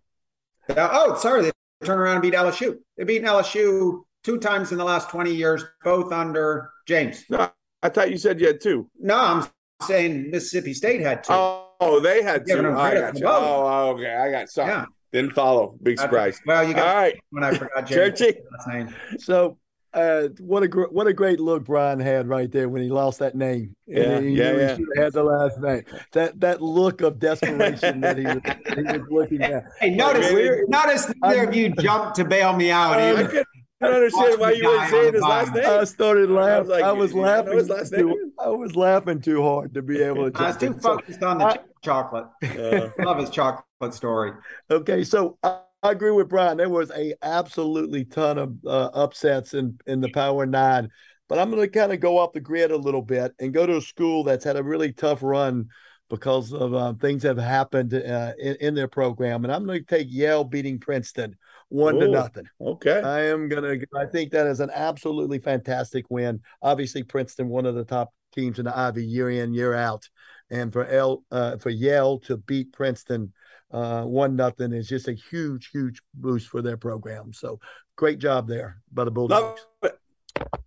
Uh, 0.68 0.88
oh, 0.92 1.14
sorry. 1.16 1.42
They 1.42 1.52
turned 1.84 2.00
around 2.00 2.14
and 2.14 2.22
beat 2.22 2.34
LSU. 2.34 2.76
They 2.96 3.04
beat 3.04 3.22
LSU 3.22 4.02
two 4.28 4.38
times 4.38 4.72
in 4.72 4.78
the 4.78 4.84
last 4.84 5.08
20 5.08 5.32
years, 5.32 5.64
both 5.82 6.12
under 6.12 6.70
James. 6.86 7.24
No, 7.30 7.50
I 7.82 7.88
thought 7.88 8.10
you 8.10 8.18
said 8.18 8.38
you 8.38 8.48
had 8.48 8.60
two. 8.60 8.90
No, 9.00 9.16
I'm 9.16 9.46
saying 9.86 10.30
Mississippi 10.30 10.74
State 10.74 11.00
had 11.00 11.24
two. 11.24 11.32
Oh, 11.32 11.98
they 12.02 12.22
had 12.22 12.46
two. 12.46 12.58
Oh, 12.58 12.78
I 12.78 12.92
got 12.92 13.18
you. 13.18 13.24
Oh, 13.26 13.94
okay. 13.94 14.14
I 14.14 14.30
got 14.30 14.50
sorry. 14.50 14.70
Yeah. 14.70 14.84
Didn't 15.14 15.32
follow. 15.32 15.78
Big 15.82 15.98
surprise. 15.98 16.38
Well, 16.44 16.68
you 16.68 16.74
got 16.74 16.88
all 16.88 16.94
right. 16.94 17.18
When 17.30 17.42
I 17.42 17.56
forgot 17.56 17.86
James. 17.86 18.18
Churchy. 18.18 18.38
So 19.18 19.56
uh, 19.94 20.28
what 20.40 20.62
a 20.62 20.68
gr- 20.68 20.88
what 20.90 21.06
a 21.06 21.14
great 21.14 21.40
look 21.40 21.64
Brian 21.64 21.98
had 21.98 22.28
right 22.28 22.52
there 22.52 22.68
when 22.68 22.82
he 22.82 22.90
lost 22.90 23.20
that 23.20 23.34
name. 23.34 23.74
Yeah, 23.86 24.20
he, 24.20 24.28
yeah, 24.30 24.52
yeah. 24.52 24.76
He 24.76 24.84
had 24.96 25.14
the 25.14 25.24
last 25.24 25.58
name. 25.58 25.84
That 26.12 26.38
that 26.40 26.60
look 26.60 27.00
of 27.00 27.18
desperation 27.18 28.02
that 28.02 28.18
he 28.18 28.24
was, 28.24 28.40
he 28.76 28.82
was 28.82 29.08
looking 29.10 29.42
at. 29.42 29.64
Hey, 29.80 29.88
notice 29.88 30.30
really, 30.30 30.64
notice 30.68 31.10
there 31.22 31.50
you 31.50 31.70
jumped 31.70 32.16
to 32.16 32.26
bail 32.26 32.54
me 32.54 32.70
out. 32.70 33.00
I 33.00 33.44
couldn't 33.80 33.96
understand 33.96 34.40
why 34.40 34.52
you 34.52 34.64
weren't 34.64 34.90
saying 34.90 35.14
his 35.14 35.22
last 35.22 35.54
name. 35.54 35.64
I 35.66 35.84
started 35.84 36.30
laughing. 36.30 36.54
I 36.54 36.60
was, 36.60 36.68
like, 36.68 36.84
I 36.84 36.92
was 36.92 37.14
laughing. 37.14 37.58
His 37.58 37.68
last 37.68 37.92
name? 37.92 38.08
Too, 38.08 38.32
I 38.38 38.48
was 38.48 38.76
laughing 38.76 39.20
too 39.20 39.42
hard 39.42 39.74
to 39.74 39.82
be 39.82 40.00
able 40.02 40.30
to. 40.30 40.40
I 40.40 40.48
was 40.48 40.56
too 40.56 40.74
focused 40.74 41.22
on 41.22 41.38
the 41.38 41.44
I, 41.44 41.58
chocolate. 41.82 42.26
Uh, 42.42 42.88
Love 42.98 43.18
his 43.18 43.30
chocolate 43.30 43.94
story. 43.94 44.32
Okay, 44.70 45.04
so. 45.04 45.38
Uh, 45.42 45.60
I 45.80 45.92
agree 45.92 46.10
with 46.10 46.28
Brian. 46.28 46.56
There 46.56 46.68
was 46.68 46.90
a 46.90 47.14
absolutely 47.22 48.04
ton 48.04 48.36
of 48.36 48.56
uh, 48.66 48.90
upsets 48.94 49.54
in 49.54 49.78
in 49.86 50.00
the 50.00 50.10
Power 50.10 50.44
Nine, 50.44 50.90
but 51.28 51.38
I'm 51.38 51.50
going 51.50 51.62
to 51.62 51.68
kind 51.68 51.92
of 51.92 52.00
go 52.00 52.18
off 52.18 52.32
the 52.32 52.40
grid 52.40 52.72
a 52.72 52.76
little 52.76 53.00
bit 53.00 53.32
and 53.38 53.54
go 53.54 53.64
to 53.64 53.76
a 53.76 53.80
school 53.80 54.24
that's 54.24 54.44
had 54.44 54.56
a 54.56 54.62
really 54.62 54.92
tough 54.92 55.22
run 55.22 55.68
because 56.10 56.52
of 56.52 56.74
uh, 56.74 56.94
things 56.94 57.22
that 57.22 57.36
have 57.36 57.46
happened 57.46 57.94
uh, 57.94 58.32
in, 58.40 58.56
in, 58.56 58.74
their 58.74 58.88
program, 58.88 59.44
and 59.44 59.52
I'm 59.52 59.66
going 59.66 59.78
to 59.78 59.86
take 59.86 60.08
Yale 60.10 60.42
beating 60.42 60.80
Princeton 60.80 61.36
one 61.68 61.96
Ooh, 61.96 62.00
to 62.00 62.08
nothing. 62.08 62.48
Okay, 62.60 63.00
I 63.00 63.26
am 63.26 63.48
going 63.48 63.80
to. 63.80 63.86
I 63.96 64.06
think 64.06 64.32
that 64.32 64.46
is 64.46 64.60
an 64.60 64.70
absolutely 64.72 65.38
fantastic 65.38 66.06
win. 66.10 66.40
Obviously, 66.62 67.02
Princeton, 67.02 67.48
one 67.48 67.66
of 67.66 67.74
the 67.74 67.84
top 67.84 68.12
teams 68.34 68.58
in 68.58 68.64
the 68.64 68.76
Ivy 68.76 69.04
year 69.04 69.30
in 69.30 69.54
year 69.54 69.74
out, 69.74 70.08
and 70.50 70.72
for 70.72 70.86
L 70.86 71.24
uh, 71.30 71.56
for 71.58 71.70
Yale 71.70 72.18
to 72.20 72.36
beat 72.36 72.72
Princeton 72.72 73.32
uh, 73.70 74.04
one 74.04 74.36
nothing 74.36 74.72
is 74.72 74.88
just 74.88 75.08
a 75.08 75.12
huge, 75.12 75.70
huge 75.70 76.00
boost 76.14 76.48
for 76.48 76.62
their 76.62 76.76
program. 76.76 77.32
So 77.32 77.60
great 77.96 78.18
job 78.18 78.48
there 78.48 78.80
by 78.92 79.04
the 79.04 79.10
Bulldogs. 79.10 79.66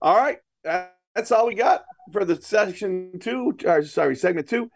All 0.01 0.17
right, 0.17 0.39
that's 0.63 1.31
all 1.31 1.47
we 1.47 1.55
got 1.55 1.83
for 2.11 2.25
the 2.25 2.39
section 2.41 3.19
two. 3.19 3.57
Or, 3.65 3.83
sorry, 3.83 4.15
segment 4.15 4.49
two. 4.49 4.69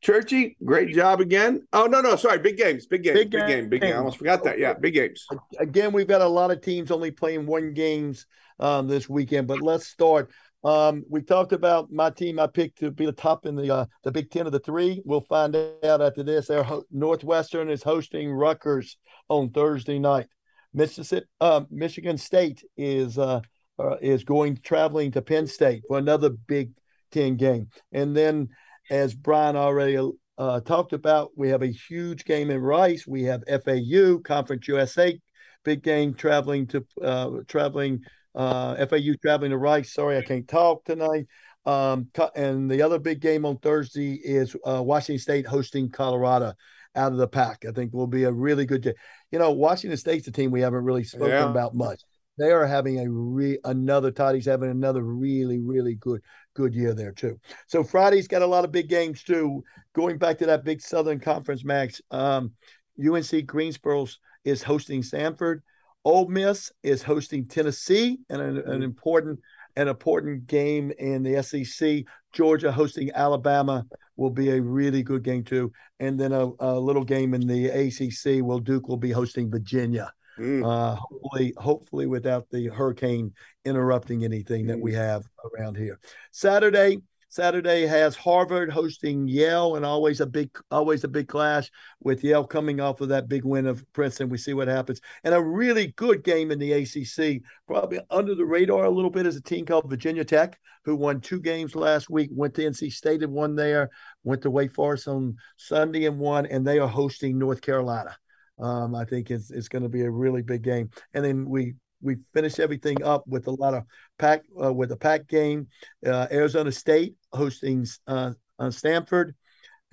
Churchy, 0.00 0.56
great 0.64 0.94
job 0.94 1.20
again. 1.20 1.66
Oh 1.72 1.86
no, 1.86 2.00
no, 2.00 2.14
sorry, 2.16 2.38
big 2.38 2.56
games, 2.56 2.86
big 2.86 3.02
games, 3.02 3.18
big, 3.18 3.30
big 3.30 3.46
game, 3.46 3.68
big 3.68 3.80
game. 3.80 3.94
I 3.94 3.98
almost 3.98 4.18
forgot 4.18 4.44
that. 4.44 4.58
Yeah, 4.58 4.74
big 4.74 4.94
games. 4.94 5.26
Again, 5.58 5.92
we've 5.92 6.06
got 6.06 6.20
a 6.20 6.28
lot 6.28 6.52
of 6.52 6.60
teams 6.60 6.90
only 6.90 7.10
playing 7.10 7.46
one 7.46 7.74
games 7.74 8.26
um, 8.60 8.86
this 8.86 9.08
weekend, 9.08 9.48
but 9.48 9.60
let's 9.60 9.86
start. 9.86 10.30
Um, 10.64 11.04
we 11.08 11.22
talked 11.22 11.52
about 11.52 11.90
my 11.90 12.10
team. 12.10 12.38
I 12.38 12.46
picked 12.46 12.78
to 12.80 12.90
be 12.90 13.06
the 13.06 13.12
top 13.12 13.46
in 13.46 13.56
the 13.56 13.74
uh, 13.74 13.86
the 14.04 14.12
Big 14.12 14.30
Ten 14.30 14.46
of 14.46 14.52
the 14.52 14.60
three. 14.60 15.02
We'll 15.04 15.20
find 15.20 15.56
out 15.56 16.02
after 16.02 16.22
this. 16.22 16.46
Their 16.46 16.62
ho- 16.62 16.84
Northwestern 16.90 17.70
is 17.70 17.82
hosting 17.82 18.30
Rutgers 18.30 18.98
on 19.28 19.50
Thursday 19.50 19.98
night. 19.98 20.26
Mississippi, 20.74 21.26
uh, 21.40 21.62
Michigan 21.70 22.18
State 22.18 22.62
is 22.76 23.18
uh, 23.18 23.40
uh, 23.78 23.96
is 24.00 24.24
going 24.24 24.58
traveling 24.62 25.12
to 25.12 25.22
Penn 25.22 25.46
State 25.46 25.82
for 25.88 25.98
another 25.98 26.30
Big 26.30 26.72
Ten 27.12 27.36
game. 27.36 27.68
And 27.92 28.16
then, 28.16 28.48
as 28.90 29.14
Brian 29.14 29.56
already 29.56 29.98
uh, 30.38 30.60
talked 30.60 30.92
about, 30.92 31.30
we 31.36 31.48
have 31.50 31.62
a 31.62 31.66
huge 31.66 32.24
game 32.24 32.50
in 32.50 32.60
Rice. 32.60 33.06
We 33.06 33.24
have 33.24 33.44
FAU 33.46 34.18
Conference 34.24 34.68
USA 34.68 35.18
big 35.64 35.82
game 35.82 36.14
traveling 36.14 36.66
to 36.66 36.84
uh, 37.02 37.30
traveling 37.46 38.02
uh, 38.34 38.86
FAU 38.86 39.14
traveling 39.20 39.50
to 39.50 39.58
Rice. 39.58 39.92
Sorry, 39.92 40.16
I 40.16 40.22
can't 40.22 40.48
talk 40.48 40.84
tonight. 40.84 41.26
Um, 41.66 42.08
and 42.34 42.70
the 42.70 42.82
other 42.82 42.98
big 42.98 43.20
game 43.20 43.44
on 43.44 43.58
Thursday 43.58 44.14
is 44.14 44.56
uh, 44.66 44.82
Washington 44.82 45.20
State 45.20 45.46
hosting 45.46 45.90
Colorado 45.90 46.54
out 46.94 47.12
of 47.12 47.18
the 47.18 47.28
Pac. 47.28 47.64
I 47.68 47.72
think 47.72 47.92
will 47.92 48.06
be 48.06 48.24
a 48.24 48.32
really 48.32 48.64
good 48.64 48.82
day. 48.82 48.94
You 49.30 49.38
know, 49.38 49.50
Washington 49.50 49.98
State's 49.98 50.28
a 50.28 50.32
team 50.32 50.50
we 50.50 50.62
haven't 50.62 50.84
really 50.84 51.04
spoken 51.04 51.28
yeah. 51.28 51.50
about 51.50 51.74
much. 51.74 52.00
They 52.38 52.52
are 52.52 52.66
having 52.66 53.00
a 53.00 53.10
re 53.10 53.58
another 53.64 54.10
Toddy's 54.10 54.46
having 54.46 54.70
another 54.70 55.02
really 55.02 55.58
really 55.58 55.96
good 55.96 56.22
good 56.58 56.74
year 56.74 56.92
there 56.92 57.12
too. 57.12 57.38
So 57.68 57.84
Friday's 57.84 58.26
got 58.26 58.42
a 58.42 58.46
lot 58.46 58.64
of 58.64 58.72
big 58.72 58.88
games 58.88 59.22
too. 59.22 59.62
Going 59.92 60.18
back 60.18 60.38
to 60.38 60.46
that 60.46 60.64
big 60.64 60.80
Southern 60.80 61.20
Conference, 61.20 61.64
Max. 61.64 62.02
Um, 62.10 62.50
UNC 62.98 63.46
Greensboro 63.46 64.08
is 64.44 64.60
hosting 64.60 65.02
Samford. 65.02 65.60
Ole 66.04 66.26
Miss 66.26 66.72
is 66.82 67.00
hosting 67.00 67.46
Tennessee 67.46 68.18
and 68.28 68.42
an, 68.42 68.56
an 68.56 68.64
mm-hmm. 68.64 68.82
important 68.82 69.38
an 69.76 69.86
important 69.86 70.48
game 70.48 70.90
in 70.98 71.22
the 71.22 71.40
SEC. 71.44 72.04
Georgia 72.32 72.72
hosting 72.72 73.12
Alabama 73.14 73.86
will 74.16 74.30
be 74.30 74.50
a 74.50 74.60
really 74.60 75.04
good 75.04 75.22
game 75.22 75.44
too, 75.44 75.70
and 76.00 76.18
then 76.18 76.32
a, 76.32 76.50
a 76.58 76.74
little 76.80 77.04
game 77.04 77.34
in 77.34 77.46
the 77.46 77.68
ACC. 77.68 78.44
Will 78.44 78.58
Duke 78.58 78.88
will 78.88 78.96
be 78.96 79.12
hosting 79.12 79.48
Virginia. 79.48 80.12
Mm. 80.38 80.64
Uh, 80.64 80.96
hopefully, 80.96 81.54
hopefully 81.56 82.06
without 82.06 82.48
the 82.50 82.68
hurricane 82.68 83.32
interrupting 83.64 84.24
anything 84.24 84.64
mm. 84.64 84.68
that 84.68 84.80
we 84.80 84.92
mm. 84.92 84.96
have 84.96 85.26
around 85.52 85.76
here. 85.76 85.98
Saturday, 86.30 86.98
Saturday 87.30 87.86
has 87.86 88.16
Harvard 88.16 88.70
hosting 88.70 89.28
Yale, 89.28 89.76
and 89.76 89.84
always 89.84 90.20
a 90.20 90.26
big, 90.26 90.50
always 90.70 91.04
a 91.04 91.08
big 91.08 91.28
clash 91.28 91.70
with 92.00 92.24
Yale 92.24 92.44
coming 92.44 92.80
off 92.80 93.02
of 93.02 93.10
that 93.10 93.28
big 93.28 93.44
win 93.44 93.66
of 93.66 93.84
Princeton. 93.92 94.30
We 94.30 94.38
see 94.38 94.54
what 94.54 94.68
happens, 94.68 95.00
and 95.24 95.34
a 95.34 95.42
really 95.42 95.88
good 95.96 96.24
game 96.24 96.50
in 96.50 96.58
the 96.58 96.72
ACC. 96.72 97.42
Probably 97.66 98.00
under 98.10 98.34
the 98.34 98.46
radar 98.46 98.84
a 98.84 98.90
little 98.90 99.10
bit 99.10 99.26
is 99.26 99.36
a 99.36 99.42
team 99.42 99.66
called 99.66 99.90
Virginia 99.90 100.24
Tech, 100.24 100.58
who 100.84 100.96
won 100.96 101.20
two 101.20 101.40
games 101.40 101.74
last 101.74 102.08
week. 102.08 102.30
Went 102.32 102.54
to 102.54 102.62
NC 102.62 102.92
State 102.92 103.22
and 103.22 103.32
won 103.32 103.54
there. 103.54 103.90
Went 104.24 104.40
to 104.42 104.50
Wake 104.50 104.72
Forest 104.72 105.08
on 105.08 105.36
Sunday 105.56 106.06
and 106.06 106.18
won, 106.18 106.46
and 106.46 106.66
they 106.66 106.78
are 106.78 106.88
hosting 106.88 107.38
North 107.38 107.60
Carolina. 107.60 108.16
Um, 108.60 108.94
I 108.94 109.04
think 109.04 109.30
it's, 109.30 109.50
it's 109.50 109.68
going 109.68 109.82
to 109.82 109.88
be 109.88 110.02
a 110.02 110.10
really 110.10 110.42
big 110.42 110.62
game. 110.62 110.90
And 111.14 111.24
then 111.24 111.48
we 111.48 111.74
we 112.00 112.16
finished 112.32 112.60
everything 112.60 113.02
up 113.02 113.26
with 113.26 113.48
a 113.48 113.50
lot 113.50 113.74
of 113.74 113.82
Pac 114.18 114.42
uh, 114.62 114.72
with 114.72 114.92
a 114.92 114.96
Pac 114.96 115.26
game. 115.26 115.66
Uh, 116.06 116.26
Arizona 116.30 116.70
State 116.70 117.16
hosting 117.32 117.86
uh, 118.06 118.32
Stanford, 118.70 119.34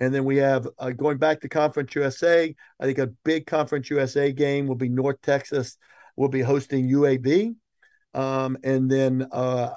and 0.00 0.14
then 0.14 0.24
we 0.24 0.36
have 0.36 0.68
uh, 0.78 0.90
going 0.90 1.18
back 1.18 1.40
to 1.40 1.48
Conference 1.48 1.94
USA. 1.94 2.54
I 2.78 2.84
think 2.84 2.98
a 2.98 3.08
big 3.24 3.46
Conference 3.46 3.90
USA 3.90 4.32
game 4.32 4.66
will 4.66 4.76
be 4.76 4.88
North 4.88 5.20
Texas 5.22 5.78
will 6.16 6.28
be 6.28 6.40
hosting 6.40 6.88
UAB, 6.88 7.54
um, 8.14 8.56
and 8.64 8.90
then 8.90 9.26
uh, 9.32 9.70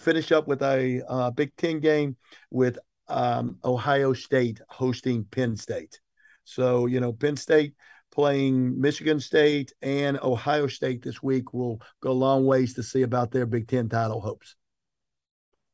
finish 0.00 0.32
up 0.32 0.48
with 0.48 0.62
a 0.62 1.02
uh, 1.08 1.30
Big 1.30 1.54
Ten 1.56 1.80
game 1.80 2.16
with 2.50 2.78
um, 3.08 3.58
Ohio 3.64 4.12
State 4.12 4.60
hosting 4.68 5.24
Penn 5.24 5.56
State. 5.56 6.00
So 6.44 6.86
you 6.86 7.00
know 7.00 7.12
Penn 7.12 7.36
State 7.36 7.74
playing 8.18 8.80
Michigan 8.80 9.20
State 9.20 9.72
and 9.80 10.18
Ohio 10.20 10.66
State 10.66 11.02
this 11.02 11.22
week 11.22 11.54
will 11.54 11.80
go 12.02 12.10
a 12.10 12.12
long 12.12 12.44
ways 12.44 12.74
to 12.74 12.82
see 12.82 13.02
about 13.02 13.30
their 13.30 13.46
Big 13.46 13.68
Ten 13.68 13.88
title 13.88 14.20
hopes. 14.20 14.56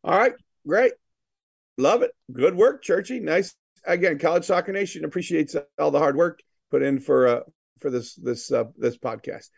All 0.05 0.19
right, 0.19 0.35
great. 0.67 0.93
Love 1.79 2.03
it. 2.03 2.11
Good 2.31 2.55
work, 2.55 2.83
Churchy. 2.83 3.19
Nice 3.19 3.55
again, 3.87 4.19
College 4.19 4.45
Soccer 4.45 4.73
Nation 4.73 5.07
appreciates 5.07 5.57
all 5.79 5.91
the 5.91 5.99
hard 5.99 6.17
work 6.17 6.41
put 6.71 6.83
in 6.83 7.01
for 7.01 7.27
uh, 7.27 7.41
for 7.81 7.89
this 7.89 8.15
this 8.15 8.53
uh, 8.53 8.65
this 8.77 8.99
podcast. 8.99 9.49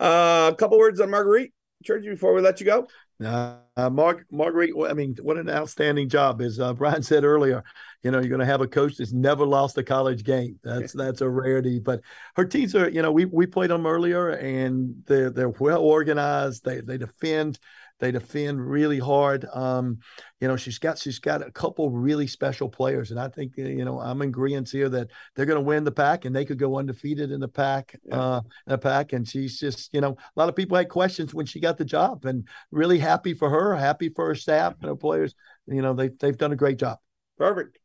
Uh, 0.00 0.50
a 0.52 0.56
couple 0.56 0.80
words 0.80 1.00
on 1.00 1.10
Marguerite 1.10 1.52
Churchy 1.84 2.08
before 2.08 2.34
we 2.34 2.40
let 2.42 2.58
you 2.58 2.66
go. 2.66 2.88
Uh, 3.24 3.90
Mark, 3.90 4.26
Marguerite, 4.30 4.74
I 4.88 4.92
mean, 4.92 5.16
what 5.22 5.38
an 5.38 5.48
outstanding 5.48 6.08
job! 6.08 6.42
As 6.42 6.60
uh, 6.60 6.72
Brian 6.74 7.02
said 7.02 7.24
earlier, 7.24 7.64
you 8.02 8.10
know, 8.10 8.18
you're 8.18 8.28
going 8.28 8.40
to 8.40 8.46
have 8.46 8.60
a 8.60 8.66
coach 8.66 8.96
that's 8.96 9.12
never 9.12 9.46
lost 9.46 9.78
a 9.78 9.82
college 9.82 10.24
game. 10.24 10.58
That's 10.62 10.92
that's 10.92 11.20
a 11.20 11.28
rarity. 11.28 11.78
But 11.78 12.02
her 12.36 12.44
teams 12.44 12.74
are, 12.74 12.88
you 12.88 13.02
know, 13.02 13.12
we 13.12 13.24
we 13.24 13.46
played 13.46 13.70
them 13.70 13.86
earlier, 13.86 14.30
and 14.30 15.02
they're 15.06 15.30
they're 15.30 15.48
well 15.48 15.82
organized. 15.82 16.64
They 16.64 16.80
they 16.80 16.98
defend 16.98 17.58
they 18.02 18.10
defend 18.10 18.60
really 18.60 18.98
hard. 18.98 19.46
Um, 19.52 20.00
you 20.40 20.48
know, 20.48 20.56
she's 20.56 20.80
got 20.80 20.98
she's 20.98 21.20
got 21.20 21.40
a 21.40 21.52
couple 21.52 21.88
really 21.88 22.26
special 22.26 22.68
players, 22.68 23.12
and 23.12 23.20
I 23.20 23.28
think 23.28 23.52
you 23.56 23.84
know 23.84 24.00
I'm 24.00 24.20
in 24.22 24.28
agreement 24.28 24.68
here 24.68 24.88
that 24.88 25.10
they're 25.36 25.46
going 25.46 25.60
to 25.60 25.64
win 25.64 25.84
the 25.84 25.92
Pac, 25.92 26.24
and 26.24 26.34
they 26.34 26.44
could 26.44 26.58
go 26.58 26.78
undefeated 26.78 27.30
in 27.30 27.38
the 27.38 27.46
Pac, 27.46 27.96
yeah. 28.04 28.20
uh, 28.20 28.40
in 28.66 28.72
the 28.72 28.78
Pac. 28.78 29.12
And 29.12 29.26
she's 29.26 29.60
just, 29.60 29.94
you 29.94 30.00
know, 30.00 30.10
a 30.10 30.40
lot 30.40 30.48
of 30.48 30.56
people 30.56 30.76
had 30.76 30.88
questions 30.88 31.32
when 31.32 31.46
she 31.46 31.60
got 31.60 31.78
the 31.78 31.84
job, 31.84 32.24
and 32.24 32.48
really 32.72 32.98
happy 32.98 33.34
for 33.34 33.48
her, 33.48 33.76
happy 33.76 34.08
for 34.08 34.26
her 34.26 34.34
staff 34.34 34.74
and 34.80 34.88
her 34.88 34.96
players. 34.96 35.36
You 35.68 35.80
know, 35.80 35.94
they 35.94 36.08
they've 36.08 36.36
done 36.36 36.52
a 36.52 36.56
great 36.56 36.78
job. 36.78 36.98
Perfect. 37.38 37.78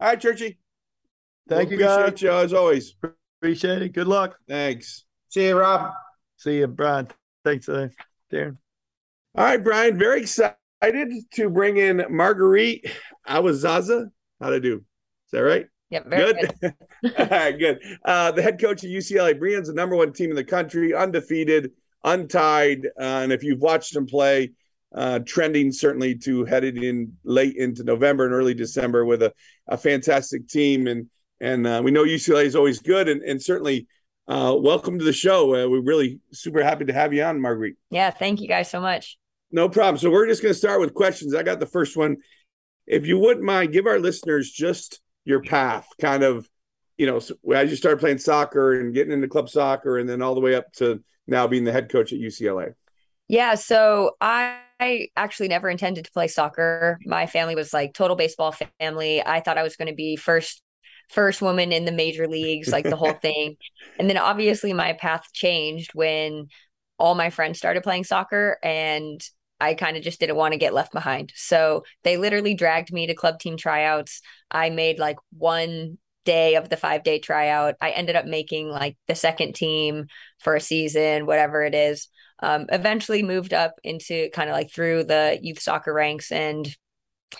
All 0.00 0.08
right, 0.08 0.20
Churchy. 0.20 0.58
Thank 1.48 1.70
we'll 1.70 1.78
you, 1.78 1.86
appreciate 1.86 2.10
guys. 2.10 2.22
you 2.22 2.30
as 2.32 2.52
always. 2.52 2.94
Appreciate 3.40 3.82
it. 3.82 3.92
Good 3.92 4.08
luck. 4.08 4.36
Thanks. 4.48 5.04
See 5.28 5.46
you, 5.46 5.56
Rob. 5.56 5.92
See 6.38 6.58
you, 6.58 6.66
Brian. 6.66 7.06
Thanks, 7.44 7.68
uh, 7.68 7.88
Darren. 8.32 8.56
All 9.36 9.44
right, 9.44 9.62
Brian. 9.62 9.96
Very 9.96 10.22
excited 10.22 10.56
to 11.34 11.50
bring 11.50 11.76
in 11.76 12.04
Marguerite 12.10 12.84
Aozasa. 13.28 14.08
How'd 14.40 14.54
I 14.54 14.58
do? 14.58 14.76
Is 14.76 15.30
that 15.30 15.40
right? 15.40 15.66
Yep, 15.90 16.06
very 16.06 16.32
good. 16.32 16.52
good. 16.60 16.74
All 17.18 17.26
right, 17.26 17.58
good. 17.58 17.78
Uh, 18.04 18.32
the 18.32 18.42
head 18.42 18.60
coach 18.60 18.82
of 18.82 18.90
UCLA, 18.90 19.38
Bruins 19.38 19.68
the 19.68 19.74
number 19.74 19.94
one 19.94 20.12
team 20.12 20.30
in 20.30 20.36
the 20.36 20.42
country, 20.42 20.94
undefeated, 20.94 21.70
untied. 22.02 22.86
Uh, 22.98 23.02
and 23.22 23.32
if 23.32 23.44
you've 23.44 23.60
watched 23.60 23.94
them 23.94 24.06
play, 24.06 24.50
uh, 24.92 25.20
trending 25.20 25.70
certainly 25.70 26.16
to 26.16 26.44
headed 26.44 26.82
in 26.82 27.12
late 27.22 27.56
into 27.56 27.84
November 27.84 28.24
and 28.24 28.34
early 28.34 28.54
December 28.54 29.04
with 29.04 29.22
a, 29.22 29.32
a 29.68 29.76
fantastic 29.76 30.48
team. 30.48 30.88
And 30.88 31.08
and 31.40 31.66
uh, 31.68 31.80
we 31.84 31.92
know 31.92 32.04
UCLA 32.04 32.46
is 32.46 32.56
always 32.56 32.80
good, 32.80 33.08
and, 33.08 33.22
and 33.22 33.40
certainly 33.40 33.86
uh, 34.26 34.56
welcome 34.58 34.98
to 34.98 35.04
the 35.04 35.12
show. 35.12 35.54
Uh, 35.54 35.68
we're 35.68 35.80
really 35.80 36.18
super 36.32 36.64
happy 36.64 36.84
to 36.84 36.92
have 36.92 37.12
you 37.12 37.22
on, 37.22 37.40
Marguerite. 37.40 37.76
Yeah, 37.90 38.10
thank 38.10 38.40
you 38.40 38.48
guys 38.48 38.68
so 38.68 38.80
much. 38.80 39.19
No 39.52 39.68
problem. 39.68 39.98
So 39.98 40.10
we're 40.10 40.26
just 40.26 40.42
going 40.42 40.54
to 40.54 40.58
start 40.58 40.80
with 40.80 40.94
questions. 40.94 41.34
I 41.34 41.42
got 41.42 41.60
the 41.60 41.66
first 41.66 41.96
one. 41.96 42.18
If 42.86 43.06
you 43.06 43.18
wouldn't 43.18 43.44
mind, 43.44 43.72
give 43.72 43.86
our 43.86 43.98
listeners 43.98 44.50
just 44.50 45.00
your 45.24 45.42
path, 45.42 45.86
kind 46.00 46.22
of, 46.22 46.48
you 46.96 47.06
know, 47.06 47.16
as 47.54 47.70
you 47.70 47.76
started 47.76 48.00
playing 48.00 48.18
soccer 48.18 48.78
and 48.78 48.94
getting 48.94 49.12
into 49.12 49.28
club 49.28 49.48
soccer, 49.48 49.98
and 49.98 50.08
then 50.08 50.22
all 50.22 50.34
the 50.34 50.40
way 50.40 50.54
up 50.54 50.72
to 50.74 51.02
now 51.26 51.46
being 51.46 51.64
the 51.64 51.72
head 51.72 51.88
coach 51.88 52.12
at 52.12 52.18
UCLA. 52.18 52.74
Yeah. 53.28 53.54
So 53.54 54.16
I 54.20 54.58
actually 55.16 55.48
never 55.48 55.68
intended 55.68 56.04
to 56.04 56.12
play 56.12 56.26
soccer. 56.26 56.98
My 57.04 57.26
family 57.26 57.54
was 57.54 57.72
like 57.72 57.94
total 57.94 58.16
baseball 58.16 58.54
family. 58.80 59.24
I 59.24 59.40
thought 59.40 59.58
I 59.58 59.62
was 59.62 59.76
going 59.76 59.88
to 59.88 59.94
be 59.94 60.16
first 60.16 60.62
first 61.10 61.42
woman 61.42 61.72
in 61.72 61.84
the 61.84 61.92
major 61.92 62.28
leagues, 62.28 62.68
like 62.68 62.84
the 62.84 62.96
whole 62.96 63.12
thing. 63.22 63.56
And 63.98 64.08
then 64.08 64.16
obviously 64.16 64.72
my 64.72 64.92
path 64.94 65.24
changed 65.32 65.90
when 65.94 66.48
all 66.98 67.14
my 67.14 67.30
friends 67.30 67.58
started 67.58 67.82
playing 67.82 68.04
soccer 68.04 68.58
and 68.62 69.20
I 69.60 69.74
kind 69.74 69.96
of 69.96 70.02
just 70.02 70.20
didn't 70.20 70.36
want 70.36 70.52
to 70.52 70.58
get 70.58 70.74
left 70.74 70.92
behind. 70.92 71.32
So 71.36 71.84
they 72.02 72.16
literally 72.16 72.54
dragged 72.54 72.92
me 72.92 73.06
to 73.06 73.14
club 73.14 73.38
team 73.38 73.56
tryouts. 73.56 74.22
I 74.50 74.70
made 74.70 74.98
like 74.98 75.18
one 75.36 75.98
day 76.24 76.54
of 76.56 76.68
the 76.68 76.76
five 76.76 77.02
day 77.02 77.18
tryout. 77.18 77.74
I 77.80 77.90
ended 77.90 78.16
up 78.16 78.26
making 78.26 78.68
like 78.68 78.96
the 79.08 79.14
second 79.14 79.54
team 79.54 80.06
for 80.38 80.54
a 80.54 80.60
season, 80.60 81.26
whatever 81.26 81.62
it 81.62 81.74
is. 81.74 82.08
Um, 82.42 82.66
eventually 82.70 83.22
moved 83.22 83.52
up 83.52 83.74
into 83.84 84.30
kind 84.30 84.48
of 84.48 84.54
like 84.54 84.72
through 84.72 85.04
the 85.04 85.38
youth 85.42 85.60
soccer 85.60 85.92
ranks 85.92 86.32
and 86.32 86.74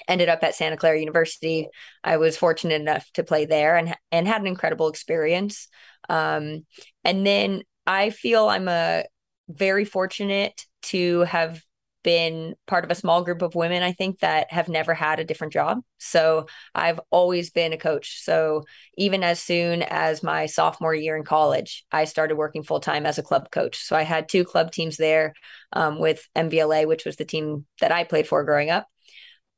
ended 0.06 0.28
up 0.28 0.42
at 0.42 0.54
Santa 0.54 0.76
Clara 0.76 0.98
University. 1.00 1.68
I 2.04 2.18
was 2.18 2.36
fortunate 2.36 2.80
enough 2.80 3.10
to 3.14 3.24
play 3.24 3.46
there 3.46 3.76
and 3.76 3.94
and 4.12 4.28
had 4.28 4.40
an 4.40 4.46
incredible 4.46 4.88
experience. 4.88 5.68
Um, 6.08 6.66
and 7.04 7.26
then 7.26 7.62
I 7.86 8.10
feel 8.10 8.48
I'm 8.48 8.68
a 8.68 9.04
very 9.48 9.84
fortunate 9.84 10.64
to 10.82 11.20
have 11.20 11.62
been 12.02 12.54
part 12.66 12.84
of 12.84 12.90
a 12.90 12.94
small 12.94 13.22
group 13.22 13.42
of 13.42 13.54
women 13.54 13.82
i 13.82 13.92
think 13.92 14.20
that 14.20 14.52
have 14.52 14.68
never 14.68 14.94
had 14.94 15.20
a 15.20 15.24
different 15.24 15.52
job. 15.52 15.80
So 15.98 16.46
i've 16.74 17.00
always 17.10 17.50
been 17.50 17.72
a 17.72 17.78
coach. 17.78 18.22
So 18.22 18.64
even 18.96 19.22
as 19.22 19.42
soon 19.42 19.82
as 19.82 20.22
my 20.22 20.46
sophomore 20.46 20.94
year 20.94 21.16
in 21.16 21.24
college 21.24 21.84
i 21.92 22.04
started 22.04 22.36
working 22.36 22.62
full-time 22.62 23.06
as 23.06 23.18
a 23.18 23.22
club 23.22 23.50
coach. 23.50 23.78
So 23.78 23.96
i 23.96 24.02
had 24.02 24.28
two 24.28 24.44
club 24.44 24.72
teams 24.72 24.96
there 24.96 25.34
um, 25.72 25.98
with 25.98 26.26
mvla 26.36 26.86
which 26.86 27.04
was 27.04 27.16
the 27.16 27.24
team 27.24 27.66
that 27.80 27.92
i 27.92 28.04
played 28.04 28.26
for 28.26 28.44
growing 28.44 28.70
up. 28.70 28.86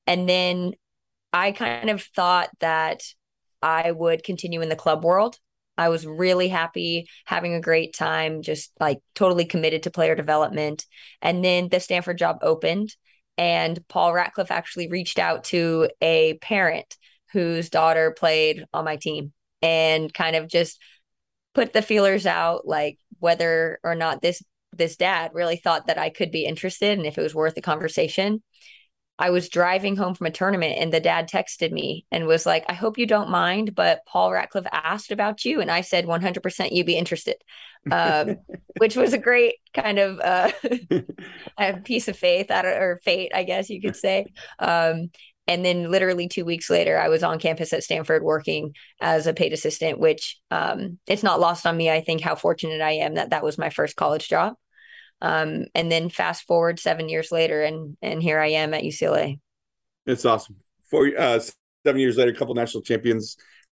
And 0.07 0.29
then 0.29 0.73
i 1.33 1.53
kind 1.53 1.91
of 1.91 2.03
thought 2.03 2.51
that 2.61 3.03
i 3.63 3.91
would 3.91 4.25
continue 4.25 4.61
in 4.61 4.69
the 4.69 4.77
club 4.77 5.05
world 5.05 5.39
I 5.79 5.89
was 5.89 6.07
really 6.07 6.49
happy, 6.49 7.09
having 7.25 7.55
a 7.55 7.61
great 7.61 7.95
time, 7.95 8.43
just 8.43 8.73
like 8.79 8.99
totally 9.15 9.45
committed 9.45 9.85
to 9.85 9.91
player 9.91 10.15
development. 10.15 10.87
And 11.21 11.45
then 11.45 11.69
the 11.69 11.81
Stanford 11.81 12.19
job 12.19 12.39
opened, 12.43 12.95
and 13.39 13.83
Paul 13.89 14.13
Ratcliffe 14.13 14.51
actually 14.51 14.89
reached 14.89 15.19
out 15.19 15.45
to 15.45 15.89
a 16.01 16.35
parent 16.39 16.97
whose 17.33 17.71
daughter 17.71 18.11
played 18.13 18.65
on 18.75 18.85
my 18.85 18.97
team 18.97 19.33
and 19.63 20.13
kind 20.13 20.37
of 20.37 20.49
just 20.49 20.79
put 21.55 21.73
the 21.73 21.83
feelers 21.83 22.27
out 22.27 22.67
like 22.67 22.99
whether 23.19 23.79
or 23.83 23.95
not 23.95 24.23
this 24.23 24.43
this 24.75 24.97
dad 24.97 25.31
really 25.35 25.57
thought 25.57 25.87
that 25.87 25.99
I 25.99 26.09
could 26.09 26.31
be 26.31 26.47
interested 26.47 26.97
and 26.97 27.07
if 27.07 27.19
it 27.19 27.23
was 27.23 27.35
worth 27.35 27.55
the 27.55 27.61
conversation. 27.61 28.43
I 29.23 29.31
was 29.31 29.49
driving 29.49 29.95
home 29.95 30.17
from 30.17 30.27
a 30.27 30.33
tournament 30.33 30.79
and 30.81 30.93
the 30.93 30.99
dad 30.99 31.31
texted 31.31 31.71
me 31.71 32.05
and 32.11 32.27
was 32.27 32.45
like, 32.45 32.65
I 32.69 32.73
hope 32.73 32.99
you 32.99 33.07
don't 33.07 33.31
mind, 33.31 33.73
but 33.73 34.05
Paul 34.05 34.33
Ratcliffe 34.33 34.67
asked 34.73 35.13
about 35.13 35.45
you. 35.45 35.61
And 35.61 35.71
I 35.71 35.83
said, 35.83 36.07
100% 36.07 36.73
you'd 36.73 36.87
be 36.87 36.97
interested, 36.97 37.37
um, 37.89 38.39
which 38.79 38.97
was 38.97 39.13
a 39.13 39.19
great 39.19 39.55
kind 39.73 40.01
of 40.01 40.19
uh, 40.19 40.51
a 41.57 41.75
piece 41.85 42.09
of 42.09 42.19
faith 42.19 42.51
or 42.51 42.99
fate, 43.05 43.31
I 43.33 43.45
guess 43.45 43.71
you 43.71 43.81
could 43.81 43.95
say. 43.95 44.27
Um, 44.59 45.13
and 45.47 45.65
then 45.65 45.89
literally 45.89 46.27
two 46.27 46.45
weeks 46.45 46.69
later, 46.69 46.99
I 46.99 47.09
was 47.09 47.23
on 47.23 47.39
campus 47.39 47.73
at 47.73 47.85
Stanford 47.85 48.25
working 48.25 48.75
as 49.01 49.29
a 49.29 49.35
paid 49.35 49.53
assistant, 49.53 50.01
which 50.01 50.41
um, 50.51 50.99
it's 51.07 51.23
not 51.23 51.39
lost 51.39 51.65
on 51.65 51.77
me. 51.77 51.89
I 51.89 52.01
think 52.01 52.23
how 52.23 52.35
fortunate 52.35 52.81
I 52.81 52.95
am 52.95 53.15
that 53.15 53.31
that 53.31 53.45
was 53.45 53.57
my 53.57 53.71
first 53.71 53.95
college 53.95 54.29
job. 54.29 54.55
Um, 55.23 55.67
and 55.75 55.91
then 55.91 56.09
fast 56.09 56.47
forward 56.49 56.81
seven 56.81 57.09
years 57.09 57.31
later, 57.31 57.63
and 57.63 57.97
and 58.03 58.21
here 58.21 58.41
I 58.41 58.49
am 58.49 58.75
at 58.75 58.83
UCLA. 58.83 59.39
It's 60.05 60.25
awesome. 60.25 60.57
Four 60.91 61.13
uh, 61.17 61.39
seven 61.87 62.01
years 62.01 62.19
later, 62.19 62.33
a 62.33 62.35
couple 62.35 62.55
national 62.55 62.83
champions, 62.83 63.37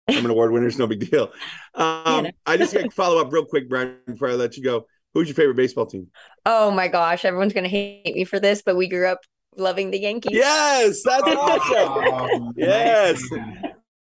I'm 0.10 0.26
an 0.26 0.32
Award 0.32 0.52
winner. 0.52 0.68
It's 0.68 0.80
no 0.80 0.88
big 0.88 1.10
deal. 1.10 1.32
Um. 1.76 2.28
I 2.48 2.58
just 2.58 2.74
got 2.74 2.84
to 2.84 2.89
follow 2.89 3.22
up 3.22 3.32
real 3.32 3.46
quick, 3.46 3.70
Brian, 3.70 3.98
before 4.08 4.30
I 4.30 4.34
let 4.34 4.58
you 4.58 4.64
go. 4.64 4.88
Who's 5.14 5.28
your 5.28 5.36
favorite 5.36 5.56
baseball 5.56 5.86
team? 5.86 6.08
Oh 6.46 6.72
my 6.72 6.88
gosh, 6.88 7.24
everyone's 7.24 7.54
gonna 7.54 7.68
hate 7.68 8.16
me 8.16 8.26
for 8.26 8.39
this, 8.39 8.64
but 8.66 8.76
we 8.76 8.89
grew 8.89 9.08
up 9.08 9.20
loving 9.56 9.91
the 9.91 10.00
Yankees. 10.00 10.34
Yes, 10.34 11.04
that's 11.04 11.24
awesome. 11.28 12.54
yes. 12.58 13.24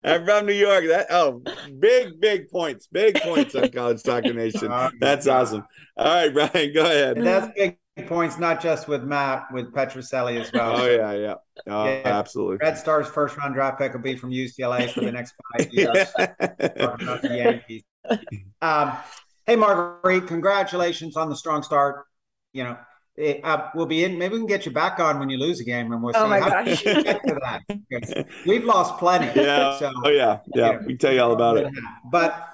I'm 0.04 0.24
from 0.24 0.46
New 0.46 0.52
York. 0.52 0.84
That 0.88 1.06
oh, 1.10 1.42
big 1.78 2.20
big 2.20 2.48
points, 2.48 2.88
big 2.88 3.20
points 3.20 3.54
on 3.54 3.70
College 3.70 4.00
Soccer 4.04 4.32
Nation. 4.32 4.72
That's 5.00 5.26
awesome. 5.26 5.64
All 5.96 6.06
right, 6.06 6.32
Brian, 6.32 6.72
go 6.72 6.84
ahead. 6.84 7.22
that's 7.22 7.52
big 7.56 7.78
points, 8.08 8.38
not 8.38 8.60
just 8.60 8.88
with 8.88 9.04
Matt, 9.04 9.44
with 9.52 9.72
Petrucelli 9.72 10.40
as 10.40 10.52
well. 10.52 10.80
Oh 10.80 10.86
yeah, 10.86 11.12
yeah, 11.12 11.34
oh, 11.68 11.84
yeah. 11.84 12.02
absolutely. 12.04 12.56
Red 12.56 12.78
Stars 12.78 13.06
first 13.06 13.36
round 13.36 13.54
draft 13.54 13.78
pick 13.78 13.92
will 13.92 14.00
be 14.00 14.16
from 14.16 14.30
UCLA 14.30 14.90
for 14.90 15.00
the 15.02 15.12
next 15.12 15.34
five 15.56 15.68
years. 15.72 16.12
the 16.14 17.30
Yankees. 17.30 17.82
Um, 18.60 18.92
hey, 19.46 19.56
Marguerite, 19.56 20.26
congratulations 20.26 21.16
on 21.16 21.28
the 21.28 21.36
strong 21.36 21.62
start. 21.62 22.06
You 22.52 22.64
know, 22.64 22.76
it, 23.16 23.40
uh, 23.44 23.68
we'll 23.74 23.86
be 23.86 24.04
in. 24.04 24.18
Maybe 24.18 24.34
we 24.34 24.38
can 24.38 24.46
get 24.46 24.64
you 24.64 24.72
back 24.72 24.98
on 24.98 25.18
when 25.18 25.28
you 25.28 25.36
lose 25.36 25.60
a 25.60 25.64
game, 25.64 25.92
and 25.92 26.02
we'll 26.02 26.16
oh 26.16 26.24
see 26.24 26.28
my 26.28 26.40
how 26.40 26.48
gosh. 26.48 26.84
you 26.84 26.94
to 26.94 27.02
that. 27.02 28.26
We've 28.46 28.64
lost 28.64 28.98
plenty. 28.98 29.38
Yeah. 29.38 29.78
So, 29.78 29.92
oh 30.04 30.08
yeah. 30.08 30.38
Yeah. 30.54 30.78
We 30.78 30.86
can 30.86 30.98
tell 30.98 31.12
you 31.12 31.20
all 31.20 31.32
about 31.32 31.58
it. 31.58 31.72
But 32.10 32.48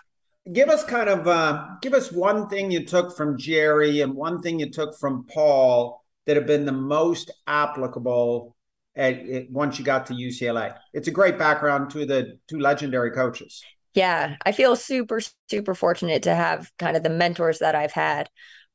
give 0.53 0.69
us 0.69 0.85
kind 0.85 1.09
of 1.09 1.29
uh, 1.29 1.67
give 1.81 1.95
us 1.95 2.11
one 2.11 2.49
thing 2.49 2.71
you 2.71 2.85
took 2.85 3.17
from 3.17 3.39
Jerry 3.39 4.01
and 4.01 4.15
one 4.15 4.41
thing 4.43 4.59
you 4.59 4.71
took 4.71 4.99
from 4.99 5.27
Paul 5.33 6.03
that 6.27 6.37
have 6.37 6.47
been 6.47 6.65
the 6.67 6.73
most 6.73 7.31
applicable 7.47 8.57
at, 8.97 9.15
at, 9.29 9.51
once 9.51 9.79
you 9.79 9.85
got 9.85 10.07
to 10.07 10.13
UCLA. 10.13 10.77
It's 10.93 11.09
a 11.09 11.13
great 11.13 11.39
background 11.39 11.91
to 11.91 12.05
the 12.05 12.39
two 12.49 12.59
legendary 12.59 13.13
coaches. 13.13 13.63
Yeah, 13.95 14.37
I 14.45 14.51
feel 14.51 14.75
super 14.75 15.21
super 15.49 15.75
fortunate 15.75 16.25
to 16.25 16.35
have 16.35 16.71
kind 16.79 16.97
of 16.97 17.05
the 17.05 17.11
mentors 17.11 17.61
that 17.61 17.77
I've 17.77 17.93
had 17.93 18.29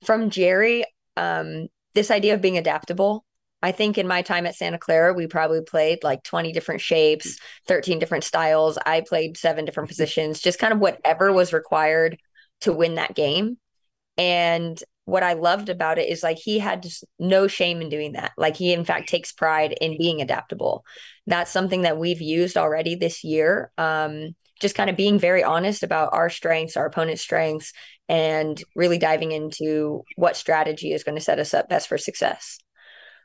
from 0.06 0.30
Jerry 0.30 0.86
um, 1.18 1.68
this 1.94 2.12
idea 2.12 2.34
of 2.34 2.42
being 2.42 2.58
adaptable 2.58 3.26
I 3.64 3.72
think 3.72 3.98
in 3.98 4.10
my 4.10 4.22
time 4.22 4.46
at 4.46 4.56
Santa 4.56 4.78
Clara, 4.78 5.14
we 5.14 5.26
probably 5.26 5.62
played 5.62 6.04
like 6.04 6.22
20 6.24 6.52
different 6.52 6.82
shapes, 6.82 7.40
13 7.70 7.98
different 7.98 8.26
styles. 8.26 8.78
I 8.86 9.00
played 9.00 9.38
seven 9.38 9.64
different 9.64 9.88
positions, 9.88 10.42
just 10.42 10.60
kind 10.60 10.74
of 10.74 10.80
whatever 10.80 11.32
was 11.32 11.54
required 11.54 12.18
to 12.62 12.74
win 12.74 12.96
that 12.96 13.16
game. 13.16 13.58
And 14.18 14.78
what 15.06 15.24
I 15.24 15.34
loved 15.34 15.70
about 15.70 15.98
it 15.98 16.10
is 16.10 16.24
like 16.24 16.38
he 16.38 16.60
had 16.60 16.84
just 16.84 17.06
no 17.20 17.48
shame 17.48 17.82
in 17.82 17.88
doing 17.88 18.12
that. 18.14 18.34
Like 18.38 18.58
he, 18.58 18.74
in 18.74 18.84
fact, 18.84 19.08
takes 19.08 19.32
pride 19.32 19.74
in 19.80 19.98
being 19.98 20.22
adaptable. 20.22 20.84
That's 21.26 21.50
something 21.50 21.84
that 21.84 21.98
we've 21.98 22.22
used 22.22 22.58
already 22.58 22.96
this 22.96 23.24
year. 23.24 23.72
Um, 23.78 24.36
just 24.60 24.76
kind 24.76 24.90
of 24.90 24.98
being 24.98 25.20
very 25.20 25.44
honest 25.44 25.84
about 25.84 26.14
our 26.14 26.30
strengths, 26.30 26.76
our 26.76 26.86
opponent's 26.86 27.22
strengths, 27.22 27.72
and 28.10 28.62
really 28.76 28.98
diving 28.98 29.32
into 29.32 30.04
what 30.16 30.36
strategy 30.36 30.92
is 30.92 31.04
going 31.04 31.16
to 31.16 31.24
set 31.24 31.40
us 31.40 31.54
up 31.54 31.70
best 31.70 31.88
for 31.88 31.98
success. 31.98 32.58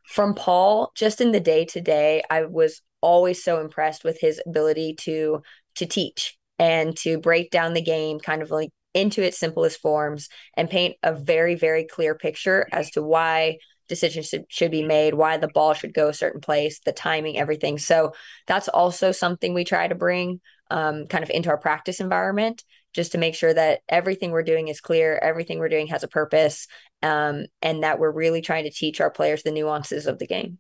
From 0.07 0.35
Paul, 0.35 0.93
just 0.97 1.20
in 1.20 1.33
the 1.33 1.41
day 1.41 1.64
to 1.66 1.81
day, 1.81 2.22
I 2.31 2.45
was 2.45 2.81
always 3.01 3.43
so 3.43 3.61
impressed 3.61 4.05
with 4.05 4.18
his 4.20 4.41
ability 4.47 4.95
to 5.01 5.43
to 5.76 5.87
teach 5.87 6.37
and 6.59 6.97
to 6.99 7.18
break 7.18 7.51
down 7.51 7.74
the 7.74 7.83
game 7.83 8.18
kind 8.18 8.43
of 8.43 8.51
like 8.51 8.70
into 8.95 9.22
its 9.22 9.39
simplest 9.39 9.81
forms 9.81 10.29
and 10.57 10.70
paint 10.70 10.97
a 11.03 11.14
very, 11.14 11.55
very 11.55 11.85
clear 11.85 12.14
picture 12.14 12.66
as 12.72 12.91
to 12.91 13.03
why 13.03 13.59
decisions 13.89 14.26
should, 14.26 14.45
should 14.49 14.70
be 14.70 14.85
made, 14.85 15.14
why 15.14 15.37
the 15.37 15.49
ball 15.49 15.72
should 15.72 15.95
go 15.95 16.09
a 16.09 16.14
certain 16.14 16.41
place, 16.41 16.81
the 16.85 16.93
timing, 16.93 17.39
everything. 17.39 17.79
So 17.79 18.12
that's 18.47 18.68
also 18.68 19.12
something 19.12 19.55
we 19.55 19.64
try 19.64 19.87
to 19.89 19.95
bring 19.95 20.41
um, 20.70 21.07
kind 21.07 21.24
of 21.24 21.31
into 21.31 21.49
our 21.49 21.59
practice 21.59 22.01
environment 22.01 22.64
just 22.99 23.12
to 23.12 23.18
make 23.18 23.36
sure 23.36 23.55
that 23.55 23.78
everything 23.88 24.32
we're 24.32 24.42
doing 24.42 24.66
is 24.66 24.80
clear, 24.80 25.16
everything 25.22 25.61
we're 25.61 25.68
doing 25.68 25.86
has 25.86 26.03
a 26.03 26.09
purpose, 26.09 26.66
um, 27.01 27.44
and 27.62 27.84
that 27.84 28.01
we're 28.01 28.11
really 28.11 28.40
trying 28.40 28.64
to 28.64 28.72
teach 28.72 29.01
our 29.01 29.09
players 29.09 29.44
the 29.44 29.53
nuances 29.53 30.09
of 30.09 30.18
the 30.18 30.26
game. 30.26 30.59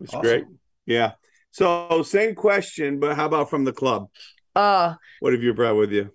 That's 0.00 0.14
awesome. 0.14 0.22
great. 0.22 0.44
Yeah. 0.84 1.12
So 1.52 2.02
same 2.02 2.34
question, 2.34 2.98
but 2.98 3.14
how 3.14 3.26
about 3.26 3.50
from 3.50 3.62
the 3.62 3.72
club? 3.72 4.08
Uh, 4.56 4.94
what 5.20 5.32
have 5.32 5.40
you 5.40 5.54
brought 5.54 5.76
with 5.76 5.92
you? 5.92 6.10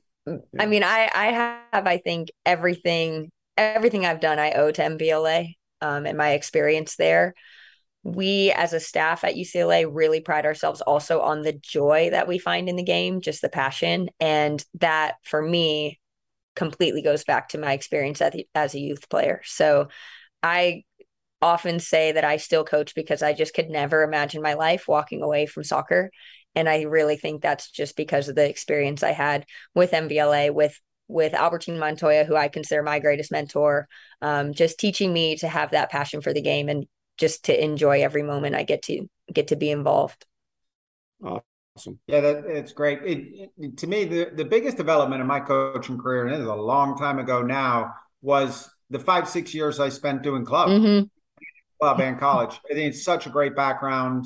I 0.59 0.65
mean, 0.65 0.83
I 0.83 1.09
I 1.15 1.25
have 1.27 1.87
I 1.87 1.99
think 1.99 2.29
everything 2.45 3.31
everything 3.55 4.05
I've 4.05 4.19
done 4.19 4.39
I 4.39 4.51
owe 4.51 4.71
to 4.71 4.81
MVLA 4.81 5.53
um, 5.79 6.05
and 6.05 6.17
my 6.17 6.31
experience 6.31 6.97
there. 6.97 7.33
We 8.03 8.51
as 8.51 8.73
a 8.73 8.79
staff 8.79 9.23
at 9.23 9.35
UCLA 9.35 9.87
really 9.89 10.19
pride 10.19 10.45
ourselves 10.45 10.81
also 10.81 11.21
on 11.21 11.41
the 11.41 11.53
joy 11.53 12.09
that 12.11 12.27
we 12.27 12.37
find 12.37 12.67
in 12.67 12.75
the 12.75 12.83
game, 12.83 13.21
just 13.21 13.41
the 13.41 13.49
passion, 13.49 14.09
and 14.19 14.63
that 14.75 15.15
for 15.23 15.41
me 15.41 15.99
completely 16.55 17.01
goes 17.01 17.23
back 17.23 17.49
to 17.49 17.57
my 17.57 17.73
experience 17.73 18.21
as, 18.53 18.75
a 18.75 18.79
youth 18.79 19.09
player. 19.09 19.41
So 19.45 19.87
I 20.43 20.83
often 21.41 21.79
say 21.79 22.11
that 22.11 22.23
I 22.23 22.37
still 22.37 22.63
coach 22.63 22.93
because 22.93 23.23
I 23.23 23.33
just 23.33 23.53
could 23.53 23.69
never 23.69 24.03
imagine 24.03 24.41
my 24.41 24.53
life 24.53 24.87
walking 24.87 25.21
away 25.21 25.45
from 25.45 25.63
soccer 25.63 26.11
and 26.55 26.69
I 26.69 26.83
really 26.83 27.17
think 27.17 27.41
that's 27.41 27.69
just 27.69 27.95
because 27.95 28.29
of 28.29 28.35
the 28.35 28.47
experience 28.47 29.03
I 29.03 29.11
had 29.11 29.45
with 29.73 29.91
MVLA, 29.91 30.53
with 30.53 30.79
with 31.09 31.33
Albertin 31.33 31.77
Montoya, 31.77 32.23
who 32.23 32.35
I 32.35 32.47
consider 32.47 32.81
my 32.81 32.99
greatest 32.99 33.31
mentor, 33.31 33.87
um, 34.21 34.53
just 34.53 34.79
teaching 34.79 35.11
me 35.11 35.35
to 35.37 35.47
have 35.47 35.71
that 35.71 35.91
passion 35.91 36.21
for 36.21 36.33
the 36.33 36.41
game 36.41 36.69
and 36.69 36.87
just 37.17 37.45
to 37.45 37.63
enjoy 37.63 38.03
every 38.03 38.23
moment 38.23 38.55
I 38.55 38.63
get 38.63 38.83
to 38.83 39.07
get 39.31 39.49
to 39.49 39.55
be 39.55 39.71
involved. 39.71 40.25
Awesome. 41.23 41.99
Yeah, 42.07 42.21
that 42.21 42.45
it's 42.45 42.71
great. 42.71 42.99
It, 43.03 43.51
it, 43.57 43.77
to 43.77 43.87
me, 43.87 44.05
the, 44.05 44.31
the 44.35 44.45
biggest 44.45 44.77
development 44.77 45.21
in 45.21 45.27
my 45.27 45.39
coaching 45.39 45.97
career, 45.97 46.25
and 46.25 46.35
it 46.35 46.41
is 46.41 46.47
a 46.47 46.55
long 46.55 46.97
time 46.97 47.19
ago 47.19 47.41
now, 47.41 47.93
was 48.21 48.69
the 48.89 48.99
five, 48.99 49.27
six 49.27 49.53
years 49.53 49.79
I 49.79 49.89
spent 49.89 50.21
doing 50.21 50.45
club, 50.45 50.69
mm-hmm. 50.69 51.05
club 51.79 51.99
and 51.99 52.19
college. 52.19 52.59
I 52.69 52.73
think 52.73 52.93
it's 52.93 53.03
such 53.03 53.25
a 53.25 53.29
great 53.29 53.55
background 53.55 54.25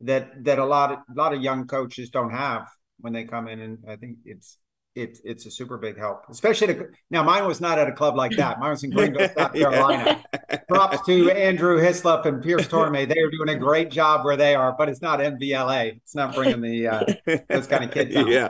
that 0.00 0.44
that 0.44 0.58
a 0.58 0.64
lot 0.64 0.92
of 0.92 0.98
a 1.10 1.14
lot 1.14 1.34
of 1.34 1.42
young 1.42 1.66
coaches 1.66 2.10
don't 2.10 2.30
have 2.30 2.68
when 3.00 3.12
they 3.12 3.24
come 3.24 3.48
in, 3.48 3.60
and 3.60 3.78
I 3.88 3.96
think 3.96 4.18
it's 4.24 4.56
it's 4.98 5.20
it's 5.24 5.46
a 5.46 5.50
super 5.50 5.78
big 5.78 5.96
help, 5.96 6.24
especially 6.28 6.74
to, 6.74 6.88
now. 7.10 7.22
Mine 7.22 7.46
was 7.46 7.60
not 7.60 7.78
at 7.78 7.88
a 7.88 7.92
club 7.92 8.16
like 8.16 8.36
that. 8.36 8.58
Mine 8.58 8.70
was 8.70 8.82
in 8.82 8.90
Greenville, 8.90 9.28
South 9.36 9.52
Carolina. 9.52 10.22
Props 10.68 11.06
to 11.06 11.30
Andrew 11.30 11.78
Hislop 11.78 12.26
and 12.26 12.42
Pierce 12.42 12.66
Torme. 12.66 13.08
They 13.08 13.20
are 13.20 13.30
doing 13.30 13.48
a 13.50 13.58
great 13.58 13.90
job 13.90 14.24
where 14.24 14.36
they 14.36 14.54
are, 14.54 14.74
but 14.76 14.88
it's 14.88 15.00
not 15.00 15.20
MVLA. 15.20 15.96
It's 15.96 16.14
not 16.14 16.34
bringing 16.34 16.60
the 16.60 16.88
uh, 16.88 17.04
those 17.48 17.66
kind 17.66 17.84
of 17.84 17.90
kids. 17.90 18.14
Out. 18.16 18.28
Yeah. 18.28 18.48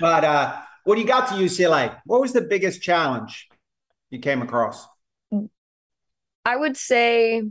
But 0.00 0.24
uh, 0.24 0.56
when 0.84 0.98
you 0.98 1.06
got 1.06 1.28
to 1.28 1.34
UCLA, 1.34 1.96
what 2.06 2.20
was 2.20 2.32
the 2.32 2.40
biggest 2.40 2.80
challenge 2.80 3.48
you 4.08 4.18
came 4.18 4.40
across? 4.40 4.86
I 6.44 6.56
would 6.56 6.76
say 6.76 7.42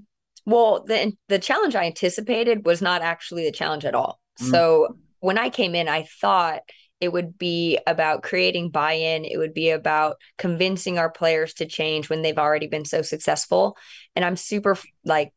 well, 0.46 0.84
the 0.84 1.14
the 1.28 1.40
challenge 1.40 1.76
I 1.76 1.86
anticipated 1.86 2.66
was 2.66 2.82
not 2.82 3.02
actually 3.02 3.46
the 3.46 3.52
challenge 3.52 3.86
at 3.86 3.94
all. 3.94 4.20
Mm. 4.42 4.52
So 4.52 4.98
when 5.20 5.38
I 5.38 5.50
came 5.50 5.76
in, 5.76 5.88
I 5.88 6.08
thought 6.22 6.62
it 7.02 7.12
would 7.12 7.38
be 7.38 7.80
about 7.88 8.24
creating 8.24 8.70
buy-in 8.70 9.26
it 9.26 9.38
would 9.38 9.54
be 9.54 9.70
about 9.70 10.18
convincing 10.38 10.98
our 10.98 11.10
players 11.10 11.54
to 11.56 11.66
change 11.66 12.10
when 12.10 12.22
they've 12.22 12.38
already 12.38 12.68
been 12.68 12.86
so 12.86 13.02
successful. 13.02 13.78
And 14.16 14.26
i'm 14.26 14.36
super 14.36 14.78
like 15.06 15.34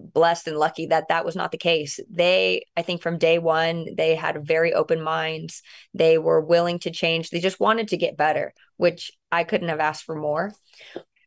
blessed 0.00 0.48
and 0.48 0.58
lucky 0.58 0.86
that 0.86 1.08
that 1.08 1.24
was 1.24 1.36
not 1.36 1.52
the 1.52 1.58
case. 1.58 2.00
They 2.10 2.64
i 2.76 2.82
think 2.82 3.02
from 3.02 3.18
day 3.18 3.38
one 3.38 3.86
they 3.96 4.14
had 4.14 4.46
very 4.46 4.74
open 4.74 5.00
minds. 5.00 5.62
They 5.92 6.18
were 6.18 6.40
willing 6.40 6.78
to 6.80 6.90
change. 6.90 7.30
They 7.30 7.40
just 7.40 7.60
wanted 7.60 7.88
to 7.88 7.96
get 7.96 8.16
better 8.16 8.52
which 8.76 9.12
i 9.30 9.44
couldn't 9.44 9.68
have 9.68 9.80
asked 9.80 10.04
for 10.04 10.16
more. 10.16 10.52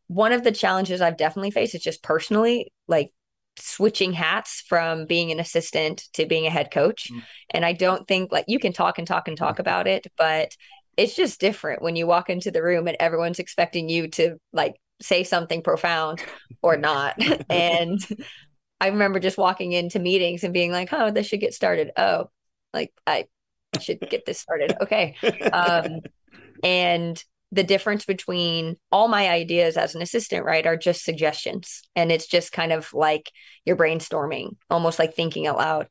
One 0.07 0.31
of 0.31 0.43
the 0.43 0.51
challenges 0.51 1.01
i've 1.01 1.17
definitely 1.17 1.51
faced 1.51 1.75
is 1.75 1.81
just 1.81 2.03
personally 2.03 2.71
like 2.87 3.11
switching 3.57 4.13
hats 4.13 4.63
from 4.67 5.05
being 5.05 5.31
an 5.31 5.39
assistant 5.39 6.03
to 6.13 6.25
being 6.25 6.45
a 6.45 6.51
head 6.51 6.71
coach. 6.71 7.09
Mm. 7.11 7.23
And 7.51 7.65
I 7.65 7.73
don't 7.73 8.07
think 8.07 8.31
like 8.31 8.45
you 8.47 8.59
can 8.59 8.73
talk 8.73 8.97
and 8.97 9.07
talk 9.07 9.27
and 9.27 9.37
talk 9.37 9.59
about 9.59 9.87
it, 9.87 10.07
but 10.17 10.55
it's 10.95 11.15
just 11.15 11.39
different 11.39 11.81
when 11.81 11.95
you 11.95 12.07
walk 12.07 12.29
into 12.29 12.51
the 12.51 12.63
room 12.63 12.87
and 12.87 12.97
everyone's 12.99 13.39
expecting 13.39 13.87
you 13.87 14.07
to 14.09 14.37
like 14.51 14.75
say 15.01 15.23
something 15.23 15.61
profound 15.61 16.23
or 16.61 16.77
not. 16.77 17.15
and 17.49 17.99
I 18.79 18.87
remember 18.87 19.19
just 19.19 19.37
walking 19.37 19.71
into 19.71 19.99
meetings 19.99 20.43
and 20.43 20.53
being 20.53 20.71
like, 20.71 20.89
oh, 20.91 21.11
this 21.11 21.27
should 21.27 21.39
get 21.39 21.53
started. 21.53 21.91
Oh, 21.97 22.29
like 22.73 22.91
I 23.05 23.25
should 23.79 23.99
get 23.99 24.25
this 24.25 24.39
started. 24.39 24.75
Okay. 24.81 25.15
Um, 25.53 26.01
and 26.63 27.23
the 27.51 27.63
difference 27.63 28.05
between 28.05 28.75
all 28.91 29.07
my 29.07 29.29
ideas 29.29 29.77
as 29.77 29.95
an 29.95 30.01
assistant 30.01 30.45
right 30.45 30.65
are 30.65 30.77
just 30.77 31.03
suggestions. 31.03 31.81
And 31.95 32.11
it's 32.11 32.27
just 32.27 32.51
kind 32.51 32.73
of 32.73 32.93
like 32.93 33.31
you're 33.65 33.77
brainstorming 33.77 34.57
almost 34.69 34.99
like 34.99 35.15
thinking 35.15 35.47
out 35.47 35.57
loud. 35.57 35.87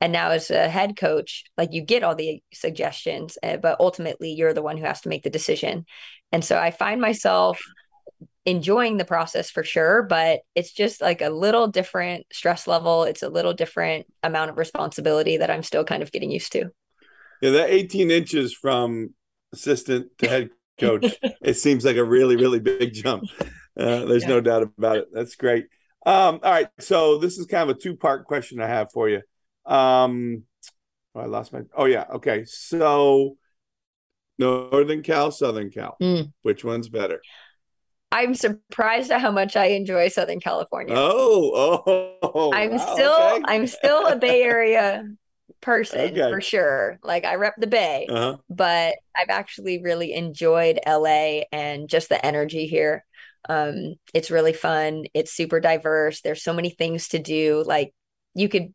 And 0.00 0.12
now 0.12 0.30
as 0.30 0.50
a 0.50 0.68
head 0.68 0.96
coach 0.96 1.44
like 1.56 1.72
you 1.72 1.82
get 1.82 2.04
all 2.04 2.14
the 2.14 2.42
suggestions 2.52 3.38
eh, 3.42 3.56
but 3.56 3.80
ultimately 3.80 4.32
you're 4.32 4.54
the 4.54 4.62
one 4.62 4.76
who 4.76 4.84
has 4.84 5.00
to 5.02 5.08
make 5.08 5.22
the 5.22 5.30
decision. 5.30 5.86
And 6.30 6.44
so 6.44 6.58
i 6.58 6.70
find 6.70 7.00
myself 7.00 7.60
enjoying 8.44 8.96
the 8.96 9.04
process 9.04 9.50
for 9.50 9.62
sure 9.62 10.02
but 10.02 10.40
it's 10.54 10.72
just 10.72 11.00
like 11.00 11.20
a 11.20 11.30
little 11.30 11.68
different 11.68 12.26
stress 12.32 12.66
level. 12.66 13.04
It's 13.04 13.22
a 13.22 13.28
little 13.28 13.54
different 13.54 14.06
amount 14.22 14.50
of 14.50 14.58
responsibility 14.58 15.38
that 15.38 15.50
i'm 15.50 15.62
still 15.62 15.84
kind 15.84 16.02
of 16.02 16.12
getting 16.12 16.30
used 16.30 16.52
to. 16.52 16.70
Yeah 17.40 17.50
that 17.50 17.70
18 17.70 18.10
inches 18.10 18.52
from 18.52 19.14
assistant 19.54 20.10
to 20.18 20.28
head 20.34 20.50
coach. 20.78 21.14
it 21.42 21.54
seems 21.54 21.84
like 21.84 21.96
a 21.96 22.04
really, 22.04 22.36
really 22.36 22.60
big 22.60 22.92
jump. 22.92 23.24
Uh, 23.78 24.04
there's 24.04 24.22
yeah. 24.22 24.28
no 24.28 24.40
doubt 24.40 24.62
about 24.62 24.96
it. 24.96 25.08
That's 25.12 25.36
great. 25.36 25.66
Um, 26.04 26.40
all 26.42 26.50
right. 26.50 26.68
So 26.80 27.18
this 27.18 27.38
is 27.38 27.46
kind 27.46 27.68
of 27.68 27.76
a 27.76 27.78
two 27.78 27.96
part 27.96 28.24
question 28.24 28.60
I 28.60 28.66
have 28.66 28.90
for 28.92 29.08
you. 29.08 29.22
Um, 29.66 30.44
oh, 31.14 31.20
I 31.20 31.26
lost 31.26 31.52
my. 31.52 31.60
Oh, 31.76 31.84
yeah. 31.84 32.04
Okay. 32.14 32.44
So 32.44 33.36
Northern 34.38 35.02
Cal, 35.02 35.30
Southern 35.30 35.70
Cal. 35.70 35.96
Mm. 36.00 36.32
Which 36.42 36.64
one's 36.64 36.88
better? 36.88 37.20
I'm 38.10 38.34
surprised 38.34 39.10
at 39.10 39.20
how 39.20 39.30
much 39.30 39.54
I 39.54 39.66
enjoy 39.66 40.08
Southern 40.08 40.40
California. 40.40 40.94
Oh, 40.96 41.82
oh, 42.22 42.52
I'm 42.54 42.70
wow, 42.70 42.94
still 42.94 43.12
okay. 43.12 43.42
I'm 43.46 43.66
still 43.66 44.06
a 44.06 44.16
Bay 44.16 44.42
Area 44.42 45.04
person 45.60 46.12
okay. 46.12 46.30
for 46.30 46.40
sure. 46.40 46.98
Like 47.02 47.24
I 47.24 47.34
rep 47.34 47.54
the 47.58 47.66
Bay, 47.66 48.06
uh-huh. 48.08 48.36
but 48.48 48.96
I've 49.16 49.30
actually 49.30 49.82
really 49.82 50.12
enjoyed 50.14 50.80
LA 50.86 51.42
and 51.52 51.88
just 51.88 52.08
the 52.08 52.24
energy 52.24 52.66
here. 52.66 53.04
Um, 53.48 53.94
it's 54.14 54.30
really 54.30 54.52
fun. 54.52 55.04
It's 55.14 55.32
super 55.32 55.60
diverse. 55.60 56.20
There's 56.20 56.42
so 56.42 56.52
many 56.52 56.70
things 56.70 57.08
to 57.08 57.18
do. 57.18 57.64
Like 57.66 57.94
you 58.34 58.48
could 58.48 58.74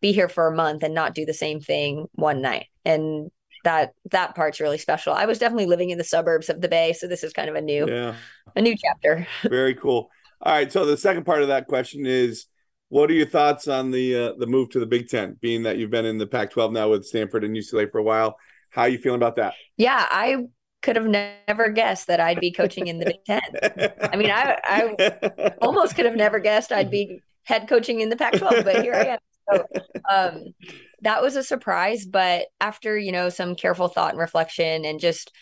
be 0.00 0.12
here 0.12 0.28
for 0.28 0.46
a 0.46 0.54
month 0.54 0.82
and 0.82 0.94
not 0.94 1.14
do 1.14 1.24
the 1.24 1.34
same 1.34 1.60
thing 1.60 2.06
one 2.12 2.40
night. 2.40 2.66
And 2.84 3.30
that 3.64 3.92
that 4.10 4.34
part's 4.34 4.60
really 4.60 4.78
special. 4.78 5.12
I 5.12 5.26
was 5.26 5.38
definitely 5.38 5.66
living 5.66 5.90
in 5.90 5.98
the 5.98 6.04
suburbs 6.04 6.48
of 6.48 6.60
the 6.60 6.68
Bay, 6.68 6.92
so 6.92 7.06
this 7.06 7.24
is 7.24 7.32
kind 7.32 7.48
of 7.48 7.56
a 7.56 7.60
new 7.60 7.86
yeah. 7.88 8.14
a 8.54 8.62
new 8.62 8.74
chapter. 8.76 9.26
Very 9.48 9.74
cool. 9.74 10.10
All 10.40 10.52
right, 10.52 10.70
so 10.70 10.84
the 10.86 10.96
second 10.96 11.24
part 11.24 11.42
of 11.42 11.48
that 11.48 11.66
question 11.66 12.06
is 12.06 12.46
what 12.88 13.10
are 13.10 13.14
your 13.14 13.26
thoughts 13.26 13.68
on 13.68 13.90
the 13.90 14.14
uh, 14.14 14.32
the 14.38 14.46
move 14.46 14.70
to 14.70 14.80
the 14.80 14.86
Big 14.86 15.08
Ten? 15.08 15.36
Being 15.40 15.64
that 15.64 15.78
you've 15.78 15.90
been 15.90 16.06
in 16.06 16.18
the 16.18 16.26
Pac-12 16.26 16.72
now 16.72 16.90
with 16.90 17.06
Stanford 17.06 17.44
and 17.44 17.54
UCLA 17.56 17.90
for 17.90 17.98
a 17.98 18.02
while, 18.02 18.38
how 18.70 18.82
are 18.82 18.88
you 18.88 18.98
feeling 18.98 19.18
about 19.18 19.36
that? 19.36 19.54
Yeah, 19.76 20.06
I 20.08 20.46
could 20.82 20.96
have 20.96 21.06
never 21.06 21.70
guessed 21.70 22.06
that 22.06 22.20
I'd 22.20 22.40
be 22.40 22.52
coaching 22.52 22.86
in 22.86 22.98
the 22.98 23.06
Big 23.06 23.24
Ten. 23.24 23.98
I 24.00 24.16
mean, 24.16 24.30
I, 24.30 24.58
I 24.64 25.52
almost 25.62 25.96
could 25.96 26.06
have 26.06 26.16
never 26.16 26.38
guessed 26.38 26.72
I'd 26.72 26.90
be 26.90 27.20
head 27.44 27.68
coaching 27.68 28.00
in 28.00 28.08
the 28.08 28.16
Pac 28.16 28.34
12, 28.34 28.64
but 28.64 28.82
here 28.82 28.94
I 28.94 29.04
am. 29.04 29.18
So 29.50 29.66
um, 30.10 30.54
that 31.02 31.22
was 31.22 31.36
a 31.36 31.42
surprise. 31.42 32.06
But 32.06 32.46
after, 32.60 32.96
you 32.96 33.12
know, 33.12 33.28
some 33.28 33.54
careful 33.54 33.88
thought 33.88 34.10
and 34.12 34.20
reflection 34.20 34.84
and 34.84 35.00
just 35.00 35.32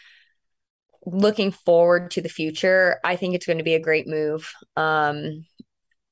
looking 1.04 1.50
forward 1.50 2.12
to 2.12 2.22
the 2.22 2.28
future, 2.28 2.98
I 3.04 3.16
think 3.16 3.34
it's 3.34 3.46
going 3.46 3.58
to 3.58 3.64
be 3.64 3.74
a 3.74 3.80
great 3.80 4.06
move. 4.06 4.52
Um, 4.76 5.44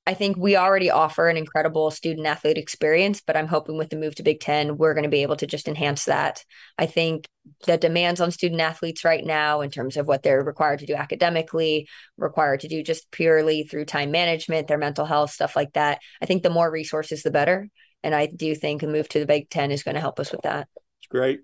I 0.07 0.13
think 0.13 0.37
we 0.37 0.55
already 0.55 0.91
offer 0.91 1.29
an 1.29 1.39
incredible 1.39 1.91
student 1.91 2.27
athlete 2.27 2.59
experience, 2.59 3.23
but 3.27 3.39
I'm 3.39 3.47
hoping 3.47 3.79
with 3.79 3.89
the 3.89 3.97
move 3.97 4.15
to 4.17 4.23
Big 4.23 4.39
Ten, 4.39 4.77
we're 4.77 4.93
going 4.93 5.05
to 5.05 5.11
be 5.11 5.23
able 5.23 5.37
to 5.37 5.47
just 5.47 5.67
enhance 5.67 6.05
that. 6.05 6.45
I 6.77 6.85
think 6.85 7.27
the 7.67 7.79
demands 7.79 8.21
on 8.21 8.31
student 8.31 8.61
athletes 8.61 9.03
right 9.03 9.25
now, 9.25 9.63
in 9.63 9.71
terms 9.71 9.97
of 9.97 10.07
what 10.07 10.23
they're 10.23 10.45
required 10.45 10.81
to 10.81 10.87
do 10.87 10.95
academically, 10.95 11.89
required 12.19 12.61
to 12.61 12.69
do 12.69 12.83
just 12.83 13.11
purely 13.11 13.63
through 13.63 13.87
time 13.87 14.11
management, 14.11 14.69
their 14.69 14.77
mental 14.77 15.07
health, 15.07 15.31
stuff 15.31 15.57
like 15.57 15.73
that. 15.73 16.01
I 16.21 16.27
think 16.27 16.43
the 16.43 16.51
more 16.51 16.71
resources, 16.71 17.23
the 17.23 17.31
better. 17.31 17.71
And 18.03 18.15
I 18.15 18.27
do 18.27 18.55
think 18.55 18.83
a 18.83 18.87
move 18.87 19.09
to 19.09 19.21
the 19.21 19.27
Big 19.27 19.49
Ten 19.49 19.71
is 19.71 19.83
going 19.83 19.95
to 19.95 20.03
help 20.03 20.21
us 20.21 20.31
with 20.31 20.43
that. 20.43 20.69
It's 21.01 21.09
great. 21.09 21.41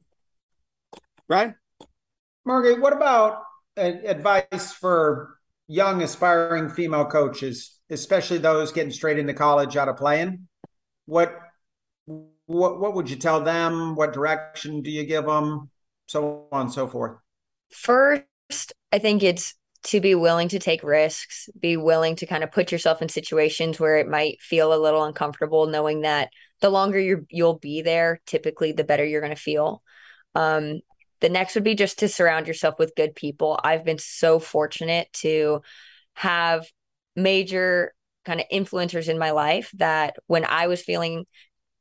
Ryan? 1.29 1.55
Margaret, 2.45 2.79
what 2.79 2.93
about 2.93 3.43
advice 3.79 4.71
for 4.73 5.39
young 5.67 6.03
aspiring 6.03 6.69
female 6.69 7.07
coaches? 7.07 7.79
Especially 7.91 8.39
those 8.39 8.73
getting 8.73 8.93
straight 8.93 9.19
into 9.19 9.35
college 9.35 9.77
out 9.77 9.89
of 9.89 9.97
playing. 9.97 10.49
What 11.07 11.37
what 12.47 12.81
what 12.81 12.95
would 12.95 13.11
you 13.11 13.17
tell 13.17 13.43
them? 13.43 13.95
What 13.95 14.13
direction 14.13 14.83
do 14.83 14.91
you 14.91 15.05
give 15.05 15.27
them? 15.27 15.71
So 16.07 16.47
on 16.51 16.63
and 16.63 16.73
so 16.73 16.87
forth. 16.87 17.17
First, 17.71 18.73
I 18.93 18.99
think 18.99 19.23
it's 19.23 19.55
to 19.85 20.01
be 20.01 20.15
willing 20.15 20.49
to 20.49 20.59
take 20.59 20.83
risks, 20.83 21.49
be 21.59 21.77
willing 21.77 22.17
to 22.17 22.27
kind 22.27 22.45
of 22.45 22.53
put 22.53 22.71
yourself 22.71 23.01
in 23.01 23.09
situations 23.09 23.81
where 23.81 23.97
it 23.99 24.09
might 24.09 24.41
feel 24.41 24.75
a 24.75 24.83
little 24.83 25.05
uncomfortable, 25.05 25.67
knowing 25.67 26.03
that 26.03 26.31
the 26.61 26.71
longer 26.71 26.99
you 26.99 27.27
you'll 27.31 27.59
be 27.59 27.83
there, 27.83 28.21
typically 28.27 28.73
the 28.73 28.85
better 28.85 29.05
you're 29.05 29.23
going 29.23 29.35
to 29.35 29.41
feel. 29.41 29.83
Um, 30.35 30.81
the 31.21 31.29
next 31.29 31.55
would 31.55 31.65
be 31.65 31.75
just 31.75 31.99
to 32.01 32.09
surround 32.09 32.47
yourself 32.47 32.79
with 32.79 32.95
good 32.97 33.15
people. 33.15 33.59
I've 33.63 33.85
been 33.85 33.99
so 33.99 34.39
fortunate 34.39 35.09
to 35.15 35.63
have 36.15 36.67
major 37.17 37.93
kind 38.25 38.41
of 38.41 38.47
influencers 38.53 39.09
in 39.09 39.19
my 39.19 39.31
life 39.31 39.71
that 39.75 40.17
when 40.27 40.45
I 40.45 40.67
was 40.67 40.83
feeling 40.83 41.27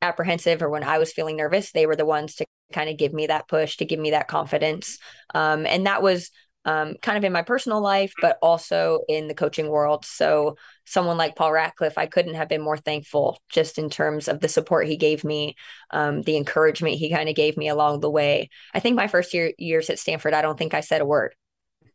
apprehensive 0.01 0.61
or 0.61 0.69
when 0.69 0.84
I 0.84 0.97
was 0.97 1.11
feeling 1.11 1.38
nervous, 1.38 1.71
they 1.71 1.86
were 1.86 1.95
the 1.95 2.05
ones 2.05 2.36
to 2.36 2.45
kind 2.71 2.89
of 2.89 2.97
give 2.97 3.13
me 3.13 3.27
that 3.27 3.47
push, 3.47 3.77
to 3.77 3.86
give 3.86 3.99
me 3.99 4.11
that 4.11 4.27
confidence. 4.27 4.99
Um, 5.34 5.65
and 5.65 5.86
that 5.86 6.01
was 6.01 6.32
um, 6.65 6.95
kind 7.01 7.17
of 7.17 7.23
in 7.23 7.34
my 7.34 7.41
personal 7.41 7.82
life, 7.82 8.13
but 8.21 8.38
also 8.41 8.99
in 9.07 9.27
the 9.27 9.34
coaching 9.34 9.69
world. 9.69 10.05
So, 10.05 10.57
someone 10.86 11.17
like 11.17 11.36
Paul 11.36 11.51
Ratcliffe, 11.51 11.97
I 11.97 12.05
couldn't 12.05 12.34
have 12.36 12.49
been 12.49 12.61
more 12.61 12.77
thankful 12.77 13.41
just 13.49 13.77
in 13.77 13.89
terms 13.89 14.27
of 14.27 14.39
the 14.39 14.47
support 14.47 14.88
he 14.88 14.97
gave 14.97 15.23
me, 15.23 15.55
um, 15.91 16.21
the 16.21 16.36
encouragement 16.36 16.95
he 16.95 17.09
kind 17.09 17.30
of 17.30 17.36
gave 17.36 17.57
me 17.57 17.69
along 17.69 18.01
the 18.01 18.09
way. 18.09 18.49
I 18.73 18.80
think 18.80 18.95
my 18.95 19.07
first 19.07 19.34
year 19.34 19.53
years 19.57 19.89
at 19.89 19.99
Stanford, 19.99 20.34
I 20.34 20.41
don't 20.41 20.57
think 20.57 20.73
I 20.73 20.82
said 20.82 21.01
a 21.01 21.05
word. 21.05 21.34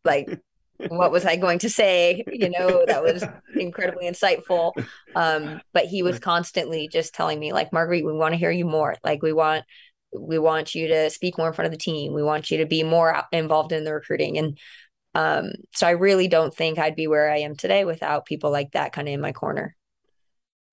Like 0.04 0.40
what 0.88 1.10
was 1.12 1.24
I 1.24 1.36
going 1.36 1.58
to 1.60 1.70
say? 1.70 2.24
You 2.30 2.50
know, 2.50 2.84
that 2.86 3.02
was 3.02 3.24
incredibly 3.56 4.06
insightful. 4.06 4.72
Um, 5.14 5.60
but 5.72 5.86
he 5.86 6.02
was 6.02 6.18
constantly 6.18 6.88
just 6.88 7.14
telling 7.14 7.38
me, 7.38 7.52
like, 7.52 7.72
Marguerite, 7.72 8.04
we 8.04 8.12
want 8.12 8.32
to 8.32 8.38
hear 8.38 8.50
you 8.50 8.64
more. 8.64 8.96
Like, 9.04 9.22
we 9.22 9.32
want 9.32 9.64
we 10.16 10.38
want 10.38 10.74
you 10.74 10.88
to 10.88 11.10
speak 11.10 11.36
more 11.38 11.48
in 11.48 11.54
front 11.54 11.66
of 11.66 11.72
the 11.72 11.78
team. 11.78 12.12
We 12.12 12.22
want 12.22 12.50
you 12.50 12.58
to 12.58 12.66
be 12.66 12.82
more 12.82 13.22
involved 13.32 13.72
in 13.72 13.84
the 13.84 13.92
recruiting. 13.92 14.38
And 14.38 14.58
um, 15.14 15.52
so 15.72 15.86
I 15.86 15.90
really 15.90 16.28
don't 16.28 16.54
think 16.54 16.78
I'd 16.78 16.96
be 16.96 17.06
where 17.06 17.30
I 17.30 17.38
am 17.38 17.56
today 17.56 17.84
without 17.84 18.26
people 18.26 18.50
like 18.50 18.72
that 18.72 18.92
kind 18.92 19.08
of 19.08 19.14
in 19.14 19.20
my 19.20 19.32
corner. 19.32 19.76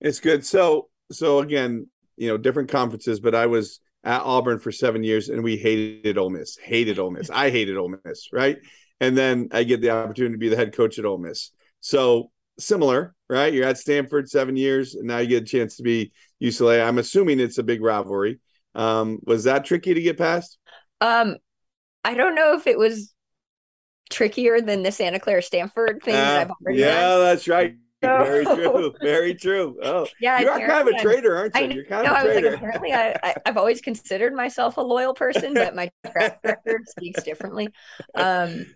It's 0.00 0.20
good. 0.20 0.44
So 0.44 0.88
so 1.10 1.40
again, 1.40 1.88
you 2.16 2.28
know, 2.28 2.36
different 2.36 2.70
conferences, 2.70 3.20
but 3.20 3.34
I 3.34 3.46
was 3.46 3.80
at 4.04 4.22
Auburn 4.22 4.58
for 4.58 4.72
seven 4.72 5.04
years 5.04 5.28
and 5.28 5.44
we 5.44 5.56
hated 5.56 6.18
Ole 6.18 6.30
Miss, 6.30 6.56
hated 6.56 6.98
Ole 6.98 7.10
Miss. 7.10 7.30
I 7.30 7.50
hated 7.50 7.76
Ole 7.76 7.94
Miss, 8.04 8.28
right? 8.32 8.58
And 9.00 9.16
then 9.16 9.48
I 9.52 9.64
get 9.64 9.80
the 9.80 9.90
opportunity 9.90 10.34
to 10.34 10.38
be 10.38 10.48
the 10.48 10.56
head 10.56 10.74
coach 10.74 10.98
at 10.98 11.04
Ole 11.04 11.18
Miss. 11.18 11.50
So 11.80 12.30
similar, 12.58 13.14
right? 13.28 13.52
You're 13.52 13.66
at 13.66 13.78
Stanford 13.78 14.28
seven 14.28 14.56
years, 14.56 14.94
and 14.94 15.06
now 15.06 15.18
you 15.18 15.28
get 15.28 15.42
a 15.42 15.46
chance 15.46 15.76
to 15.76 15.82
be 15.82 16.12
UCLA. 16.42 16.86
I'm 16.86 16.98
assuming 16.98 17.40
it's 17.40 17.58
a 17.58 17.62
big 17.62 17.82
rivalry. 17.82 18.40
Um, 18.74 19.18
was 19.24 19.44
that 19.44 19.64
tricky 19.64 19.94
to 19.94 20.00
get 20.00 20.18
past? 20.18 20.58
Um, 21.00 21.36
I 22.04 22.14
don't 22.14 22.34
know 22.34 22.54
if 22.54 22.66
it 22.66 22.78
was 22.78 23.12
trickier 24.10 24.60
than 24.60 24.82
the 24.82 24.92
Santa 24.92 25.18
Clara 25.18 25.42
Stanford 25.42 26.02
thing 26.02 26.14
uh, 26.14 26.18
that 26.18 26.40
I've 26.42 26.50
already 26.50 26.80
Yeah, 26.80 27.00
done. 27.00 27.20
that's 27.20 27.48
right. 27.48 27.76
Very 28.02 28.44
true. 28.44 28.92
Very 29.00 29.34
true. 29.34 29.78
Oh, 29.80 30.08
yeah. 30.20 30.40
You 30.40 30.48
are 30.48 30.58
kind 30.58 30.88
of 30.88 30.94
a 30.94 31.00
traitor, 31.00 31.36
aren't 31.36 31.54
you? 31.56 31.76
You're 31.76 31.84
kind 31.84 32.04
of 32.04 32.16
a 32.16 32.24
traitor. 32.24 32.50
Like, 32.50 32.56
apparently, 32.56 32.92
I, 32.92 33.12
I, 33.22 33.36
have 33.46 33.56
always 33.56 33.80
considered 33.80 34.34
myself 34.34 34.76
a 34.76 34.80
loyal 34.80 35.14
person, 35.14 35.54
but 35.54 35.76
my 35.76 35.88
track 36.10 36.40
record 36.42 36.88
speaks 36.88 37.22
differently. 37.22 37.68
Um, 38.16 38.66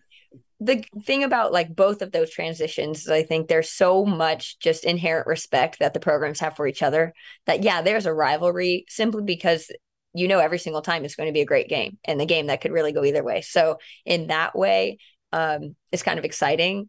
the 0.60 0.82
thing 1.02 1.22
about 1.22 1.52
like 1.52 1.74
both 1.74 2.00
of 2.00 2.12
those 2.12 2.30
transitions 2.30 3.00
is 3.00 3.08
I 3.08 3.22
think 3.22 3.48
there's 3.48 3.70
so 3.70 4.04
much 4.06 4.58
just 4.58 4.84
inherent 4.84 5.26
respect 5.26 5.78
that 5.80 5.92
the 5.92 6.00
programs 6.00 6.40
have 6.40 6.56
for 6.56 6.66
each 6.66 6.82
other 6.82 7.12
that 7.46 7.62
yeah, 7.62 7.82
there's 7.82 8.06
a 8.06 8.14
rivalry 8.14 8.86
simply 8.88 9.22
because 9.22 9.70
you 10.14 10.28
know 10.28 10.38
every 10.38 10.58
single 10.58 10.80
time 10.80 11.04
it's 11.04 11.14
going 11.14 11.28
to 11.28 11.34
be 11.34 11.42
a 11.42 11.46
great 11.46 11.68
game 11.68 11.98
and 12.04 12.18
the 12.18 12.26
game 12.26 12.46
that 12.46 12.62
could 12.62 12.72
really 12.72 12.92
go 12.92 13.04
either 13.04 13.22
way. 13.22 13.42
So 13.42 13.78
in 14.06 14.28
that 14.28 14.56
way, 14.56 14.98
um, 15.32 15.76
it's 15.92 16.02
kind 16.02 16.18
of 16.18 16.24
exciting. 16.24 16.88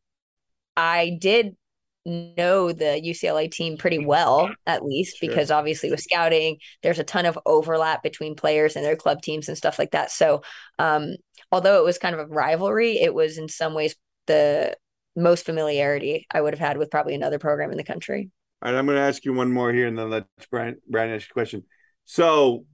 I 0.78 1.18
did 1.20 1.58
know 2.08 2.72
the 2.72 3.02
UCLA 3.04 3.52
team 3.52 3.78
pretty 3.78 4.04
well, 4.04 4.50
at 4.66 4.84
least, 4.84 5.18
sure. 5.18 5.30
because 5.30 5.52
obviously 5.52 5.92
with 5.92 6.00
scouting, 6.00 6.58
there's 6.82 7.00
a 7.00 7.04
ton 7.04 7.26
of 7.26 7.38
overlap 7.46 8.02
between 8.02 8.36
players 8.36 8.76
and 8.76 8.84
their 8.84 8.96
club 8.96 9.22
teams 9.22 9.48
and 9.48 9.58
stuff 9.58 9.78
like 9.78 9.92
that. 9.92 10.12
So, 10.12 10.42
um, 10.80 11.16
although 11.52 11.80
it 11.80 11.86
was 11.86 11.98
kind 11.98 12.16
of 12.16 12.22
a 12.22 12.26
rivalry, 12.26 12.98
it 12.98 13.14
was 13.14 13.38
in 13.38 13.48
some 13.48 13.74
ways 13.74 13.96
the 14.26 14.76
most 15.16 15.46
familiarity 15.46 16.26
I 16.32 16.42
would 16.42 16.54
have 16.54 16.66
had 16.66 16.78
with 16.78 16.92
probably 16.92 17.16
another 17.16 17.40
program 17.40 17.72
in 17.72 17.78
the 17.78 17.84
country. 17.84 18.32
All 18.62 18.72
right, 18.72 18.78
I'm 18.78 18.86
going 18.86 18.98
to 18.98 19.02
ask 19.04 19.24
you 19.26 19.34
one 19.34 19.52
more 19.52 19.72
here, 19.72 19.88
and 19.88 19.98
then 19.98 20.10
let 20.10 20.26
Brian 20.50 20.78
Brian 20.90 21.14
ask 21.14 21.30
a 21.30 21.34
question. 21.34 21.64
So, 22.06 22.66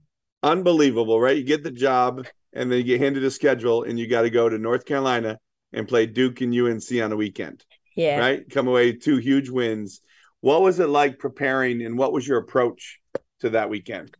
unbelievable, 0.41 1.19
right? 1.19 1.35
You 1.35 1.43
get 1.43 1.63
the 1.63 1.71
job, 1.71 2.25
and 2.53 2.71
then 2.71 2.77
you 2.79 2.83
get 2.83 3.01
handed 3.01 3.23
a 3.23 3.31
schedule, 3.31 3.83
and 3.83 3.99
you 3.99 4.07
got 4.07 4.21
to 4.21 4.29
go 4.29 4.47
to 4.47 4.57
North 4.57 4.85
Carolina 4.85 5.39
and 5.73 5.87
play 5.87 6.05
Duke 6.05 6.39
and 6.41 6.55
UNC 6.55 7.01
on 7.01 7.11
a 7.11 7.15
weekend. 7.15 7.65
Yeah. 7.95 8.19
Right. 8.19 8.49
Come 8.49 8.67
away 8.67 8.93
two 8.93 9.17
huge 9.17 9.49
wins. 9.49 10.01
What 10.41 10.61
was 10.61 10.79
it 10.79 10.89
like 10.89 11.19
preparing 11.19 11.81
and 11.81 11.97
what 11.97 12.11
was 12.11 12.27
your 12.27 12.37
approach 12.37 12.99
to 13.39 13.51
that 13.51 13.69
weekend? 13.69 14.15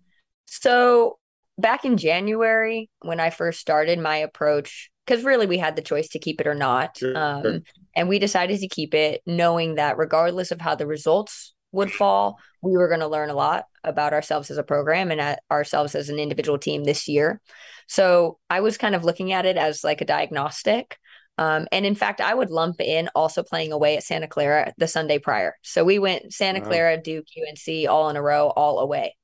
So 0.46 1.18
back 1.58 1.86
in 1.86 1.98
January, 1.98 2.90
when 3.02 3.20
I 3.20 3.30
first 3.30 3.60
started 3.60 4.00
my 4.00 4.18
approach, 4.18 4.90
because 5.06 5.24
really 5.24 5.48
we 5.48 5.58
had 5.58 5.76
the 5.76 5.82
choice 5.82 6.10
to 6.10 6.20
keep 6.20 6.40
it 6.40 6.48
or 6.48 6.56
not. 6.56 6.98
Sure, 6.98 7.18
um, 7.18 7.42
sure. 7.42 7.60
And 7.96 8.08
we 8.08 8.20
decided 8.20 8.60
to 8.60 8.68
keep 8.68 8.94
it, 8.94 9.22
knowing 9.26 9.76
that 9.76 9.98
regardless 9.98 10.52
of 10.52 10.62
how 10.62 10.76
the 10.76 10.88
results 10.88 11.54
would 11.72 11.92
fall, 11.92 12.40
we 12.62 12.72
were 12.72 12.88
going 12.88 13.02
to 13.02 13.08
learn 13.08 13.30
a 13.30 13.36
lot 13.36 13.66
about 13.84 14.14
ourselves 14.14 14.50
as 14.50 14.58
a 14.58 14.64
program 14.64 15.12
and 15.12 15.38
ourselves 15.52 15.96
as 15.96 16.08
an 16.10 16.20
individual 16.20 16.58
team 16.58 16.84
this 16.84 17.08
year. 17.08 17.42
So 17.88 18.40
I 18.50 18.62
was 18.62 18.78
kind 18.78 18.96
of 18.96 19.04
looking 19.04 19.34
at 19.34 19.46
it 19.46 19.58
as 19.58 19.84
like 19.84 20.00
a 20.00 20.06
diagnostic. 20.06 20.98
Um, 21.38 21.68
and 21.72 21.86
in 21.86 21.96
fact, 21.96 22.22
I 22.22 22.34
would 22.34 22.52
lump 22.52 22.80
in 22.80 23.10
also 23.16 23.44
playing 23.44 23.72
away 23.72 23.98
at 23.98 24.04
Santa 24.04 24.28
Clara 24.28 24.74
the 24.78 24.88
Sunday 24.88 25.18
prior. 25.18 25.56
So 25.64 25.84
we 25.84 25.98
went 25.98 26.34
Santa 26.34 26.62
Clara, 26.62 27.02
Duke, 27.02 27.26
UNC 27.36 27.90
all 27.90 28.10
in 28.10 28.16
a 28.16 28.22
row, 28.22 28.48
all 28.50 28.80
away. 28.80 29.16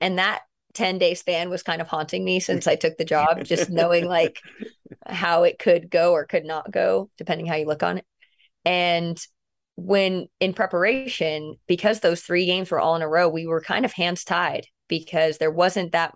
And 0.00 0.18
that 0.18 0.42
10 0.74 0.98
day 0.98 1.14
span 1.14 1.50
was 1.50 1.62
kind 1.62 1.80
of 1.80 1.88
haunting 1.88 2.24
me 2.24 2.40
since 2.40 2.66
I 2.66 2.76
took 2.76 2.96
the 2.96 3.04
job, 3.04 3.44
just 3.44 3.70
knowing 3.70 4.06
like 4.06 4.40
how 5.06 5.44
it 5.44 5.58
could 5.58 5.90
go 5.90 6.12
or 6.12 6.26
could 6.26 6.44
not 6.44 6.70
go, 6.70 7.10
depending 7.18 7.46
how 7.46 7.56
you 7.56 7.66
look 7.66 7.82
on 7.82 7.98
it. 7.98 8.06
And 8.64 9.18
when 9.76 10.28
in 10.40 10.54
preparation, 10.54 11.56
because 11.66 12.00
those 12.00 12.22
three 12.22 12.46
games 12.46 12.70
were 12.70 12.80
all 12.80 12.94
in 12.96 13.02
a 13.02 13.08
row, 13.08 13.28
we 13.28 13.46
were 13.46 13.60
kind 13.60 13.84
of 13.84 13.92
hands 13.92 14.24
tied 14.24 14.66
because 14.88 15.38
there 15.38 15.50
wasn't 15.50 15.92
that 15.92 16.14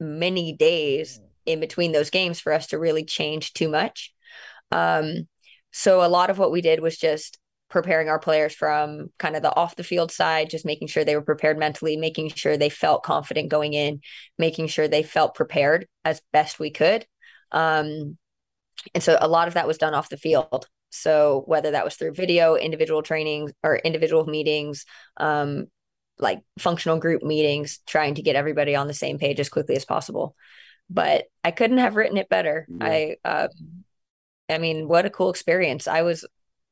many 0.00 0.54
days 0.54 1.20
in 1.46 1.60
between 1.60 1.92
those 1.92 2.10
games 2.10 2.40
for 2.40 2.52
us 2.52 2.68
to 2.68 2.78
really 2.78 3.04
change 3.04 3.52
too 3.52 3.68
much. 3.68 4.13
Um, 4.70 5.28
so 5.72 6.04
a 6.04 6.08
lot 6.08 6.30
of 6.30 6.38
what 6.38 6.52
we 6.52 6.60
did 6.60 6.80
was 6.80 6.96
just 6.96 7.38
preparing 7.68 8.08
our 8.08 8.20
players 8.20 8.54
from 8.54 9.08
kind 9.18 9.34
of 9.34 9.42
the 9.42 9.54
off 9.54 9.74
the 9.74 9.82
field 9.82 10.12
side, 10.12 10.48
just 10.50 10.64
making 10.64 10.86
sure 10.86 11.04
they 11.04 11.16
were 11.16 11.22
prepared 11.22 11.58
mentally, 11.58 11.96
making 11.96 12.28
sure 12.28 12.56
they 12.56 12.68
felt 12.68 13.02
confident 13.02 13.48
going 13.48 13.74
in, 13.74 14.00
making 14.38 14.68
sure 14.68 14.86
they 14.86 15.02
felt 15.02 15.34
prepared 15.34 15.88
as 16.04 16.22
best 16.32 16.60
we 16.60 16.70
could. 16.70 17.04
Um, 17.50 18.16
and 18.94 19.02
so 19.02 19.18
a 19.20 19.28
lot 19.28 19.48
of 19.48 19.54
that 19.54 19.66
was 19.66 19.78
done 19.78 19.94
off 19.94 20.08
the 20.08 20.16
field. 20.16 20.68
So 20.90 21.42
whether 21.46 21.72
that 21.72 21.84
was 21.84 21.96
through 21.96 22.14
video, 22.14 22.54
individual 22.54 23.02
training, 23.02 23.50
or 23.64 23.76
individual 23.76 24.26
meetings, 24.26 24.86
um, 25.16 25.66
like 26.18 26.42
functional 26.60 26.98
group 26.98 27.24
meetings, 27.24 27.80
trying 27.86 28.14
to 28.14 28.22
get 28.22 28.36
everybody 28.36 28.76
on 28.76 28.86
the 28.86 28.94
same 28.94 29.18
page 29.18 29.40
as 29.40 29.48
quickly 29.48 29.74
as 29.74 29.84
possible. 29.84 30.36
But 30.88 31.24
I 31.42 31.50
couldn't 31.50 31.78
have 31.78 31.96
written 31.96 32.18
it 32.18 32.28
better. 32.28 32.68
Yeah. 32.68 32.86
I, 32.86 33.16
uh, 33.24 33.48
I 34.48 34.58
mean, 34.58 34.88
what 34.88 35.06
a 35.06 35.10
cool 35.10 35.30
experience. 35.30 35.88
I 35.88 36.02
was 36.02 36.26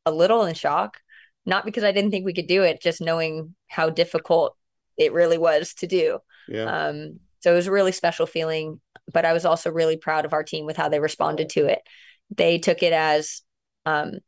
a 0.04 0.12
little 0.12 0.44
in 0.44 0.54
shock 0.54 0.98
not 1.44 1.64
because 1.64 1.84
I 1.84 1.92
didn't 1.92 2.10
think 2.10 2.24
we 2.24 2.34
could 2.34 2.46
do 2.46 2.62
it, 2.62 2.80
just 2.80 3.00
knowing 3.00 3.54
how 3.66 3.90
difficult 3.90 4.56
it 4.96 5.12
really 5.12 5.38
was 5.38 5.74
to 5.74 5.86
do. 5.86 6.18
Yeah. 6.48 6.64
Um, 6.64 7.20
so 7.40 7.52
it 7.52 7.56
was 7.56 7.66
a 7.66 7.72
really 7.72 7.92
special 7.92 8.26
feeling, 8.26 8.80
but 9.12 9.24
I 9.24 9.32
was 9.32 9.44
also 9.44 9.70
really 9.70 9.96
proud 9.96 10.24
of 10.24 10.32
our 10.32 10.44
team 10.44 10.66
with 10.66 10.76
how 10.76 10.88
they 10.88 11.00
responded 11.00 11.48
to 11.50 11.66
it. 11.66 11.80
They 12.34 12.58
took 12.58 12.82
it 12.82 12.92
as 12.92 13.42
um, 13.84 14.18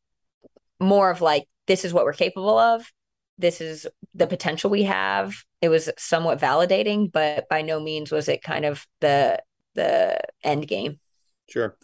more 0.81 1.11
of 1.11 1.21
like, 1.21 1.45
this 1.67 1.85
is 1.85 1.93
what 1.93 2.05
we're 2.05 2.13
capable 2.13 2.59
of. 2.59 2.91
This 3.39 3.61
is 3.61 3.87
the 4.15 4.27
potential 4.27 4.71
we 4.71 4.85
have. 4.85 5.35
It 5.61 5.69
was 5.69 5.91
somewhat 5.97 6.41
validating, 6.41 7.11
but 7.11 7.49
by 7.49 7.63
no 7.63 7.81
means 7.81 8.11
was 8.11 8.29
it 8.29 8.43
kind 8.43 8.65
of 8.65 8.87
the 9.01 9.41
the 9.75 10.21
end 10.45 10.69
game. 10.69 11.01
Sure. 11.49 11.77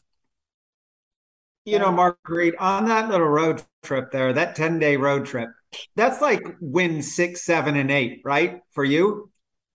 You 1.70 1.78
know, 1.78 1.92
Marguerite, 1.92 2.56
on 2.58 2.86
that 2.86 3.08
little 3.08 3.26
road 3.28 3.62
trip 3.82 4.10
there, 4.10 4.32
that 4.32 4.56
10 4.56 4.78
day 4.78 4.96
road 4.96 5.26
trip, 5.26 5.48
that's 5.96 6.20
like 6.20 6.42
win 6.60 7.02
six, 7.02 7.42
seven, 7.42 7.76
and 7.76 7.90
eight, 7.90 8.22
right? 8.24 8.60
For 8.72 8.84
you? 8.84 9.30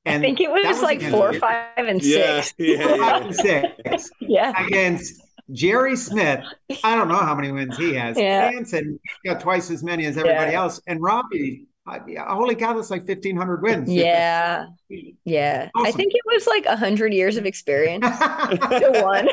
And 0.06 0.22
I 0.22 0.26
think 0.26 0.40
it 0.42 0.52
was, 0.52 0.66
was 0.66 0.82
like 0.82 1.02
four, 1.02 1.34
five, 1.34 1.70
and 1.78 2.02
yeah, 2.04 2.42
six. 2.42 2.54
Yeah, 2.60 2.96
yeah. 2.96 3.18
and 3.18 3.36
six. 3.36 4.10
yeah. 4.20 4.66
Against 4.66 5.22
Jerry 5.52 5.96
Smith. 5.96 6.44
I 6.84 6.96
don't 6.96 7.08
know 7.08 7.16
how 7.16 7.34
many 7.34 7.52
wins 7.52 7.78
he 7.78 7.94
has. 7.94 8.18
Yeah. 8.18 8.52
Anson 8.54 9.00
got 9.26 9.40
twice 9.40 9.72
as 9.72 9.84
many 9.84 10.06
as 10.06 10.18
everybody 10.18 10.52
Yeah. 10.52 10.62
else. 10.62 10.80
And 10.86 11.02
Robbie, 11.02 11.66
I, 11.88 12.00
holy 12.28 12.56
cow, 12.56 12.74
that's 12.74 12.90
like 12.90 13.08
1,500 13.08 13.62
wins. 13.62 13.90
Yeah. 13.92 14.68
Yeah. 15.26 15.70
I 15.76 15.92
think 15.92 16.14
it 16.14 16.22
was 16.28 16.46
like 16.46 16.68
a 16.68 16.78
hundred 16.78 17.12
years 17.12 17.38
of 17.38 17.48
experience 17.48 18.06
to 18.08 19.02
one, 19.04 19.28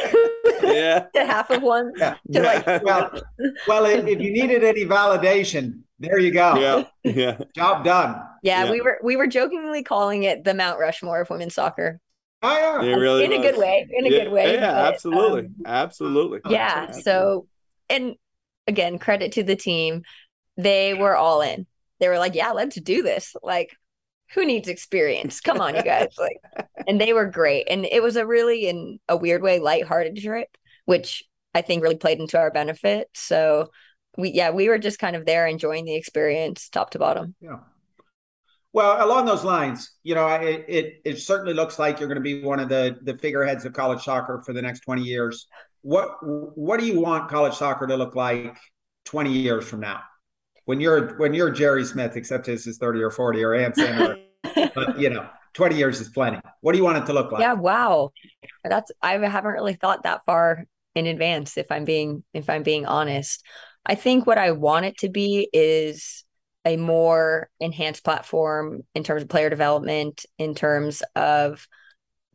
Yeah. 0.62 1.06
to 1.14 1.24
half 1.26 1.50
of 1.50 1.62
one. 1.62 1.92
Yeah. 1.96 2.16
To 2.32 2.42
like, 2.42 2.66
well, 2.84 3.10
well, 3.66 3.84
if, 3.86 4.06
if 4.06 4.20
you 4.20 4.32
needed 4.32 4.64
any 4.64 4.84
validation, 4.84 5.80
there 5.98 6.18
you 6.18 6.30
go. 6.32 6.56
Yeah. 6.56 6.84
Yeah. 7.04 7.38
Job 7.54 7.84
done. 7.84 8.20
yeah, 8.42 8.64
Yeah. 8.64 8.70
we 8.70 8.80
were 8.80 8.98
we 9.02 9.16
were 9.16 9.26
jokingly 9.26 9.82
calling 9.82 10.22
it 10.24 10.44
the 10.44 10.54
Mount 10.54 10.78
Rushmore 10.80 11.20
of 11.22 11.30
women's 11.30 11.54
soccer. 11.54 12.00
Oh 12.42 12.80
yeah. 12.82 12.90
It 12.90 12.94
really 12.94 13.24
in 13.24 13.32
a 13.32 13.38
good 13.40 13.56
way. 13.56 13.86
In 13.90 14.06
a 14.06 14.10
yeah, 14.10 14.24
good 14.24 14.32
way. 14.32 14.54
Yeah, 14.54 14.60
but, 14.72 14.94
absolutely. 14.94 15.40
um, 15.46 15.54
absolutely. 15.66 16.40
yeah 16.50 16.86
Absolutely. 16.88 17.02
so 17.02 17.46
and 17.88 18.14
again 18.66 18.98
credit 18.98 19.32
to 19.32 19.42
the 19.44 19.56
team 19.56 20.02
they 20.56 20.94
were 20.94 21.16
all 21.16 21.40
in 21.40 21.66
they 22.00 22.08
were 22.08 22.18
like 22.18 22.34
yeah 22.34 22.50
let's 22.50 22.76
do 22.80 23.02
this 23.02 23.34
like 23.42 23.76
who 24.35 24.45
needs 24.45 24.68
experience 24.68 25.41
come 25.41 25.61
on 25.61 25.74
you 25.74 25.83
guys 25.83 26.14
like 26.18 26.39
and 26.87 27.01
they 27.01 27.12
were 27.12 27.26
great 27.26 27.66
and 27.70 27.85
it 27.85 28.03
was 28.03 28.16
a 28.16 28.26
really 28.26 28.66
in 28.68 28.99
a 29.09 29.16
weird 29.16 29.43
way 29.43 29.59
lighthearted 29.59 30.16
trip 30.16 30.49
which 30.85 31.24
i 31.55 31.62
think 31.62 31.83
really 31.83 31.97
played 31.97 32.18
into 32.18 32.39
our 32.39 32.51
benefit 32.51 33.09
so 33.14 33.70
we 34.16 34.30
yeah 34.30 34.51
we 34.51 34.68
were 34.68 34.78
just 34.78 34.99
kind 34.99 35.16
of 35.16 35.26
there 35.26 35.47
enjoying 35.47 35.85
the 35.85 35.95
experience 35.95 36.68
top 36.68 36.91
to 36.91 36.99
bottom 36.99 37.35
Yeah. 37.41 37.59
Well, 38.74 39.05
along 39.07 39.26
those 39.26 39.45
lines, 39.45 39.93
you 40.03 40.14
know, 40.14 40.26
it 40.28 40.64
it, 40.66 40.95
it 41.05 41.18
certainly 41.18 41.53
looks 41.53 41.78
like 41.78 42.01
you're 42.01 42.09
going 42.09 42.16
to 42.16 42.22
be 42.22 42.43
one 42.43 42.59
of 42.59 42.68
the 42.70 42.97
the 43.03 43.16
figureheads 43.16 43.64
of 43.64 43.74
college 43.74 44.03
soccer 44.03 44.43
for 44.45 44.55
the 44.55 44.62
next 44.62 44.80
20 44.80 45.03
years. 45.03 45.47
What 45.83 46.16
what 46.22 46.80
do 46.80 46.87
you 46.87 47.01
want 47.01 47.28
college 47.28 47.55
soccer 47.55 47.87
to 47.87 47.97
look 47.97 48.16
like 48.16 48.57
20 49.05 49.30
years 49.30 49.68
from 49.68 49.80
now? 49.80 50.01
When 50.64 50.80
you're 50.80 51.16
when 51.16 51.34
you're 51.34 51.50
Jerry 51.50 51.84
Smith, 51.84 52.16
except 52.16 52.46
his 52.46 52.66
is 52.66 52.78
30 52.78 53.02
or 53.02 53.10
40 53.10 53.42
or 53.42 53.54
Anson, 53.54 54.00
or 54.00 54.16
but 54.74 54.98
you 54.98 55.10
know, 55.10 55.28
20 55.54 55.76
years 55.76 56.00
is 56.00 56.08
plenty. 56.08 56.40
What 56.60 56.72
do 56.72 56.78
you 56.78 56.84
want 56.84 56.98
it 56.98 57.06
to 57.06 57.12
look 57.12 57.32
like? 57.32 57.40
yeah 57.40 57.54
wow 57.54 58.10
that's 58.64 58.92
i 59.00 59.12
haven't 59.14 59.52
really 59.52 59.74
thought 59.74 60.04
that 60.04 60.22
far 60.24 60.64
in 60.94 61.06
advance 61.06 61.56
if 61.56 61.70
i'm 61.70 61.84
being 61.84 62.22
if 62.32 62.48
i'm 62.48 62.62
being 62.62 62.86
honest 62.86 63.44
i 63.86 63.94
think 63.94 64.26
what 64.26 64.38
i 64.38 64.52
want 64.52 64.84
it 64.84 64.96
to 64.98 65.08
be 65.08 65.48
is 65.52 66.24
a 66.64 66.76
more 66.76 67.48
enhanced 67.58 68.04
platform 68.04 68.82
in 68.94 69.02
terms 69.02 69.22
of 69.22 69.28
player 69.28 69.50
development 69.50 70.24
in 70.38 70.54
terms 70.54 71.02
of 71.16 71.66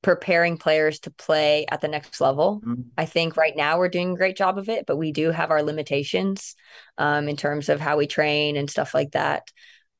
preparing 0.07 0.57
players 0.57 0.99
to 1.01 1.11
play 1.11 1.65
at 1.69 1.81
the 1.81 1.87
next 1.89 2.21
level. 2.21 2.61
Mhm. 2.65 2.85
i 2.97 3.03
think 3.05 3.35
right 3.35 3.57
now 3.57 3.77
we're 3.77 3.89
doing 3.89 4.11
a 4.11 4.15
great 4.15 4.37
job 4.37 4.57
of 4.57 4.69
it 4.69 4.85
but 4.87 4.95
we 4.95 5.11
do 5.11 5.31
have 5.31 5.51
our 5.51 5.61
limitations 5.61 6.55
um, 6.97 7.27
in 7.27 7.35
terms 7.35 7.67
of 7.67 7.81
how 7.81 7.97
we 7.97 8.07
train 8.07 8.55
and 8.55 8.69
stuff 8.69 8.93
like 8.93 9.11
that. 9.11 9.43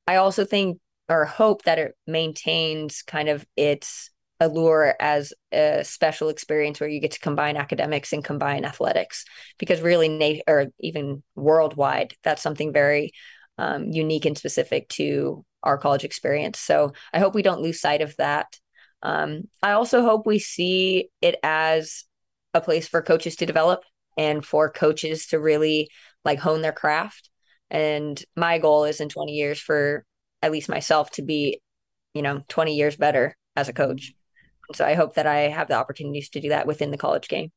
I 0.08 0.16
also 0.16 0.46
think 0.46 0.80
or 1.10 1.26
hope 1.26 1.64
that 1.64 1.78
it 1.78 1.92
maintains 2.08 3.02
kind 3.02 3.28
of 3.28 3.46
its 3.58 4.10
allure 4.40 4.96
as 4.98 5.34
a 5.52 5.84
special 5.84 6.30
experience 6.30 6.80
where 6.80 6.88
you 6.90 7.02
get 7.02 7.12
to 7.12 7.20
combine 7.20 7.58
academics 7.58 8.14
and 8.14 8.24
combine 8.24 8.64
athletics 8.64 9.26
because 9.60 9.82
really 9.82 10.08
na- 10.08 10.42
or 10.48 10.68
even 10.80 11.22
worldwide 11.36 12.14
that's 12.24 12.42
something 12.42 12.72
very 12.72 13.12
um, 13.58 13.92
unique 13.92 14.24
and 14.24 14.38
specific 14.38 14.88
to 14.88 15.44
our 15.64 15.78
college 15.78 16.06
experience. 16.06 16.60
So 16.62 16.94
i 17.14 17.20
hope 17.20 17.36
we 17.36 17.42
don't 17.42 17.62
lose 17.62 17.82
sight 17.82 18.02
of 18.02 18.16
that 18.16 18.48
um, 19.04 19.44
i 19.62 19.72
also 19.72 20.02
hope 20.02 20.26
we 20.26 20.40
see 20.40 21.10
it 21.22 21.36
as 21.44 22.06
a 22.54 22.62
place 22.62 22.88
for 22.88 23.02
coaches 23.02 23.36
to 23.36 23.46
develop 23.46 23.84
and 24.18 24.46
for 24.46 24.70
coaches 24.72 25.28
to 25.28 25.40
really 25.40 25.90
like 26.26 26.40
hone 26.40 26.62
their 26.62 26.72
craft 26.72 27.30
and 27.70 28.24
my 28.36 28.58
goal 28.58 28.86
is 28.86 29.00
in 29.02 29.10
20 29.10 29.34
years 29.34 29.60
for 29.60 30.04
at 30.42 30.52
least 30.52 30.70
myself 30.70 31.12
to 31.12 31.22
be 31.22 31.62
you 32.14 32.22
know 32.22 32.42
20 32.48 32.76
years 32.76 32.96
better 32.96 33.36
as 33.56 33.70
a 33.70 33.74
coach 33.74 34.14
so 34.74 34.86
I 34.86 34.96
hope 34.96 35.16
that 35.16 35.28
I 35.28 35.50
have 35.50 35.68
the 35.68 35.76
opportunities 35.76 36.30
to 36.30 36.42
do 36.42 36.50
that 36.50 36.68
within 36.68 36.92
the 36.92 36.98
college 36.98 37.28
game. 37.28 37.52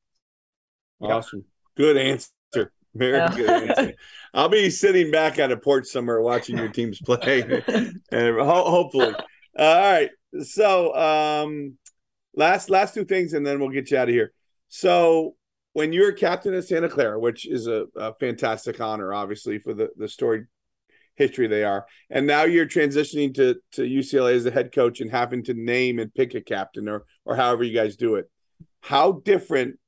Awesome. 1.00 1.44
Good 1.76 1.96
answer. 1.96 2.72
Very 2.94 3.18
Yeah. 3.18 3.34
good 3.34 3.68
answer. 3.68 3.94
I'll 4.34 4.48
be 4.48 4.70
sitting 4.70 5.10
back 5.10 5.38
at 5.38 5.52
a 5.52 5.56
porch 5.56 5.86
somewhere 5.86 6.20
watching 6.20 6.56
your 6.56 6.68
teams 6.68 7.00
play, 7.00 7.42
and 8.12 8.36
ho- 8.36 8.70
hopefully. 8.70 9.14
Uh, 9.58 9.62
all 9.62 9.92
right. 9.92 10.10
So, 10.42 10.94
um, 10.94 11.76
last 12.34 12.70
last 12.70 12.94
two 12.94 13.04
things, 13.04 13.32
and 13.32 13.44
then 13.44 13.58
we'll 13.58 13.70
get 13.70 13.90
you 13.90 13.98
out 13.98 14.08
of 14.08 14.14
here. 14.14 14.32
So, 14.68 15.34
when 15.72 15.92
you're 15.92 16.12
captain 16.12 16.54
of 16.54 16.64
Santa 16.64 16.88
Clara, 16.88 17.18
which 17.18 17.46
is 17.46 17.66
a, 17.66 17.86
a 17.96 18.14
fantastic 18.14 18.80
honor, 18.80 19.12
obviously 19.12 19.58
for 19.58 19.74
the 19.74 19.90
the 19.96 20.08
story 20.08 20.46
history 21.16 21.46
they 21.46 21.64
are, 21.64 21.86
and 22.08 22.26
now 22.26 22.44
you're 22.44 22.66
transitioning 22.66 23.34
to 23.34 23.56
to 23.72 23.82
UCLA 23.82 24.34
as 24.34 24.44
the 24.44 24.50
head 24.50 24.72
coach 24.72 25.00
and 25.00 25.10
having 25.10 25.42
to 25.44 25.54
name 25.54 25.98
and 25.98 26.14
pick 26.14 26.34
a 26.34 26.40
captain, 26.40 26.88
or 26.88 27.04
or 27.24 27.36
however 27.36 27.64
you 27.64 27.74
guys 27.74 27.96
do 27.96 28.14
it. 28.16 28.30
How 28.80 29.12
different 29.12 29.78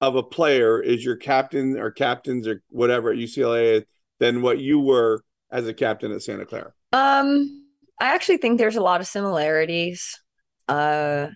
of 0.00 0.16
a 0.16 0.22
player 0.22 0.80
is 0.80 1.04
your 1.04 1.16
captain 1.16 1.76
or 1.76 1.90
captains 1.90 2.46
or 2.46 2.62
whatever 2.68 3.10
at 3.10 3.18
UCLA 3.18 3.84
than 4.20 4.42
what 4.42 4.58
you 4.58 4.80
were 4.80 5.22
as 5.50 5.66
a 5.66 5.74
captain 5.74 6.12
at 6.12 6.22
Santa 6.22 6.46
Clara? 6.46 6.72
Um, 6.92 7.57
I 8.00 8.14
actually 8.14 8.38
think 8.38 8.58
there's 8.58 8.76
a 8.76 8.82
lot 8.82 9.00
of 9.00 9.06
similarities. 9.06 10.18
Uh, 10.68 11.28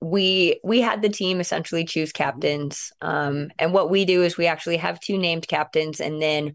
we 0.00 0.58
we 0.64 0.80
had 0.80 1.02
the 1.02 1.08
team 1.08 1.40
essentially 1.40 1.84
choose 1.84 2.12
captains. 2.12 2.92
Um, 3.00 3.50
and 3.58 3.72
what 3.72 3.90
we 3.90 4.04
do 4.04 4.22
is 4.22 4.36
we 4.36 4.46
actually 4.46 4.78
have 4.78 5.00
two 5.00 5.18
named 5.18 5.46
captains 5.46 6.00
and 6.00 6.20
then 6.20 6.54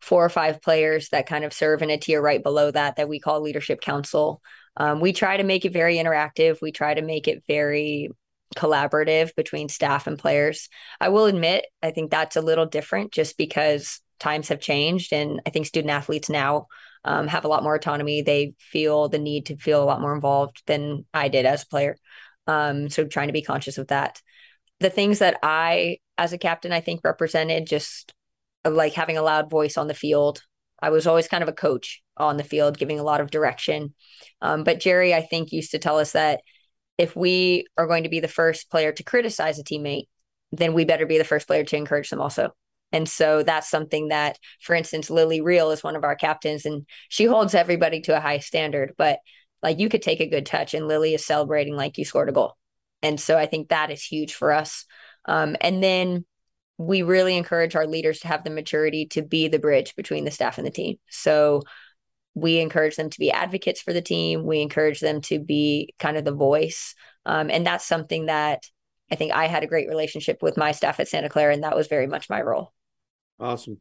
four 0.00 0.24
or 0.24 0.28
five 0.28 0.60
players 0.60 1.10
that 1.10 1.26
kind 1.28 1.44
of 1.44 1.52
serve 1.52 1.80
in 1.80 1.90
a 1.90 1.96
tier 1.96 2.20
right 2.20 2.42
below 2.42 2.70
that 2.70 2.96
that 2.96 3.08
we 3.08 3.20
call 3.20 3.40
leadership 3.40 3.80
council. 3.80 4.42
Um, 4.76 5.00
we 5.00 5.12
try 5.12 5.36
to 5.36 5.44
make 5.44 5.64
it 5.64 5.72
very 5.72 5.96
interactive. 5.96 6.60
We 6.60 6.72
try 6.72 6.94
to 6.94 7.02
make 7.02 7.28
it 7.28 7.44
very 7.46 8.10
collaborative 8.56 9.34
between 9.36 9.68
staff 9.68 10.06
and 10.06 10.18
players. 10.18 10.68
I 11.00 11.10
will 11.10 11.26
admit, 11.26 11.66
I 11.82 11.90
think 11.92 12.10
that's 12.10 12.36
a 12.36 12.42
little 12.42 12.66
different 12.66 13.12
just 13.12 13.38
because 13.38 14.00
times 14.18 14.48
have 14.48 14.60
changed. 14.60 15.12
And 15.12 15.40
I 15.46 15.50
think 15.50 15.66
student 15.66 15.90
athletes 15.90 16.28
now 16.28 16.66
um, 17.04 17.26
have 17.28 17.44
a 17.44 17.48
lot 17.48 17.62
more 17.62 17.74
autonomy. 17.74 18.22
They 18.22 18.54
feel 18.58 19.08
the 19.08 19.18
need 19.18 19.46
to 19.46 19.56
feel 19.56 19.82
a 19.82 19.86
lot 19.86 20.00
more 20.00 20.14
involved 20.14 20.62
than 20.66 21.04
I 21.12 21.28
did 21.28 21.46
as 21.46 21.62
a 21.62 21.66
player. 21.66 21.96
Um, 22.46 22.88
so 22.90 23.04
trying 23.04 23.28
to 23.28 23.32
be 23.32 23.42
conscious 23.42 23.78
of 23.78 23.88
that. 23.88 24.20
The 24.80 24.90
things 24.90 25.20
that 25.20 25.38
I, 25.42 25.98
as 26.18 26.32
a 26.32 26.38
captain, 26.38 26.72
I 26.72 26.80
think 26.80 27.00
represented 27.04 27.66
just 27.66 28.12
uh, 28.64 28.70
like 28.70 28.94
having 28.94 29.16
a 29.16 29.22
loud 29.22 29.50
voice 29.50 29.76
on 29.76 29.88
the 29.88 29.94
field. 29.94 30.42
I 30.80 30.90
was 30.90 31.06
always 31.06 31.28
kind 31.28 31.42
of 31.42 31.48
a 31.48 31.52
coach 31.52 32.02
on 32.16 32.36
the 32.36 32.44
field, 32.44 32.78
giving 32.78 32.98
a 32.98 33.04
lot 33.04 33.20
of 33.20 33.30
direction. 33.30 33.94
Um, 34.40 34.64
but 34.64 34.80
Jerry, 34.80 35.14
I 35.14 35.22
think, 35.22 35.52
used 35.52 35.70
to 35.72 35.78
tell 35.78 35.98
us 35.98 36.12
that 36.12 36.40
if 36.98 37.16
we 37.16 37.66
are 37.76 37.86
going 37.86 38.02
to 38.02 38.08
be 38.08 38.20
the 38.20 38.28
first 38.28 38.70
player 38.70 38.92
to 38.92 39.02
criticize 39.02 39.58
a 39.58 39.64
teammate, 39.64 40.08
then 40.50 40.74
we 40.74 40.84
better 40.84 41.06
be 41.06 41.18
the 41.18 41.24
first 41.24 41.46
player 41.46 41.64
to 41.64 41.76
encourage 41.76 42.10
them 42.10 42.20
also. 42.20 42.50
And 42.92 43.08
so 43.08 43.42
that's 43.42 43.70
something 43.70 44.08
that, 44.08 44.38
for 44.60 44.74
instance, 44.74 45.10
Lilly 45.10 45.40
Reale 45.40 45.70
is 45.70 45.82
one 45.82 45.96
of 45.96 46.04
our 46.04 46.14
captains 46.14 46.66
and 46.66 46.86
she 47.08 47.24
holds 47.24 47.54
everybody 47.54 48.00
to 48.02 48.16
a 48.16 48.20
high 48.20 48.38
standard. 48.38 48.92
But 48.98 49.20
like 49.62 49.78
you 49.78 49.88
could 49.88 50.02
take 50.02 50.20
a 50.20 50.28
good 50.28 50.46
touch 50.46 50.74
and 50.74 50.88
Lilly 50.88 51.14
is 51.14 51.24
celebrating 51.24 51.74
like 51.74 51.98
you 51.98 52.04
scored 52.04 52.28
a 52.28 52.32
goal. 52.32 52.56
And 53.02 53.18
so 53.18 53.38
I 53.38 53.46
think 53.46 53.68
that 53.68 53.90
is 53.90 54.02
huge 54.02 54.34
for 54.34 54.52
us. 54.52 54.84
Um, 55.24 55.56
and 55.60 55.82
then 55.82 56.24
we 56.78 57.02
really 57.02 57.36
encourage 57.36 57.76
our 57.76 57.86
leaders 57.86 58.20
to 58.20 58.28
have 58.28 58.44
the 58.44 58.50
maturity 58.50 59.06
to 59.06 59.22
be 59.22 59.48
the 59.48 59.58
bridge 59.58 59.94
between 59.96 60.24
the 60.24 60.30
staff 60.30 60.58
and 60.58 60.66
the 60.66 60.70
team. 60.70 60.96
So 61.10 61.62
we 62.34 62.58
encourage 62.58 62.96
them 62.96 63.10
to 63.10 63.18
be 63.18 63.30
advocates 63.30 63.80
for 63.80 63.92
the 63.92 64.02
team. 64.02 64.44
We 64.44 64.60
encourage 64.60 65.00
them 65.00 65.20
to 65.22 65.38
be 65.38 65.94
kind 65.98 66.16
of 66.16 66.24
the 66.24 66.34
voice. 66.34 66.94
Um, 67.26 67.50
and 67.50 67.66
that's 67.66 67.86
something 67.86 68.26
that 68.26 68.64
I 69.10 69.14
think 69.14 69.32
I 69.32 69.46
had 69.46 69.62
a 69.62 69.66
great 69.66 69.88
relationship 69.88 70.38
with 70.42 70.56
my 70.56 70.72
staff 70.72 70.98
at 70.98 71.08
Santa 71.08 71.28
Clara, 71.28 71.52
and 71.52 71.62
that 71.64 71.76
was 71.76 71.86
very 71.86 72.06
much 72.06 72.30
my 72.30 72.40
role. 72.40 72.72
Awesome. 73.38 73.80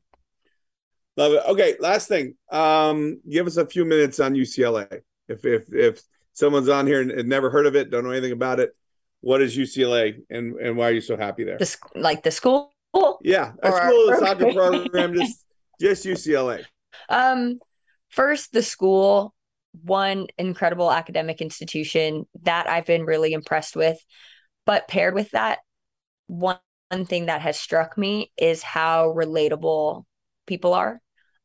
Love 1.18 1.34
it. 1.34 1.44
Okay, 1.50 1.76
last 1.80 2.08
thing. 2.08 2.36
Um, 2.52 3.20
give 3.30 3.48
us 3.48 3.58
a 3.58 3.66
few 3.66 3.86
minutes 3.86 4.20
on 4.20 4.34
UCLA. 4.34 5.02
If 5.28 5.46
if 5.46 5.74
if 5.74 6.02
someone's 6.34 6.70
on 6.70 6.88
here 6.88 7.02
and, 7.02 7.12
and 7.12 7.28
never 7.28 7.50
heard 7.50 7.66
of 7.66 7.76
it, 7.76 7.92
don't 7.92 8.04
know 8.04 8.12
anything 8.12 8.32
about 8.32 8.60
it, 8.60 8.76
what 9.20 9.42
is 9.42 9.58
UCLA 9.58 10.22
and 10.30 10.56
and 10.56 10.78
why 10.78 10.90
are 10.90 10.94
you 10.94 11.02
so 11.02 11.18
happy 11.18 11.44
there? 11.44 11.58
The, 11.58 11.66
sc- 11.66 11.96
like 11.96 12.24
the 12.24 12.32
school. 12.32 12.74
Yeah, 13.22 13.54
a 13.64 13.72
school, 13.72 14.10
a 14.10 14.18
soccer 14.20 14.54
program, 14.54 15.14
just 15.14 15.46
just 15.82 16.06
UCLA. 16.06 16.66
Um, 17.10 17.60
first, 18.10 18.52
the 18.52 18.64
school, 18.64 19.34
one 19.84 20.28
incredible 20.38 20.92
academic 20.92 21.42
institution 21.42 22.26
that 22.44 22.70
I've 22.70 22.86
been 22.86 23.06
really 23.06 23.34
impressed 23.34 23.76
with. 23.76 23.98
But 24.66 24.88
paired 24.88 25.14
with 25.14 25.32
that, 25.32 25.60
one, 26.28 26.58
one 26.92 27.06
thing 27.06 27.28
that 27.28 27.42
has 27.42 27.60
struck 27.60 27.98
me 27.98 28.32
is 28.38 28.62
how 28.62 29.14
relatable 29.14 30.04
people 30.46 30.74
are. 30.74 31.02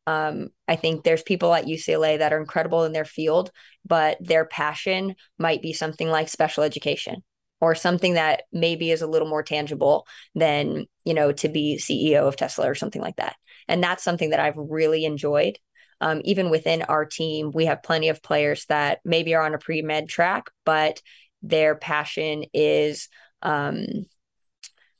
Um, 0.06 0.48
I 0.68 0.76
think 0.76 1.02
there's 1.02 1.22
people 1.22 1.54
at 1.54 1.66
UCLA 1.66 2.18
that 2.18 2.32
are 2.32 2.40
incredible 2.40 2.84
in 2.84 2.92
their 2.92 3.04
field, 3.04 3.50
but 3.84 4.18
their 4.20 4.44
passion 4.44 5.14
might 5.38 5.62
be 5.62 5.72
something 5.72 6.08
like 6.08 6.28
special 6.28 6.64
education 6.64 7.22
or 7.60 7.74
something 7.74 8.14
that 8.14 8.42
maybe 8.52 8.90
is 8.90 9.02
a 9.02 9.06
little 9.06 9.28
more 9.28 9.42
tangible 9.42 10.06
than, 10.34 10.86
you 11.04 11.14
know, 11.14 11.32
to 11.32 11.48
be 11.48 11.78
CEO 11.78 12.26
of 12.28 12.36
Tesla 12.36 12.68
or 12.68 12.74
something 12.74 13.02
like 13.02 13.16
that. 13.16 13.36
And 13.68 13.82
that's 13.82 14.04
something 14.04 14.30
that 14.30 14.40
I've 14.40 14.56
really 14.56 15.04
enjoyed. 15.04 15.58
Um, 16.00 16.20
even 16.24 16.50
within 16.50 16.82
our 16.82 17.04
team, 17.04 17.50
we 17.54 17.66
have 17.66 17.82
plenty 17.82 18.10
of 18.10 18.22
players 18.22 18.66
that 18.66 19.00
maybe 19.04 19.34
are 19.34 19.42
on 19.42 19.54
a 19.54 19.58
pre 19.58 19.82
med 19.82 20.08
track, 20.08 20.50
but 20.64 21.00
their 21.42 21.74
passion 21.74 22.44
is, 22.52 23.08
um, 23.42 23.86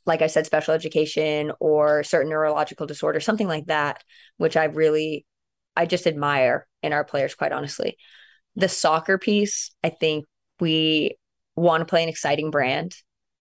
like 0.07 0.23
I 0.23 0.29
said, 0.29 0.47
special 0.47 0.73
education 0.75 1.53
or 1.61 2.03
certain 2.05 2.31
neurological 2.31 2.87
disorder, 2.87 3.21
something 3.21 3.49
like 3.49 3.67
that, 3.67 4.03
which 4.37 4.57
I 4.57 4.65
really, 4.65 5.27
I 5.75 5.87
just 5.87 6.07
admire 6.07 6.67
in 6.83 6.93
our 6.93 7.05
players, 7.05 7.35
quite 7.35 7.53
honestly. 7.53 7.97
The 8.55 8.69
soccer 8.69 9.19
piece, 9.19 9.73
I 9.83 9.91
think 9.91 10.25
we 10.61 11.19
want 11.57 11.81
to 11.81 11.87
play 11.87 12.03
an 12.03 12.09
exciting 12.09 12.51
brand. 12.51 12.95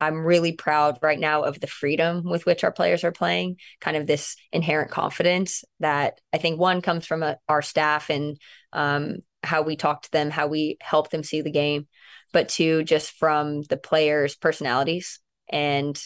I'm 0.02 0.24
really 0.24 0.52
proud 0.52 0.98
right 1.02 1.18
now 1.18 1.42
of 1.42 1.61
the 1.61 1.66
freedom 1.66 2.22
with 2.24 2.46
which 2.46 2.64
our 2.64 2.72
players 2.72 3.04
are 3.04 3.12
playing, 3.12 3.56
kind 3.80 3.96
of 3.96 4.06
this 4.06 4.36
inherent 4.52 4.90
confidence 4.90 5.64
that 5.80 6.20
I 6.32 6.38
think 6.38 6.58
one 6.58 6.80
comes 6.80 7.06
from 7.06 7.22
a, 7.22 7.36
our 7.48 7.61
staff 7.62 8.08
and 8.08 8.38
um, 8.72 9.18
how 9.42 9.62
we 9.62 9.76
talk 9.76 10.02
to 10.02 10.11
them, 10.11 10.30
how 10.30 10.46
we 10.46 10.78
help 10.80 11.11
them 11.11 11.22
see 11.22 11.42
the 11.42 11.50
game, 11.50 11.86
but 12.32 12.48
two, 12.48 12.82
just 12.82 13.12
from 13.12 13.62
the 13.62 13.76
players' 13.76 14.36
personalities. 14.36 15.20
And 15.50 16.00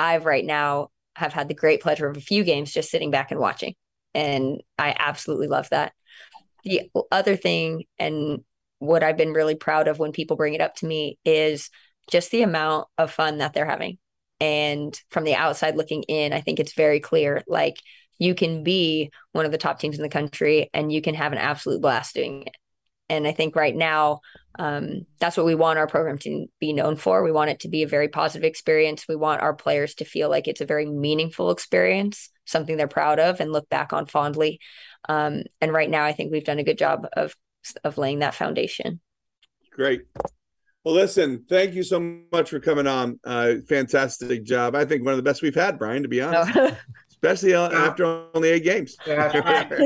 I've 0.00 0.24
right 0.24 0.44
now 0.44 0.88
have 1.14 1.32
had 1.32 1.48
the 1.48 1.54
great 1.54 1.82
pleasure 1.82 2.08
of 2.08 2.16
a 2.16 2.20
few 2.20 2.42
games 2.42 2.72
just 2.72 2.90
sitting 2.90 3.10
back 3.10 3.30
and 3.30 3.38
watching. 3.38 3.74
And 4.14 4.62
I 4.78 4.96
absolutely 4.98 5.46
love 5.46 5.68
that. 5.70 5.92
The 6.64 6.90
other 7.12 7.36
thing, 7.36 7.84
and 7.98 8.40
what 8.78 9.02
I've 9.02 9.16
been 9.16 9.32
really 9.32 9.54
proud 9.54 9.88
of 9.88 9.98
when 9.98 10.12
people 10.12 10.36
bring 10.36 10.54
it 10.54 10.60
up 10.60 10.74
to 10.76 10.86
me, 10.86 11.18
is 11.24 11.70
just 12.10 12.30
the 12.30 12.42
amount 12.42 12.88
of 12.96 13.12
fun 13.12 13.38
that 13.38 13.52
they're 13.52 13.66
having. 13.66 13.98
And 14.40 14.98
from 15.10 15.24
the 15.24 15.34
outside 15.34 15.76
looking 15.76 16.02
in, 16.04 16.32
I 16.32 16.40
think 16.40 16.58
it's 16.58 16.72
very 16.72 16.98
clear 16.98 17.42
like 17.46 17.76
you 18.18 18.34
can 18.34 18.62
be 18.64 19.10
one 19.32 19.44
of 19.44 19.52
the 19.52 19.58
top 19.58 19.78
teams 19.80 19.96
in 19.96 20.02
the 20.02 20.08
country 20.08 20.70
and 20.72 20.90
you 20.90 21.02
can 21.02 21.14
have 21.14 21.32
an 21.32 21.38
absolute 21.38 21.82
blast 21.82 22.14
doing 22.14 22.46
it. 22.46 22.56
And 23.10 23.26
I 23.26 23.32
think 23.32 23.56
right 23.56 23.74
now, 23.74 24.20
um, 24.56 25.04
that's 25.18 25.36
what 25.36 25.44
we 25.44 25.56
want 25.56 25.80
our 25.80 25.88
program 25.88 26.16
to 26.18 26.46
be 26.60 26.72
known 26.72 26.94
for. 26.94 27.24
We 27.24 27.32
want 27.32 27.50
it 27.50 27.60
to 27.60 27.68
be 27.68 27.82
a 27.82 27.88
very 27.88 28.08
positive 28.08 28.44
experience. 28.44 29.06
We 29.08 29.16
want 29.16 29.42
our 29.42 29.52
players 29.52 29.96
to 29.96 30.04
feel 30.04 30.30
like 30.30 30.46
it's 30.46 30.60
a 30.60 30.66
very 30.66 30.86
meaningful 30.86 31.50
experience, 31.50 32.30
something 32.44 32.76
they're 32.76 32.86
proud 32.86 33.18
of 33.18 33.40
and 33.40 33.52
look 33.52 33.68
back 33.68 33.92
on 33.92 34.06
fondly. 34.06 34.60
Um, 35.08 35.42
and 35.60 35.72
right 35.72 35.90
now, 35.90 36.04
I 36.04 36.12
think 36.12 36.30
we've 36.30 36.44
done 36.44 36.60
a 36.60 36.64
good 36.64 36.78
job 36.78 37.06
of 37.12 37.34
of 37.84 37.98
laying 37.98 38.20
that 38.20 38.34
foundation. 38.34 39.00
Great. 39.72 40.02
Well, 40.84 40.94
listen, 40.94 41.44
thank 41.48 41.74
you 41.74 41.82
so 41.82 42.00
much 42.32 42.48
for 42.50 42.60
coming 42.60 42.86
on. 42.86 43.20
Uh, 43.24 43.56
fantastic 43.68 44.44
job. 44.44 44.74
I 44.74 44.84
think 44.84 45.04
one 45.04 45.12
of 45.12 45.18
the 45.18 45.22
best 45.22 45.42
we've 45.42 45.54
had, 45.54 45.78
Brian, 45.78 46.04
to 46.04 46.08
be 46.08 46.22
honest, 46.22 46.76
especially 47.22 47.54
uh, 47.54 47.70
after 47.70 48.24
only 48.34 48.48
eight 48.50 48.64
games. 48.64 48.96
Yeah, 49.06 49.30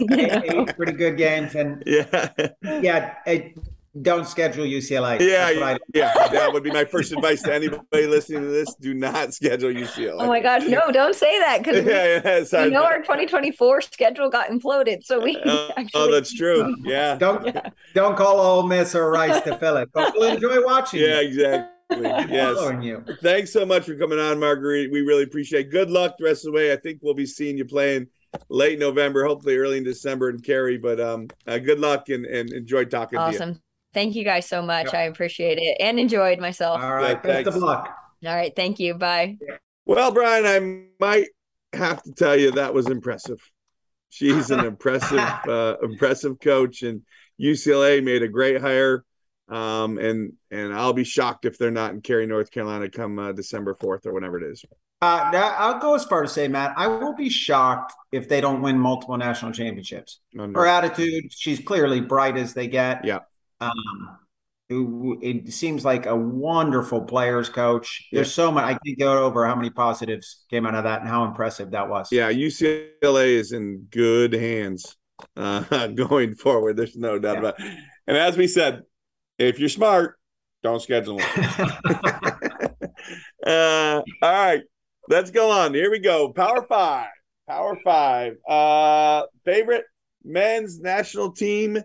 eight, 0.00 0.44
eight 0.52 0.76
pretty 0.76 0.92
good 0.92 1.16
games, 1.16 1.54
and 1.54 1.82
yeah. 1.86 2.28
yeah, 2.62 3.14
it, 3.26 3.56
don't 4.00 4.26
schedule 4.26 4.64
UCLA. 4.64 5.20
Yeah, 5.20 5.52
That's 5.52 5.80
yeah, 5.92 6.28
that 6.28 6.50
would 6.52 6.62
be 6.62 6.70
my 6.70 6.84
first 6.86 7.12
advice 7.12 7.42
to 7.42 7.52
anybody 7.54 8.06
listening 8.06 8.40
to 8.40 8.48
this. 8.48 8.74
Do 8.76 8.94
not 8.94 9.34
schedule 9.34 9.68
UCLA. 9.70 10.16
oh 10.18 10.26
my 10.28 10.40
gosh, 10.40 10.62
no, 10.66 10.90
don't 10.90 11.14
say 11.14 11.38
that 11.40 11.58
because 11.62 11.84
yeah, 11.84 12.20
yeah, 12.24 12.64
we 12.64 12.70
know 12.70 12.84
our 12.84 12.98
2024 13.00 13.82
schedule 13.82 14.30
got 14.30 14.48
imploded. 14.48 15.04
So 15.04 15.20
we 15.20 15.36
Oh, 15.44 15.70
actually 15.76 15.90
oh, 16.00 16.10
that's 16.10 16.32
true. 16.32 16.74
Yeah. 16.84 17.16
Don't 17.16 17.44
Yeah. 17.46 17.68
don't 17.94 18.16
call 18.16 18.40
Ole 18.40 18.62
Miss 18.66 18.94
or 18.94 19.10
Rice 19.10 19.42
to 19.42 19.58
fill 19.58 19.76
it, 19.76 19.90
but 19.92 20.14
we'll 20.14 20.32
enjoy 20.34 20.64
watching. 20.64 21.00
Yeah, 21.00 21.20
exactly. 21.20 21.68
Yes. 22.32 22.84
you. 22.84 23.04
Thanks 23.22 23.52
so 23.52 23.66
much 23.66 23.84
for 23.84 23.96
coming 23.96 24.18
on, 24.18 24.38
Marguerite. 24.38 24.90
We 24.90 25.02
really 25.02 25.24
appreciate 25.24 25.66
it. 25.66 25.70
Good 25.70 25.90
luck 25.90 26.16
the 26.18 26.24
rest 26.24 26.46
of 26.46 26.52
the 26.52 26.56
way. 26.56 26.72
I 26.72 26.76
think 26.76 27.00
we'll 27.02 27.14
be 27.14 27.26
seeing 27.26 27.58
you 27.58 27.64
playing 27.64 28.08
late 28.48 28.78
November, 28.78 29.24
hopefully 29.24 29.56
early 29.56 29.78
in 29.78 29.84
December 29.84 30.30
in 30.30 30.40
Cary. 30.40 30.78
But 30.78 31.00
um, 31.00 31.28
uh, 31.46 31.58
good 31.58 31.78
luck 31.80 32.08
and, 32.08 32.24
and 32.24 32.52
enjoy 32.52 32.84
talking 32.86 33.18
to 33.18 33.24
you. 33.24 33.30
awesome. 33.34 33.60
Thank 33.94 34.14
you 34.14 34.24
guys 34.24 34.48
so 34.48 34.62
much. 34.62 34.94
I 34.94 35.02
appreciate 35.02 35.58
it 35.58 35.76
and 35.80 36.00
enjoyed 36.00 36.38
myself. 36.38 36.82
All 36.82 36.94
right, 36.94 37.18
Yeah, 37.24 37.42
best 37.42 37.56
of 37.56 37.62
luck. 37.62 37.94
All 38.24 38.34
right. 38.34 38.54
Thank 38.54 38.78
you. 38.78 38.94
Bye. 38.94 39.38
Well, 39.84 40.12
Brian, 40.12 40.46
I 40.46 40.84
might 40.98 41.28
have 41.72 42.02
to 42.04 42.12
tell 42.12 42.36
you 42.36 42.52
that 42.52 42.72
was 42.72 42.86
impressive. 42.86 43.38
She's 44.08 44.50
an 44.50 44.60
impressive, 44.64 45.18
uh, 45.18 45.76
impressive 45.82 46.38
coach, 46.40 46.82
and 46.82 47.02
UCLA 47.40 48.02
made 48.02 48.22
a 48.22 48.28
great 48.28 48.60
hire. 48.60 49.04
Um, 49.52 49.98
and 49.98 50.32
and 50.50 50.72
I'll 50.72 50.94
be 50.94 51.04
shocked 51.04 51.44
if 51.44 51.58
they're 51.58 51.70
not 51.70 51.92
in 51.92 52.00
Cary, 52.00 52.26
North 52.26 52.50
Carolina, 52.50 52.88
come 52.88 53.18
uh, 53.18 53.32
December 53.32 53.74
fourth 53.74 54.06
or 54.06 54.14
whenever 54.14 54.38
it 54.38 54.50
is. 54.50 54.64
Uh, 55.02 55.28
now, 55.32 55.54
I'll 55.58 55.78
go 55.80 55.94
as 55.94 56.04
far 56.04 56.22
to 56.22 56.28
say, 56.28 56.46
Matt, 56.48 56.74
I 56.76 56.86
will 56.86 57.14
be 57.14 57.28
shocked 57.28 57.92
if 58.12 58.28
they 58.28 58.40
don't 58.40 58.62
win 58.62 58.78
multiple 58.78 59.16
national 59.16 59.50
championships. 59.52 60.20
No, 60.32 60.46
no. 60.46 60.58
Her 60.60 60.66
attitude, 60.66 61.32
she's 61.32 61.58
clearly 61.60 62.00
bright 62.00 62.36
as 62.36 62.54
they 62.54 62.68
get. 62.68 63.04
Yeah. 63.04 63.18
Um, 63.60 63.74
it, 64.70 65.46
it 65.46 65.52
seems 65.52 65.84
like 65.84 66.06
a 66.06 66.16
wonderful 66.16 67.02
players 67.02 67.48
coach. 67.48 68.08
There's 68.12 68.32
so 68.32 68.50
much. 68.52 68.64
I 68.64 68.78
can't 68.86 68.98
go 68.98 69.24
over 69.24 69.44
how 69.46 69.54
many 69.56 69.70
positives 69.70 70.44
came 70.48 70.66
out 70.66 70.74
of 70.74 70.84
that 70.84 71.00
and 71.00 71.08
how 71.08 71.24
impressive 71.24 71.72
that 71.72 71.88
was. 71.88 72.10
Yeah, 72.10 72.32
UCLA 72.32 73.34
is 73.34 73.52
in 73.52 73.88
good 73.90 74.32
hands 74.32 74.96
uh, 75.36 75.86
going 75.88 76.36
forward. 76.36 76.76
There's 76.76 76.96
no 76.96 77.18
doubt 77.18 77.34
Yeah. 77.34 77.38
about 77.40 77.60
it. 77.60 77.78
And 78.06 78.16
as 78.16 78.36
we 78.36 78.46
said, 78.46 78.82
if 79.38 79.58
you're 79.58 79.68
smart, 79.68 80.18
don't 80.62 80.80
schedule 80.80 81.20
uh, 83.46 84.02
all 84.02 84.02
right, 84.22 84.62
let's 85.08 85.30
go 85.30 85.50
on. 85.50 85.74
Here 85.74 85.90
we 85.90 85.98
go. 85.98 86.32
Power 86.32 86.64
five. 86.68 87.10
Power 87.48 87.76
five. 87.82 88.34
Uh, 88.48 89.24
favorite 89.44 89.84
men's 90.24 90.80
national 90.80 91.32
team 91.32 91.82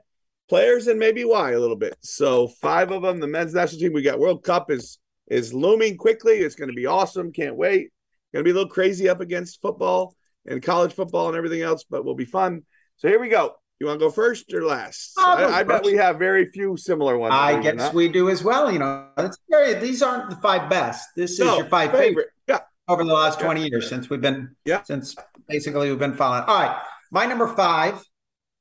players 0.48 0.88
and 0.88 1.00
maybe 1.00 1.26
why 1.26 1.52
a 1.52 1.60
little 1.60 1.76
bit. 1.76 1.98
So 2.02 2.48
five 2.48 2.91
of 2.91 3.02
them. 3.02 3.20
The 3.20 3.28
men's 3.28 3.54
national 3.54 3.82
team. 3.82 3.93
We 3.93 4.02
got 4.02 4.20
World 4.20 4.43
Cup 4.43 4.72
is 4.72 5.00
is 5.28 5.54
looming 5.54 5.98
quickly. 5.98 6.36
It's 6.36 6.56
going 6.56 6.70
to 6.70 6.76
be 6.76 6.86
awesome. 6.86 7.32
Can't 7.32 7.58
wait. 7.58 7.89
Going 8.34 8.43
to 8.43 8.48
be 8.48 8.52
a 8.52 8.54
little 8.54 8.70
crazy 8.70 9.10
up 9.10 9.22
against 9.22 9.62
football 9.62 10.16
and 10.45 10.62
college 10.62 10.93
football 10.93 11.28
and 11.28 11.38
everything 11.38 11.62
else, 11.62 11.84
but 11.89 12.06
will 12.06 12.16
be 12.16 12.26
fun. 12.26 12.64
So 12.98 13.08
here 13.08 13.20
we 13.20 13.30
go. 13.30 13.56
You 13.80 13.86
want 13.88 13.99
to 13.99 14.05
go 14.07 14.11
first 14.11 14.51
or 14.53 14.63
last? 14.63 15.13
I'll 15.17 15.53
I, 15.53 15.59
I 15.59 15.63
bet 15.63 15.84
we 15.84 15.93
have 15.93 16.17
very 16.17 16.49
few 16.49 16.78
similar 16.78 17.17
ones. 17.17 17.34
I 17.36 17.51
believe 17.53 17.65
it 17.65 17.69
or 17.69 17.71
guess 17.73 17.80
not. 17.86 17.93
we 17.93 18.07
do 18.09 18.30
as 18.30 18.43
well. 18.43 18.71
You 18.71 18.80
know, 18.80 19.07
it's 19.17 19.38
very, 19.49 19.75
these 19.75 20.01
aren't 20.01 20.30
the 20.32 20.36
five 20.38 20.67
best. 20.69 21.09
This 21.15 21.32
is 21.34 21.39
No, 21.39 21.57
your 21.57 21.65
five 21.67 21.91
favorite. 21.91 22.07
favorite. 22.07 22.28
Yeah. 22.47 22.59
over 22.88 23.03
the 23.03 23.13
last 23.13 23.39
Yeah. 23.39 23.45
20 23.45 23.67
years 23.69 23.88
since 23.88 24.09
we've 24.09 24.21
been 24.21 24.55
Yeah. 24.65 24.82
since 24.84 25.15
basically 25.47 25.89
we've 25.89 25.99
been 25.99 26.15
following. 26.15 26.43
All 26.47 26.59
right. 26.59 26.82
My 27.11 27.25
number 27.28 27.47
five, 27.47 28.01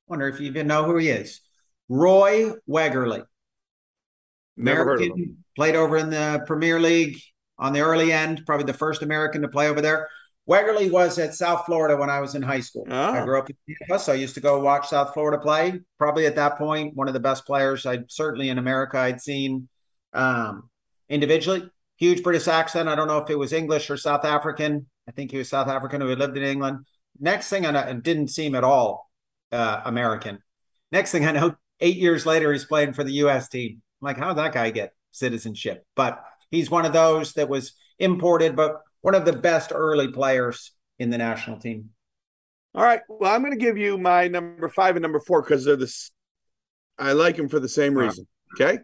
wonder 0.06 0.28
if 0.28 0.38
you 0.38 0.46
even 0.48 0.66
know 0.66 0.84
who 0.84 0.96
he 0.98 1.08
is. 1.08 1.40
Roy 1.88 2.52
Wegerle. 2.68 3.24
Never 4.58 4.84
heard 4.84 5.00
of 5.00 5.06
American, 5.06 5.18
him. 5.22 5.44
played 5.54 5.76
over 5.76 5.96
in 5.96 6.10
the 6.10 6.42
Premier 6.46 6.78
League 6.80 7.18
on 7.58 7.72
the 7.72 7.80
early 7.80 8.12
end, 8.12 8.42
probably 8.46 8.66
the 8.66 8.74
first 8.76 9.02
American 9.02 9.42
to 9.42 9.48
play 9.48 9.68
over 9.68 9.80
there. 9.80 10.08
Wegerle 10.48 10.90
was 10.90 11.18
at 11.18 11.34
South 11.34 11.66
Florida 11.66 11.96
when 11.96 12.08
I 12.08 12.20
was 12.20 12.34
in 12.36 12.42
high 12.42 12.60
school. 12.60 12.86
I 12.88 13.20
Oh. 13.20 13.24
grew 13.24 13.38
up 13.38 13.50
in 13.50 13.56
Tampa, 13.88 13.98
so 14.02 14.12
I 14.12 14.16
used 14.16 14.34
to 14.34 14.40
go 14.40 14.60
watch 14.60 14.88
South 14.88 15.12
Florida 15.12 15.38
play. 15.38 15.80
Probably 15.98 16.26
at 16.26 16.36
that 16.36 16.56
point, 16.56 16.94
one 16.94 17.08
of 17.08 17.14
the 17.14 17.20
best 17.20 17.44
players 17.46 17.84
I'd 17.84 18.10
certainly 18.10 18.48
in 18.48 18.58
America 18.58 18.98
I'd 18.98 19.20
seen 19.20 19.68
um, 20.12 20.70
individually. 21.08 21.68
Huge 21.98 22.22
British 22.22 22.46
accent. 22.46 22.88
I 22.88 22.94
don't 22.94 23.08
know 23.08 23.18
if 23.18 23.30
it 23.30 23.38
was 23.38 23.52
English 23.52 23.90
or 23.90 23.96
South 23.96 24.24
African. 24.24 24.86
I 25.08 25.12
think 25.12 25.30
he 25.30 25.38
was 25.38 25.48
South 25.48 25.68
African 25.68 26.00
who 26.00 26.08
had 26.08 26.18
lived 26.18 26.36
in 26.36 26.42
England. 26.44 26.84
Next 27.18 27.48
thing 27.48 27.64
I 27.66 27.70
know, 27.70 27.80
it 27.80 28.02
didn't 28.02 28.28
seem 28.28 28.54
at 28.54 28.64
all 28.64 29.10
uh, 29.50 29.80
American. 29.84 30.38
Next 30.92 31.10
thing 31.10 31.24
I 31.26 31.32
know, 31.32 31.56
eight 31.80 31.96
years 31.96 32.26
later, 32.26 32.52
he's 32.52 32.64
playing 32.66 32.92
for 32.92 33.02
the 33.02 33.12
U.S. 33.14 33.48
team. 33.48 33.80
I'm 34.00 34.06
like, 34.06 34.18
how 34.18 34.28
did 34.28 34.36
that 34.38 34.52
guy 34.52 34.70
get 34.70 34.92
citizenship? 35.10 35.84
But 35.96 36.22
he's 36.50 36.70
one 36.70 36.84
of 36.84 36.92
those 36.92 37.32
that 37.34 37.48
was 37.48 37.72
imported, 37.98 38.54
but 38.54 38.82
one 39.06 39.14
of 39.14 39.24
the 39.24 39.32
best 39.32 39.70
early 39.72 40.08
players 40.08 40.72
in 40.98 41.10
the 41.10 41.16
national 41.16 41.60
team. 41.60 41.90
All 42.74 42.82
right. 42.82 43.02
Well, 43.08 43.32
I'm 43.32 43.40
going 43.40 43.56
to 43.56 43.64
give 43.64 43.78
you 43.78 43.96
my 43.96 44.26
number 44.26 44.68
five 44.68 44.96
and 44.96 45.02
number 45.04 45.20
four 45.20 45.42
because 45.42 45.64
they're 45.64 45.76
this. 45.76 46.10
I 46.98 47.12
like 47.12 47.36
them 47.36 47.48
for 47.48 47.60
the 47.60 47.68
same 47.68 47.94
reason. 47.94 48.26
Okay. 48.54 48.80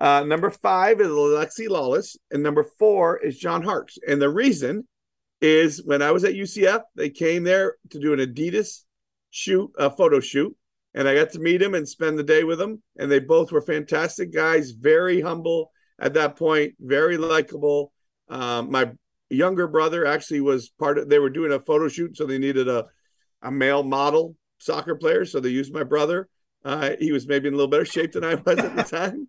Uh, 0.00 0.22
number 0.28 0.48
five 0.50 1.00
is 1.00 1.08
Alexi 1.08 1.66
Lalas, 1.66 2.16
and 2.30 2.40
number 2.40 2.64
four 2.78 3.18
is 3.18 3.36
John 3.36 3.64
Harkes. 3.64 3.98
And 4.06 4.22
the 4.22 4.30
reason 4.30 4.86
is 5.40 5.82
when 5.84 6.02
I 6.02 6.12
was 6.12 6.22
at 6.22 6.34
UCF, 6.34 6.82
they 6.94 7.10
came 7.10 7.42
there 7.42 7.74
to 7.90 7.98
do 7.98 8.12
an 8.12 8.20
Adidas 8.20 8.84
shoot, 9.30 9.72
a 9.76 9.90
photo 9.90 10.20
shoot, 10.20 10.56
and 10.94 11.08
I 11.08 11.16
got 11.16 11.30
to 11.30 11.40
meet 11.40 11.60
him 11.60 11.74
and 11.74 11.88
spend 11.88 12.16
the 12.16 12.22
day 12.22 12.44
with 12.44 12.60
him. 12.60 12.80
And 12.96 13.10
they 13.10 13.18
both 13.18 13.50
were 13.50 13.60
fantastic 13.60 14.32
guys, 14.32 14.70
very 14.70 15.20
humble 15.20 15.72
at 15.98 16.14
that 16.14 16.36
point, 16.36 16.74
very 16.78 17.16
likable. 17.16 17.92
Um, 18.28 18.70
my 18.70 18.92
younger 19.30 19.66
brother 19.66 20.06
actually 20.06 20.40
was 20.40 20.70
part 20.70 20.98
of. 20.98 21.08
They 21.08 21.18
were 21.18 21.30
doing 21.30 21.52
a 21.52 21.60
photo 21.60 21.88
shoot, 21.88 22.16
so 22.16 22.26
they 22.26 22.38
needed 22.38 22.68
a 22.68 22.86
a 23.42 23.50
male 23.50 23.82
model 23.82 24.36
soccer 24.58 24.94
player, 24.94 25.24
so 25.24 25.40
they 25.40 25.50
used 25.50 25.72
my 25.72 25.84
brother. 25.84 26.28
Uh, 26.64 26.92
he 26.98 27.12
was 27.12 27.26
maybe 27.26 27.46
in 27.46 27.52
a 27.52 27.56
little 27.56 27.70
better 27.70 27.84
shape 27.84 28.12
than 28.12 28.24
I 28.24 28.36
was 28.36 28.58
at 28.58 28.74
the 28.74 28.82
time, 28.84 29.28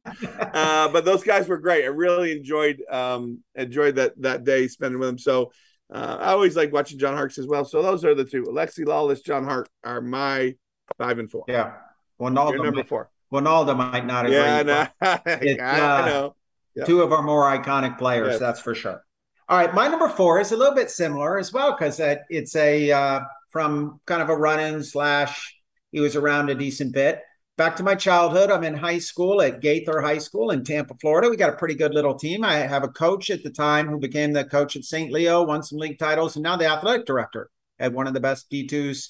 uh, 0.53 0.87
but 0.87 1.03
those 1.03 1.21
guys 1.21 1.47
were 1.47 1.57
great. 1.57 1.83
I 1.83 1.87
really 1.87 2.31
enjoyed 2.31 2.81
um, 2.89 3.39
enjoyed 3.55 3.95
that 3.95 4.13
that 4.21 4.45
day 4.45 4.67
spending 4.69 4.99
with 4.99 5.09
them. 5.09 5.17
So 5.17 5.51
uh, 5.93 6.17
I 6.19 6.31
always 6.31 6.55
like 6.55 6.71
watching 6.71 6.97
John 6.97 7.15
Harkes 7.15 7.37
as 7.37 7.45
well. 7.45 7.65
So 7.65 7.81
those 7.81 8.05
are 8.05 8.15
the 8.15 8.23
two. 8.23 8.43
Alexi 8.43 8.85
Lalas, 8.85 9.23
John 9.23 9.43
Hart 9.43 9.67
are 9.83 9.99
my 9.99 10.55
five 10.97 11.19
and 11.19 11.29
four. 11.29 11.43
Yeah, 11.49 11.73
Ronaldo 12.21 12.55
number 12.55 12.71
might, 12.71 12.87
four. 12.87 13.09
Ronaldo 13.33 13.75
might 13.75 14.05
not 14.05 14.25
agree. 14.25 14.37
Yeah, 14.37 14.63
no, 14.63 14.87
I, 15.01 15.09
uh, 16.01 16.05
know. 16.05 16.35
Yep. 16.75 16.87
Two 16.87 17.01
of 17.01 17.11
our 17.11 17.21
more 17.21 17.43
iconic 17.43 17.97
players, 17.97 18.31
Yes. 18.31 18.39
that's 18.39 18.59
for 18.59 18.75
sure. 18.75 19.01
All 19.47 19.57
right, 19.57 19.73
my 19.75 19.87
number 19.87 20.09
four 20.09 20.39
is 20.39 20.51
a 20.51 20.57
little 20.57 20.73
bit 20.73 20.89
similar 20.89 21.37
as 21.37 21.53
well 21.53 21.73
because 21.77 21.99
it's 21.99 22.55
a 22.55 22.91
uh, 22.91 23.19
from 23.51 23.99
kind 24.07 24.23
of 24.23 24.29
a 24.29 24.35
run-in 24.35 24.83
slash. 24.83 25.55
He 25.91 25.99
was 25.99 26.15
around 26.15 26.49
a 26.49 26.55
decent 26.55 26.93
bit. 26.93 27.21
Back 27.55 27.75
to 27.77 27.83
my 27.83 27.95
childhood, 27.95 28.51
I'm 28.51 28.63
in 28.63 28.73
high 28.73 28.97
school 28.97 29.41
at 29.41 29.61
Gaither 29.61 30.01
High 30.01 30.17
School 30.17 30.49
in 30.49 30.63
Tampa, 30.65 30.95
Florida. 30.99 31.29
We 31.29 31.37
got 31.37 31.53
a 31.53 31.57
pretty 31.57 31.75
good 31.75 31.93
little 31.93 32.15
team. 32.15 32.43
I 32.43 32.55
have 32.55 32.83
a 32.83 32.89
coach 32.89 33.29
at 33.29 33.43
the 33.43 33.51
time 33.51 33.87
who 33.87 33.97
became 33.99 34.33
the 34.33 34.43
coach 34.43 34.75
at 34.75 34.83
St. 34.83 35.11
Leo, 35.11 35.43
won 35.43 35.63
some 35.63 35.77
league 35.77 35.99
titles, 35.99 36.35
and 36.35 36.43
now 36.43 36.57
the 36.57 36.65
athletic 36.65 37.05
director 37.05 37.49
at 37.79 37.93
one 37.93 38.07
of 38.07 38.13
the 38.13 38.19
best 38.19 38.49
D2s, 38.51 39.07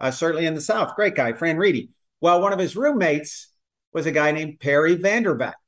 uh, 0.00 0.10
certainly 0.10 0.46
in 0.46 0.54
the 0.54 0.60
South. 0.60 0.96
Great 0.96 1.14
guy, 1.14 1.34
Fran 1.34 1.58
Reidy. 1.58 1.90
Well, 2.20 2.40
one 2.40 2.52
of 2.52 2.58
his 2.58 2.74
roommates 2.74 3.52
was 3.92 4.06
a 4.06 4.12
guy 4.12 4.32
named 4.32 4.58
Perry 4.60 4.96
Van 4.96 5.22
der 5.22 5.34
Beck, 5.34 5.58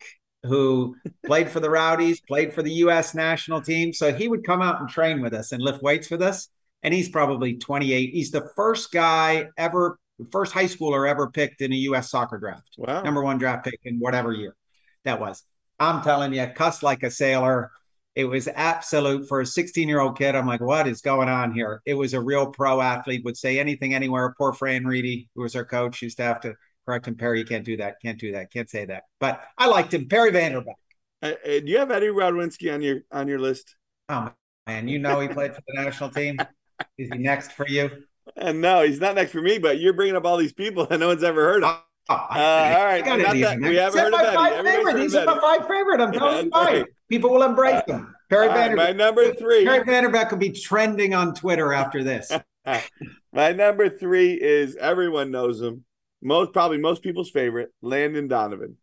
who 0.47 0.97
played 1.24 1.51
for 1.51 1.61
the 1.61 1.70
Rowdies, 1.70 2.20
played 2.20 2.53
for 2.53 2.62
the 2.62 2.72
U.S. 2.72 3.14
national 3.14 3.61
team. 3.61 3.92
So 3.92 4.12
he 4.14 4.28
would 4.28 4.44
come 4.44 4.62
out 4.62 4.80
and 4.80 4.88
train 4.88 5.20
with 5.20 5.34
us 5.34 5.53
and 5.53 5.62
lift 5.62 5.82
weights 5.82 6.11
with 6.11 6.22
us. 6.22 6.49
And 6.82 6.94
he's 6.94 7.09
probably 7.09 7.57
28. 7.57 8.11
He's 8.11 8.30
the 8.30 8.49
first 8.55 8.92
guy 8.92 9.49
ever, 9.59 9.99
first 10.30 10.53
high 10.53 10.64
schooler 10.66 11.09
ever 11.09 11.30
picked 11.30 11.61
in 11.61 11.72
a 11.72 11.76
U.S. 11.76 12.11
soccer 12.11 12.38
draft 12.38 12.68
Wow. 12.78 13.03
number 13.03 13.22
one 13.22 13.38
draft 13.38 13.64
pick 13.64 13.80
in 13.84 13.99
whatever 13.99 14.32
year 14.32 14.55
that 15.05 15.20
was. 15.20 15.42
I'm 15.78 16.03
telling 16.03 16.32
you, 16.32 16.47
cussed 16.55 16.82
like 16.82 17.03
a 17.03 17.11
sailor. 17.11 17.70
It 18.14 18.24
was 18.24 18.49
absolute 18.49 19.28
for 19.28 19.42
a 19.42 19.47
16 19.47 19.88
year 19.88 20.01
old 20.01 20.16
kid. 20.16 20.34
I'm 20.34 20.47
like, 20.47 20.62
what 20.62 20.86
is 20.86 21.03
going 21.03 21.28
on 21.28 21.53
here? 21.53 21.82
It 21.84 21.94
was 21.94 22.14
a 22.14 22.20
real 22.20 22.47
pro 22.47 22.80
athlete, 22.80 23.24
would 23.24 23.36
say 23.36 23.59
anything 23.59 23.92
anywhere. 23.92 24.34
Poor 24.38 24.53
Fran 24.55 24.86
Reidy, 24.86 25.28
who 25.34 25.42
was 25.42 25.55
our 25.55 25.66
coach, 25.66 26.01
used 26.01 26.16
to 26.16 26.22
have 26.22 26.40
to 26.40 26.55
correct 26.87 27.07
him. 27.09 27.16
Perry, 27.16 27.39
you 27.41 27.45
can't 27.45 27.64
do 27.64 27.76
that. 27.78 27.97
Can't 28.01 28.18
do 28.18 28.32
that. 28.32 28.53
Can't 28.53 28.70
say 28.70 28.84
that. 28.87 29.05
But 29.20 29.43
I 29.59 29.66
liked 29.66 29.93
him. 29.93 30.09
Perry 30.09 30.30
Van 30.30 30.53
der 30.53 30.61
Beck. 30.62 30.76
Uh, 31.22 31.26
uh, 31.26 31.34
do 31.61 31.64
you 31.66 31.78
have 31.78 31.91
Eddie 31.91 32.07
Radwanski 32.09 32.72
on 32.72 32.80
your 32.82 33.01
on 33.11 33.26
your 33.28 33.39
list? 33.39 33.74
Oh, 34.09 34.30
man. 34.66 34.87
You 34.89 34.99
know 34.99 35.20
he 35.20 35.28
played 35.28 35.55
for 35.55 35.62
the 35.66 35.82
national 35.82 36.11
team. 36.11 36.39
Is 36.99 37.09
he 37.12 37.18
next 37.18 37.53
for 37.53 37.66
you? 37.66 37.91
And 38.37 38.61
no, 38.61 38.82
he's 38.82 39.01
not 39.01 39.14
next 39.14 39.32
for 39.32 39.41
me. 39.43 39.59
But 39.59 39.80
you're 39.80 39.93
bringing 39.95 40.16
up 40.16 40.24
all 40.24 40.37
these 40.37 40.53
people 40.53 40.87
that 40.87 40.99
no 41.01 41.09
one's 41.09 41.24
ever 41.24 41.43
heard 41.45 41.64
of. 41.64 41.80
Oh, 42.09 42.14
Uh, 42.14 42.74
all 42.78 42.84
right, 42.84 43.05
not 43.05 43.18
it 43.18 43.24
that- 43.24 43.59
we 43.61 43.74
haven't 43.76 43.99
heard 43.99 44.12
my 44.12 44.20
of 44.22 44.26
Eddie. 44.28 44.37
five 44.37 44.64
favorite. 44.64 44.95
of 45.07 45.14
in 45.14 45.24
my 45.26 45.41
five 45.41 45.66
favorite. 45.66 46.01
I'm 46.01 46.12
telling 46.12 46.45
you 46.45 46.51
why. 46.51 46.84
People 47.09 47.30
will 47.30 47.43
embrace 47.43 47.82
him. 47.87 48.14
Perry 48.30 48.49
All 48.49 48.55
right, 48.55 48.68
Van 48.68 48.70
der 48.70 48.76
Beck. 48.76 48.97
my 48.97 49.05
number 49.05 49.32
three. 49.34 49.64
Perry 49.64 49.84
Van 49.84 50.03
der 50.05 50.11
Beck 50.11 50.30
will 50.30 50.39
be 50.39 50.51
trending 50.53 51.14
on 51.14 51.34
Twitter 51.34 51.72
after 51.72 52.05
this. 52.05 52.30
My 53.32 53.53
number 53.53 53.89
three 53.89 54.32
is 54.34 54.76
everyone 54.76 55.30
knows 55.30 55.61
him. 55.62 55.84
Most 56.26 56.52
probably 56.52 56.78
most 56.78 57.04
people's 57.04 57.30
favorite, 57.30 57.70
Landon 57.82 58.26
Donovan. 58.26 58.78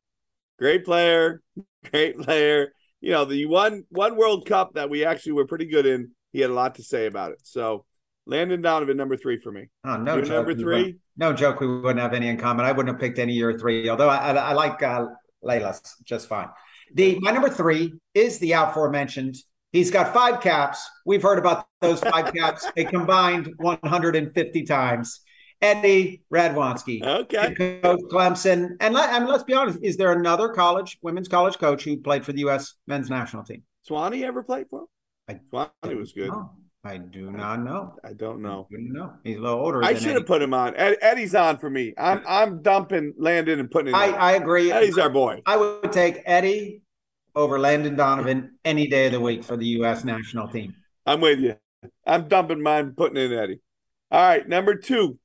Great 0.57 0.85
player, 0.85 1.41
great 1.91 2.17
player. 2.17 2.71
You 3.01 3.11
know, 3.11 3.25
the 3.25 3.47
one 3.47 3.83
one 3.89 4.15
World 4.15 4.45
Cup 4.47 4.75
that 4.75 4.89
we 4.89 5.03
actually 5.03 5.33
were 5.33 5.45
pretty 5.45 5.65
good 5.65 5.85
in, 5.85 6.11
he 6.31 6.39
had 6.39 6.49
a 6.49 6.53
lot 6.53 6.75
to 6.75 6.83
say 6.83 7.05
about 7.05 7.33
it. 7.33 7.39
So 7.43 7.83
Landon 8.25 8.61
Donovan, 8.61 8.95
number 8.95 9.17
three 9.17 9.39
for 9.39 9.51
me. 9.51 9.67
Oh, 9.83 9.97
no 9.97 10.15
Your 10.15 10.23
joke. 10.23 10.47
number 10.47 10.55
three? 10.55 10.95
No 11.17 11.33
joke. 11.33 11.59
We 11.59 11.67
wouldn't 11.67 11.99
have 11.99 12.13
any 12.13 12.29
in 12.29 12.37
common. 12.37 12.65
I 12.65 12.71
wouldn't 12.71 12.95
have 12.95 13.01
picked 13.01 13.19
any 13.19 13.33
year 13.33 13.59
three, 13.59 13.89
although 13.89 14.07
I, 14.07 14.31
I, 14.31 14.35
I 14.35 14.53
like 14.53 14.81
uh, 14.81 15.07
Lalas 15.43 15.81
just 16.05 16.29
fine. 16.29 16.47
The 16.93 17.19
my 17.19 17.31
number 17.31 17.49
three 17.49 17.93
is 18.13 18.39
the 18.39 18.53
aforementioned. 18.53 19.35
He's 19.73 19.91
got 19.91 20.13
five 20.13 20.39
caps. 20.39 20.87
We've 21.05 21.21
heard 21.21 21.39
about 21.39 21.65
those 21.81 21.99
five 21.99 22.33
caps. 22.37 22.65
They 22.73 22.85
combined 22.85 23.53
150 23.57 24.63
times. 24.63 25.19
Eddie 25.63 26.21
Radwanski, 26.31 27.01
Okay. 27.03 27.79
Coach 27.81 28.01
Clemson, 28.11 28.75
and 28.81 28.93
let, 28.93 29.09
I 29.13 29.19
mean, 29.19 29.29
let's 29.29 29.43
be 29.45 29.53
honest. 29.53 29.79
Is 29.81 29.95
there 29.95 30.11
another 30.11 30.49
college 30.49 30.97
women's 31.01 31.29
college 31.29 31.57
coach 31.57 31.83
who 31.85 31.97
played 31.97 32.25
for 32.25 32.33
the 32.33 32.39
U.S. 32.39 32.73
men's 32.85 33.09
national 33.09 33.43
team? 33.43 33.63
Swanee 33.83 34.25
ever 34.25 34.43
played 34.43 34.67
for 34.69 34.81
him? 34.81 34.87
I 35.29 35.39
Swanee 35.81 35.95
was 35.95 36.11
good. 36.11 36.27
No, 36.27 36.51
I 36.83 36.97
do 36.97 37.31
not 37.31 37.61
know. 37.63 37.95
I 38.03 38.11
don't 38.11 38.41
know. 38.41 38.67
I 38.71 38.75
know. 38.77 39.13
He's 39.23 39.37
a 39.37 39.41
little 39.41 39.59
older. 39.59 39.83
I 39.83 39.93
should 39.93 40.03
Eddie. 40.07 40.13
have 40.15 40.25
put 40.25 40.41
him 40.41 40.53
on. 40.53 40.75
Ed, 40.75 40.97
Eddie's 41.01 41.33
on 41.33 41.57
for 41.57 41.69
me. 41.69 41.93
I'm 41.97 42.21
I'm 42.27 42.61
dumping 42.61 43.13
Landon 43.17 43.61
and 43.61 43.71
putting 43.71 43.89
in. 43.89 43.95
I, 43.95 44.07
I 44.09 44.31
agree. 44.33 44.69
Eddie's 44.69 44.97
our 44.97 45.09
boy. 45.09 45.41
I 45.45 45.55
would 45.55 45.93
take 45.93 46.21
Eddie 46.25 46.81
over 47.35 47.57
Landon 47.57 47.95
Donovan 47.95 48.57
any 48.65 48.87
day 48.87 49.05
of 49.05 49.13
the 49.13 49.21
week 49.21 49.43
for 49.45 49.55
the 49.55 49.65
U.S. 49.67 50.03
national 50.03 50.49
team. 50.49 50.75
I'm 51.05 51.21
with 51.21 51.39
you. 51.39 51.55
I'm 52.05 52.27
dumping 52.27 52.61
mine, 52.61 52.93
putting 52.97 53.17
in 53.17 53.31
Eddie. 53.33 53.59
All 54.11 54.21
right, 54.21 54.47
number 54.47 54.75
two 54.75 55.17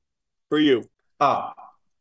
for 0.49 0.59
you. 0.59 0.83
Oh, 1.19 1.51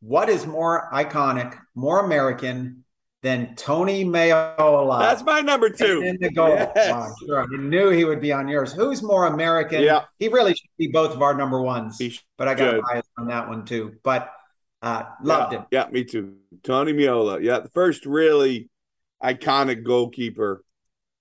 what 0.00 0.28
is 0.28 0.46
more 0.46 0.88
iconic, 0.92 1.58
more 1.74 2.04
American 2.04 2.84
than 3.22 3.54
Tony 3.56 4.04
Meola? 4.04 5.00
That's 5.00 5.22
my 5.22 5.40
number 5.40 5.70
two. 5.70 6.02
in 6.02 6.18
the 6.20 6.30
goal. 6.30 6.50
Yes. 6.50 6.90
Wow, 6.90 7.14
sure. 7.24 7.42
I 7.42 7.56
knew 7.56 7.90
he 7.90 8.04
would 8.04 8.20
be 8.20 8.32
on 8.32 8.48
yours. 8.48 8.72
Who's 8.72 9.02
more 9.02 9.26
American? 9.26 9.82
Yeah. 9.82 10.04
He 10.18 10.28
really 10.28 10.54
should 10.54 10.70
be 10.78 10.88
both 10.88 11.14
of 11.14 11.22
our 11.22 11.34
number 11.34 11.60
ones. 11.60 12.00
But 12.36 12.48
I 12.48 12.54
got 12.54 12.70
should. 12.70 12.82
bias 12.82 13.06
on 13.18 13.28
that 13.28 13.48
one 13.48 13.64
too. 13.64 13.94
But 14.02 14.32
uh, 14.82 15.04
loved 15.22 15.52
yeah, 15.52 15.58
him. 15.58 15.66
Yeah, 15.70 15.86
me 15.90 16.04
too. 16.04 16.36
Tony 16.62 16.92
Meola. 16.92 17.42
Yeah, 17.42 17.60
the 17.60 17.70
first 17.70 18.06
really 18.06 18.70
iconic 19.22 19.84
goalkeeper 19.84 20.62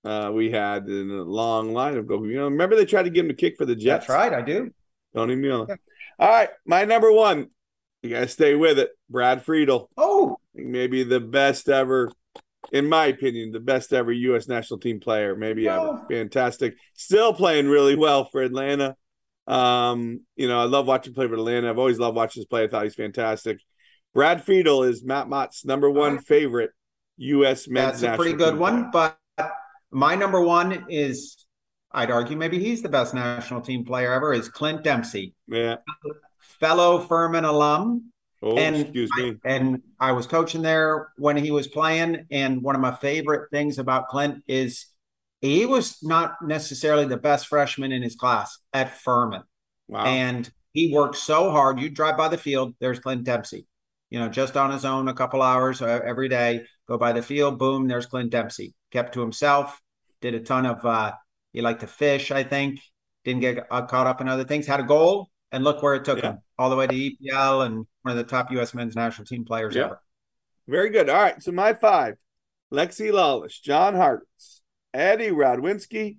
uh, 0.06 0.32
we 0.32 0.52
had 0.52 0.88
in 0.88 1.10
a 1.10 1.24
long 1.24 1.74
line 1.74 1.98
of 1.98 2.06
goalkeepers. 2.06 2.30
You 2.30 2.38
know, 2.38 2.44
remember 2.46 2.76
they 2.76 2.86
tried 2.86 3.04
to 3.04 3.10
give 3.10 3.26
him 3.26 3.32
a 3.32 3.36
kick 3.36 3.58
for 3.58 3.66
the 3.66 3.76
Jets? 3.76 4.06
That's 4.06 4.10
right. 4.10 4.34
I 4.34 4.42
do. 4.42 4.72
Tony 5.16 5.36
Meola. 5.36 5.70
Yeah. 5.70 5.76
All 6.20 6.30
right, 6.30 6.50
my 6.66 6.86
number 6.86 7.12
one. 7.12 7.48
You 8.02 8.12
gotta 8.12 8.28
stay 8.28 8.56
with 8.56 8.80
it. 8.80 8.90
Brad 9.10 9.44
Friedel. 9.44 9.90
Oh, 9.98 10.38
Maybe 10.54 11.04
the 11.04 11.20
best 11.20 11.70
ever, 11.70 12.12
in 12.72 12.90
my 12.90 13.06
opinion, 13.08 13.52
the 13.52 13.60
best 13.60 13.94
ever 13.94 14.12
U.S. 14.12 14.48
national 14.48 14.80
team 14.80 15.00
player. 15.00 15.36
Maybe 15.36 15.68
ever. 15.68 15.80
Oh. 15.80 16.06
Fantastic. 16.10 16.76
Still 16.96 17.34
playing 17.34 17.68
really 17.68 17.96
well 17.96 18.26
for 18.26 18.42
Atlanta. 18.42 18.96
Um, 19.46 20.22
you 20.36 20.48
know, 20.48 20.60
I 20.60 20.66
love 20.66 20.88
watching 20.88 21.14
play 21.14 21.28
for 21.28 21.36
Atlanta. 21.36 21.70
I've 21.70 21.78
always 21.78 22.00
loved 22.00 22.18
watching 22.18 22.42
his 22.42 22.48
play. 22.48 22.64
I 22.64 22.68
thought 22.68 22.84
he's 22.84 22.96
fantastic. 22.96 23.60
Brad 24.14 24.44
Friedel 24.44 24.84
is 24.84 25.04
Matt 25.04 25.30
Mott's 25.30 25.64
number 25.64 25.90
one 25.90 26.20
favorite 26.20 26.72
U.S. 27.18 27.68
men's 27.68 28.02
that's 28.02 28.14
a 28.14 28.18
pretty 28.18 28.36
good 28.36 28.58
one. 28.58 28.90
But 28.92 29.18
my 29.92 30.16
number 30.16 30.42
one 30.42 30.86
is, 30.90 31.46
I'd 31.98 32.12
argue 32.12 32.38
maybe 32.38 32.60
he's 32.60 32.84
the 32.84 32.90
best 32.90 33.14
national 33.16 33.62
team 33.62 33.84
player 33.84 34.14
ever. 34.14 34.32
Is 34.34 34.50
Clint 34.50 34.84
Dempsey, 34.84 35.34
Yeah. 35.48 35.78
fellow 36.40 37.00
Furman 37.00 37.44
alum. 37.44 38.12
Oh, 38.44 38.56
And 38.56 38.76
excuse 38.76 39.10
me. 39.18 39.36
And 39.44 39.82
I 40.00 40.12
was 40.12 40.28
coaching 40.28 40.62
there 40.62 41.10
when 41.18 41.38
he 41.38 41.50
was 41.50 41.68
playing. 41.68 42.28
And 42.30 42.62
one 42.62 42.76
of 42.76 42.82
my 42.82 42.94
favorite 42.94 43.50
things 43.50 43.80
about 43.80 44.10
Clint 44.10 44.44
is 44.48 44.86
he 45.42 45.66
was 45.66 45.98
not 46.04 46.36
necessarily 46.44 47.06
the 47.06 47.18
best 47.18 47.48
freshman 47.48 47.92
in 47.92 48.04
his 48.04 48.16
class 48.16 48.60
at 48.74 48.96
Furman. 48.96 49.42
Wow. 49.88 50.06
And 50.06 50.48
he 50.74 50.94
worked 50.94 51.16
so 51.16 51.50
hard. 51.50 51.80
You 51.80 51.90
drive 51.90 52.16
by 52.16 52.28
the 52.28 52.38
field, 52.38 52.76
there's 52.80 53.00
Clint 53.00 53.24
Dempsey, 53.24 53.66
you 54.12 54.20
know, 54.20 54.30
just 54.30 54.56
on 54.56 54.70
his 54.72 54.86
own, 54.86 55.08
a 55.08 55.16
couple 55.16 55.42
hours 55.42 55.82
uh, 55.82 56.00
every 56.06 56.30
day. 56.30 56.68
Go 56.88 57.00
by 57.00 57.14
the 57.14 57.24
field, 57.24 57.58
boom, 57.58 57.88
there's 57.88 58.06
Clint 58.06 58.30
Dempsey. 58.30 58.76
Kept 58.92 59.16
to 59.16 59.22
himself, 59.22 59.82
did 60.22 60.36
a 60.36 60.40
ton 60.42 60.68
of, 60.68 60.86
uh, 60.86 61.14
he 61.58 61.62
liked 61.64 61.80
to 61.82 61.88
fish, 61.88 62.30
I 62.30 62.44
think, 62.44 62.80
didn't 63.26 63.42
get 63.42 63.66
uh, 63.72 63.82
caught 63.82 64.06
up 64.06 64.22
in 64.22 64.28
other 64.30 64.44
things, 64.44 64.68
had 64.68 64.80
a 64.80 64.84
goal, 64.84 65.28
and 65.52 65.64
look 65.64 65.82
where 65.82 65.96
it 65.96 66.06
took 66.06 66.22
Yeah. 66.22 66.34
him 66.34 66.38
all 66.60 66.70
the 66.70 66.76
way 66.76 66.86
to 66.86 66.94
EPL 66.94 67.66
and 67.66 67.78
one 68.04 68.12
of 68.12 68.16
the 68.16 68.24
top 68.24 68.52
U.S. 68.52 68.76
men's 68.76 68.96
national 68.96 69.26
team 69.26 69.44
players 69.44 69.74
Yeah. 69.74 69.86
ever. 69.86 70.02
Very 70.68 70.92
good. 70.92 71.10
All 71.10 71.20
right. 71.20 71.42
So 71.42 71.52
my 71.52 71.74
five 71.74 72.18
Lexi 72.72 73.10
Lalas, 73.12 73.60
John 73.60 73.96
Harkes, 73.96 74.62
Eddie 74.94 75.32
Radwanski, 75.32 76.18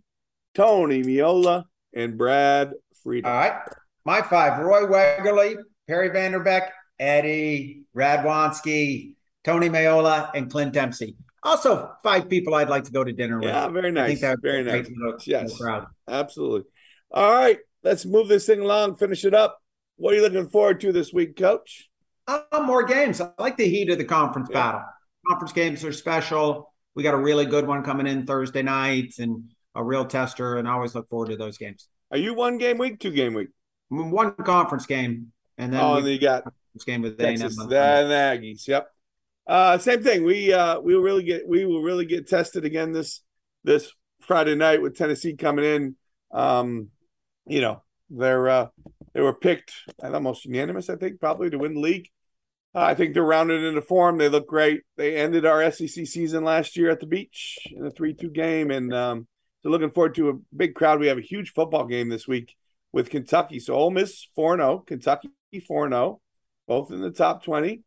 Tony 0.56 1.04
Meola, 1.04 1.64
and 1.94 2.18
Brad 2.18 2.72
Friedel. 3.04 3.30
All 3.30 3.38
right. 3.38 3.62
My 4.04 4.22
five: 4.22 4.58
Roy 4.58 4.86
Wegerle, 4.86 5.54
Perry 5.86 6.08
Van 6.08 6.32
der 6.32 6.40
Beck, 6.40 6.72
Eddie 6.98 7.84
Radwanski, 7.96 9.14
Tony 9.44 9.68
Meola, 9.68 10.30
and 10.34 10.50
Clint 10.50 10.72
Dempsey. 10.72 11.14
Also, 11.42 11.92
five 12.02 12.28
people 12.28 12.54
I'd 12.54 12.68
like 12.68 12.84
to 12.84 12.92
go 12.92 13.04
to 13.04 13.12
dinner 13.12 13.38
with. 13.38 13.48
Yeah, 13.48 13.68
very 13.68 13.92
nice. 13.92 14.20
very 14.20 14.64
nice. 14.64 14.88
Little, 14.88 15.18
yes, 15.24 15.60
little 15.60 15.86
absolutely. 16.08 16.68
All 17.10 17.32
right, 17.32 17.58
let's 17.82 18.04
move 18.04 18.28
this 18.28 18.46
thing 18.46 18.60
along. 18.60 18.96
Finish 18.96 19.24
it 19.24 19.34
up. 19.34 19.60
What 19.96 20.12
are 20.12 20.16
you 20.16 20.22
looking 20.22 20.48
forward 20.48 20.80
to 20.80 20.92
this 20.92 21.12
week, 21.12 21.36
Coach? 21.36 21.88
Uh, 22.26 22.42
more 22.64 22.84
games. 22.84 23.20
I 23.20 23.30
like 23.38 23.56
the 23.56 23.68
heat 23.68 23.90
of 23.90 23.98
the 23.98 24.04
conference 24.04 24.48
yeah. 24.50 24.54
battle. 24.54 24.82
Conference 25.26 25.52
games 25.52 25.84
are 25.84 25.92
special. 25.92 26.72
We 26.94 27.02
got 27.02 27.14
a 27.14 27.18
really 27.18 27.46
good 27.46 27.66
one 27.66 27.82
coming 27.82 28.06
in 28.06 28.26
Thursday 28.26 28.62
night, 28.62 29.14
and 29.18 29.50
a 29.74 29.82
real 29.82 30.04
tester. 30.04 30.56
And 30.56 30.68
I 30.68 30.72
always 30.72 30.94
look 30.94 31.08
forward 31.08 31.30
to 31.30 31.36
those 31.36 31.56
games. 31.56 31.88
Are 32.10 32.18
you 32.18 32.34
one 32.34 32.58
game 32.58 32.78
week, 32.78 33.00
two 33.00 33.10
game 33.10 33.34
week? 33.34 33.48
One 33.88 34.32
conference 34.34 34.86
game, 34.86 35.32
and 35.56 35.72
then 35.72 35.80
oh, 35.80 35.94
and 35.94 36.06
then 36.06 36.12
you 36.12 36.20
got 36.20 36.44
this 36.74 36.84
game 36.84 37.02
with 37.02 37.18
Texas, 37.18 37.56
the 37.56 37.64
Aggies. 37.64 38.66
Yep. 38.68 38.90
Uh, 39.48 39.78
same 39.78 40.02
thing. 40.02 40.24
We 40.24 40.52
uh, 40.52 40.78
we 40.80 40.94
will 40.94 41.02
really 41.02 41.22
get 41.22 41.48
we 41.48 41.64
will 41.64 41.82
really 41.82 42.04
get 42.04 42.28
tested 42.28 42.66
again 42.66 42.92
this 42.92 43.22
this 43.64 43.90
Friday 44.20 44.54
night 44.54 44.82
with 44.82 44.96
Tennessee 44.96 45.36
coming 45.36 45.64
in. 45.64 45.96
Um, 46.30 46.88
you 47.46 47.62
know 47.62 47.82
they're 48.10 48.48
uh, 48.48 48.66
they 49.14 49.22
were 49.22 49.32
picked 49.32 49.72
almost 50.02 50.44
unanimous, 50.44 50.90
I 50.90 50.96
think, 50.96 51.18
probably 51.18 51.48
to 51.48 51.58
win 51.58 51.74
the 51.74 51.80
league. 51.80 52.08
Uh, 52.74 52.82
I 52.82 52.94
think 52.94 53.14
they're 53.14 53.24
rounded 53.24 53.64
into 53.64 53.80
form. 53.80 54.18
They 54.18 54.28
look 54.28 54.46
great. 54.46 54.82
They 54.98 55.16
ended 55.16 55.46
our 55.46 55.70
SEC 55.70 56.06
season 56.06 56.44
last 56.44 56.76
year 56.76 56.90
at 56.90 57.00
the 57.00 57.06
beach 57.06 57.58
in 57.70 57.86
a 57.86 57.90
three-two 57.90 58.30
game, 58.30 58.70
and 58.70 58.92
um, 58.92 59.26
so 59.62 59.70
looking 59.70 59.90
forward 59.90 60.14
to 60.16 60.28
a 60.28 60.34
big 60.54 60.74
crowd. 60.74 61.00
We 61.00 61.06
have 61.06 61.16
a 61.16 61.22
huge 61.22 61.54
football 61.54 61.86
game 61.86 62.10
this 62.10 62.28
week 62.28 62.54
with 62.92 63.08
Kentucky. 63.08 63.60
So 63.60 63.72
Ole 63.72 63.92
Miss 63.92 64.28
four 64.34 64.58
zero, 64.58 64.70
oh, 64.70 64.78
Kentucky 64.80 65.30
four 65.66 65.88
zero, 65.88 66.00
oh, 66.04 66.20
both 66.66 66.90
in 66.90 67.00
the 67.00 67.10
top 67.10 67.42
twenty. 67.42 67.82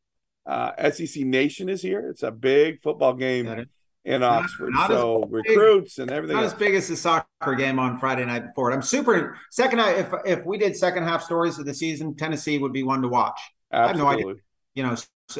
Uh, 0.45 0.91
SEC 0.91 1.23
Nation 1.23 1.69
is 1.69 1.81
here. 1.81 2.09
It's 2.09 2.23
a 2.23 2.31
big 2.31 2.81
football 2.81 3.13
game 3.13 3.67
in 4.03 4.23
Oxford. 4.23 4.71
Not, 4.71 4.89
not 4.89 4.97
so 4.97 5.23
recruits 5.29 5.99
and 5.99 6.11
everything. 6.11 6.35
Not 6.35 6.43
else. 6.43 6.53
as 6.53 6.59
big 6.59 6.75
as 6.75 6.87
the 6.87 6.95
soccer 6.95 7.55
game 7.55 7.79
on 7.79 7.99
Friday 7.99 8.25
night 8.25 8.47
before. 8.47 8.71
It. 8.71 8.75
I'm 8.75 8.81
super 8.81 9.37
second. 9.51 9.79
If 9.79 10.11
if 10.25 10.45
we 10.45 10.57
did 10.57 10.75
second 10.75 11.03
half 11.03 11.23
stories 11.23 11.59
of 11.59 11.65
the 11.65 11.73
season, 11.73 12.15
Tennessee 12.15 12.57
would 12.57 12.73
be 12.73 12.83
one 12.83 13.01
to 13.01 13.07
watch. 13.07 13.39
Absolutely. 13.71 14.01
I 14.01 14.09
have 14.09 14.19
no 14.19 14.29
idea. 14.31 14.41
You 14.73 14.83
know, 14.83 14.95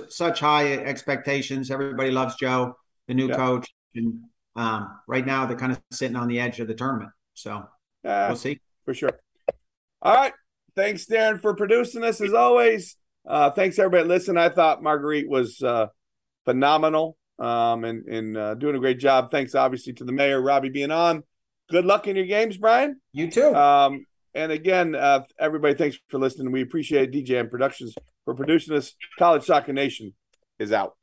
such 0.10 0.40
high 0.40 0.74
expectations. 0.74 1.72
Everybody 1.72 2.12
loves 2.12 2.36
Joe, 2.36 2.76
the 3.08 3.14
new 3.14 3.30
yeah. 3.30 3.36
coach, 3.36 3.74
and 3.96 4.22
um, 4.56 5.00
right 5.08 5.26
now 5.26 5.46
they're 5.46 5.58
kind 5.58 5.72
of 5.72 5.82
sitting 5.92 6.16
on 6.16 6.28
the 6.28 6.40
edge 6.40 6.60
of 6.60 6.68
the 6.68 6.76
tournament. 6.76 7.12
So 7.34 7.68
uh, 8.06 8.26
we'll 8.28 8.36
see 8.36 8.60
for 8.86 8.94
sure. 8.94 9.20
All 10.02 10.16
right. 10.16 10.34
Thanks, 10.76 11.06
Darren, 11.06 11.42
for 11.42 11.54
producing 11.54 12.04
us 12.04 12.22
as 12.22 12.34
always. 12.34 12.96
Uh, 13.28 13.52
thanks 13.52 13.78
everybody. 13.78 14.08
Listen, 14.08 14.38
I 14.38 14.50
thought 14.50 14.84
Marguerite 14.84 15.30
was 15.30 15.62
uh, 15.62 15.88
phenomenal 16.46 17.18
um, 17.40 17.84
and 17.84 18.06
and 18.08 18.38
uh, 18.38 18.56
doing 18.56 18.76
a 18.76 18.80
great 18.80 19.00
job. 19.00 19.32
Thanks, 19.32 19.56
obviously, 19.56 19.94
to 19.94 20.04
the 20.04 20.12
mayor, 20.12 20.42
Robbie, 20.42 20.70
being 20.70 20.92
on. 20.92 21.24
Good 21.70 21.86
luck 21.86 22.08
in 22.08 22.16
your 22.16 22.26
games, 22.26 22.58
Brian. 22.58 23.00
You 23.14 23.32
too. 23.32 23.56
Um, 23.56 24.06
and 24.34 24.52
again, 24.52 24.96
uh, 24.96 25.24
everybody, 25.40 25.74
thanks 25.74 25.98
for 26.10 26.20
listening. 26.20 26.52
We 26.52 26.62
appreciate 26.62 27.12
DJM 27.12 27.50
Productions 27.50 27.96
for 28.26 28.34
producing 28.34 28.76
us. 28.76 28.96
College 29.18 29.44
Soccer 29.44 29.74
Nation 29.74 30.14
is 30.60 30.72
out. 30.72 30.96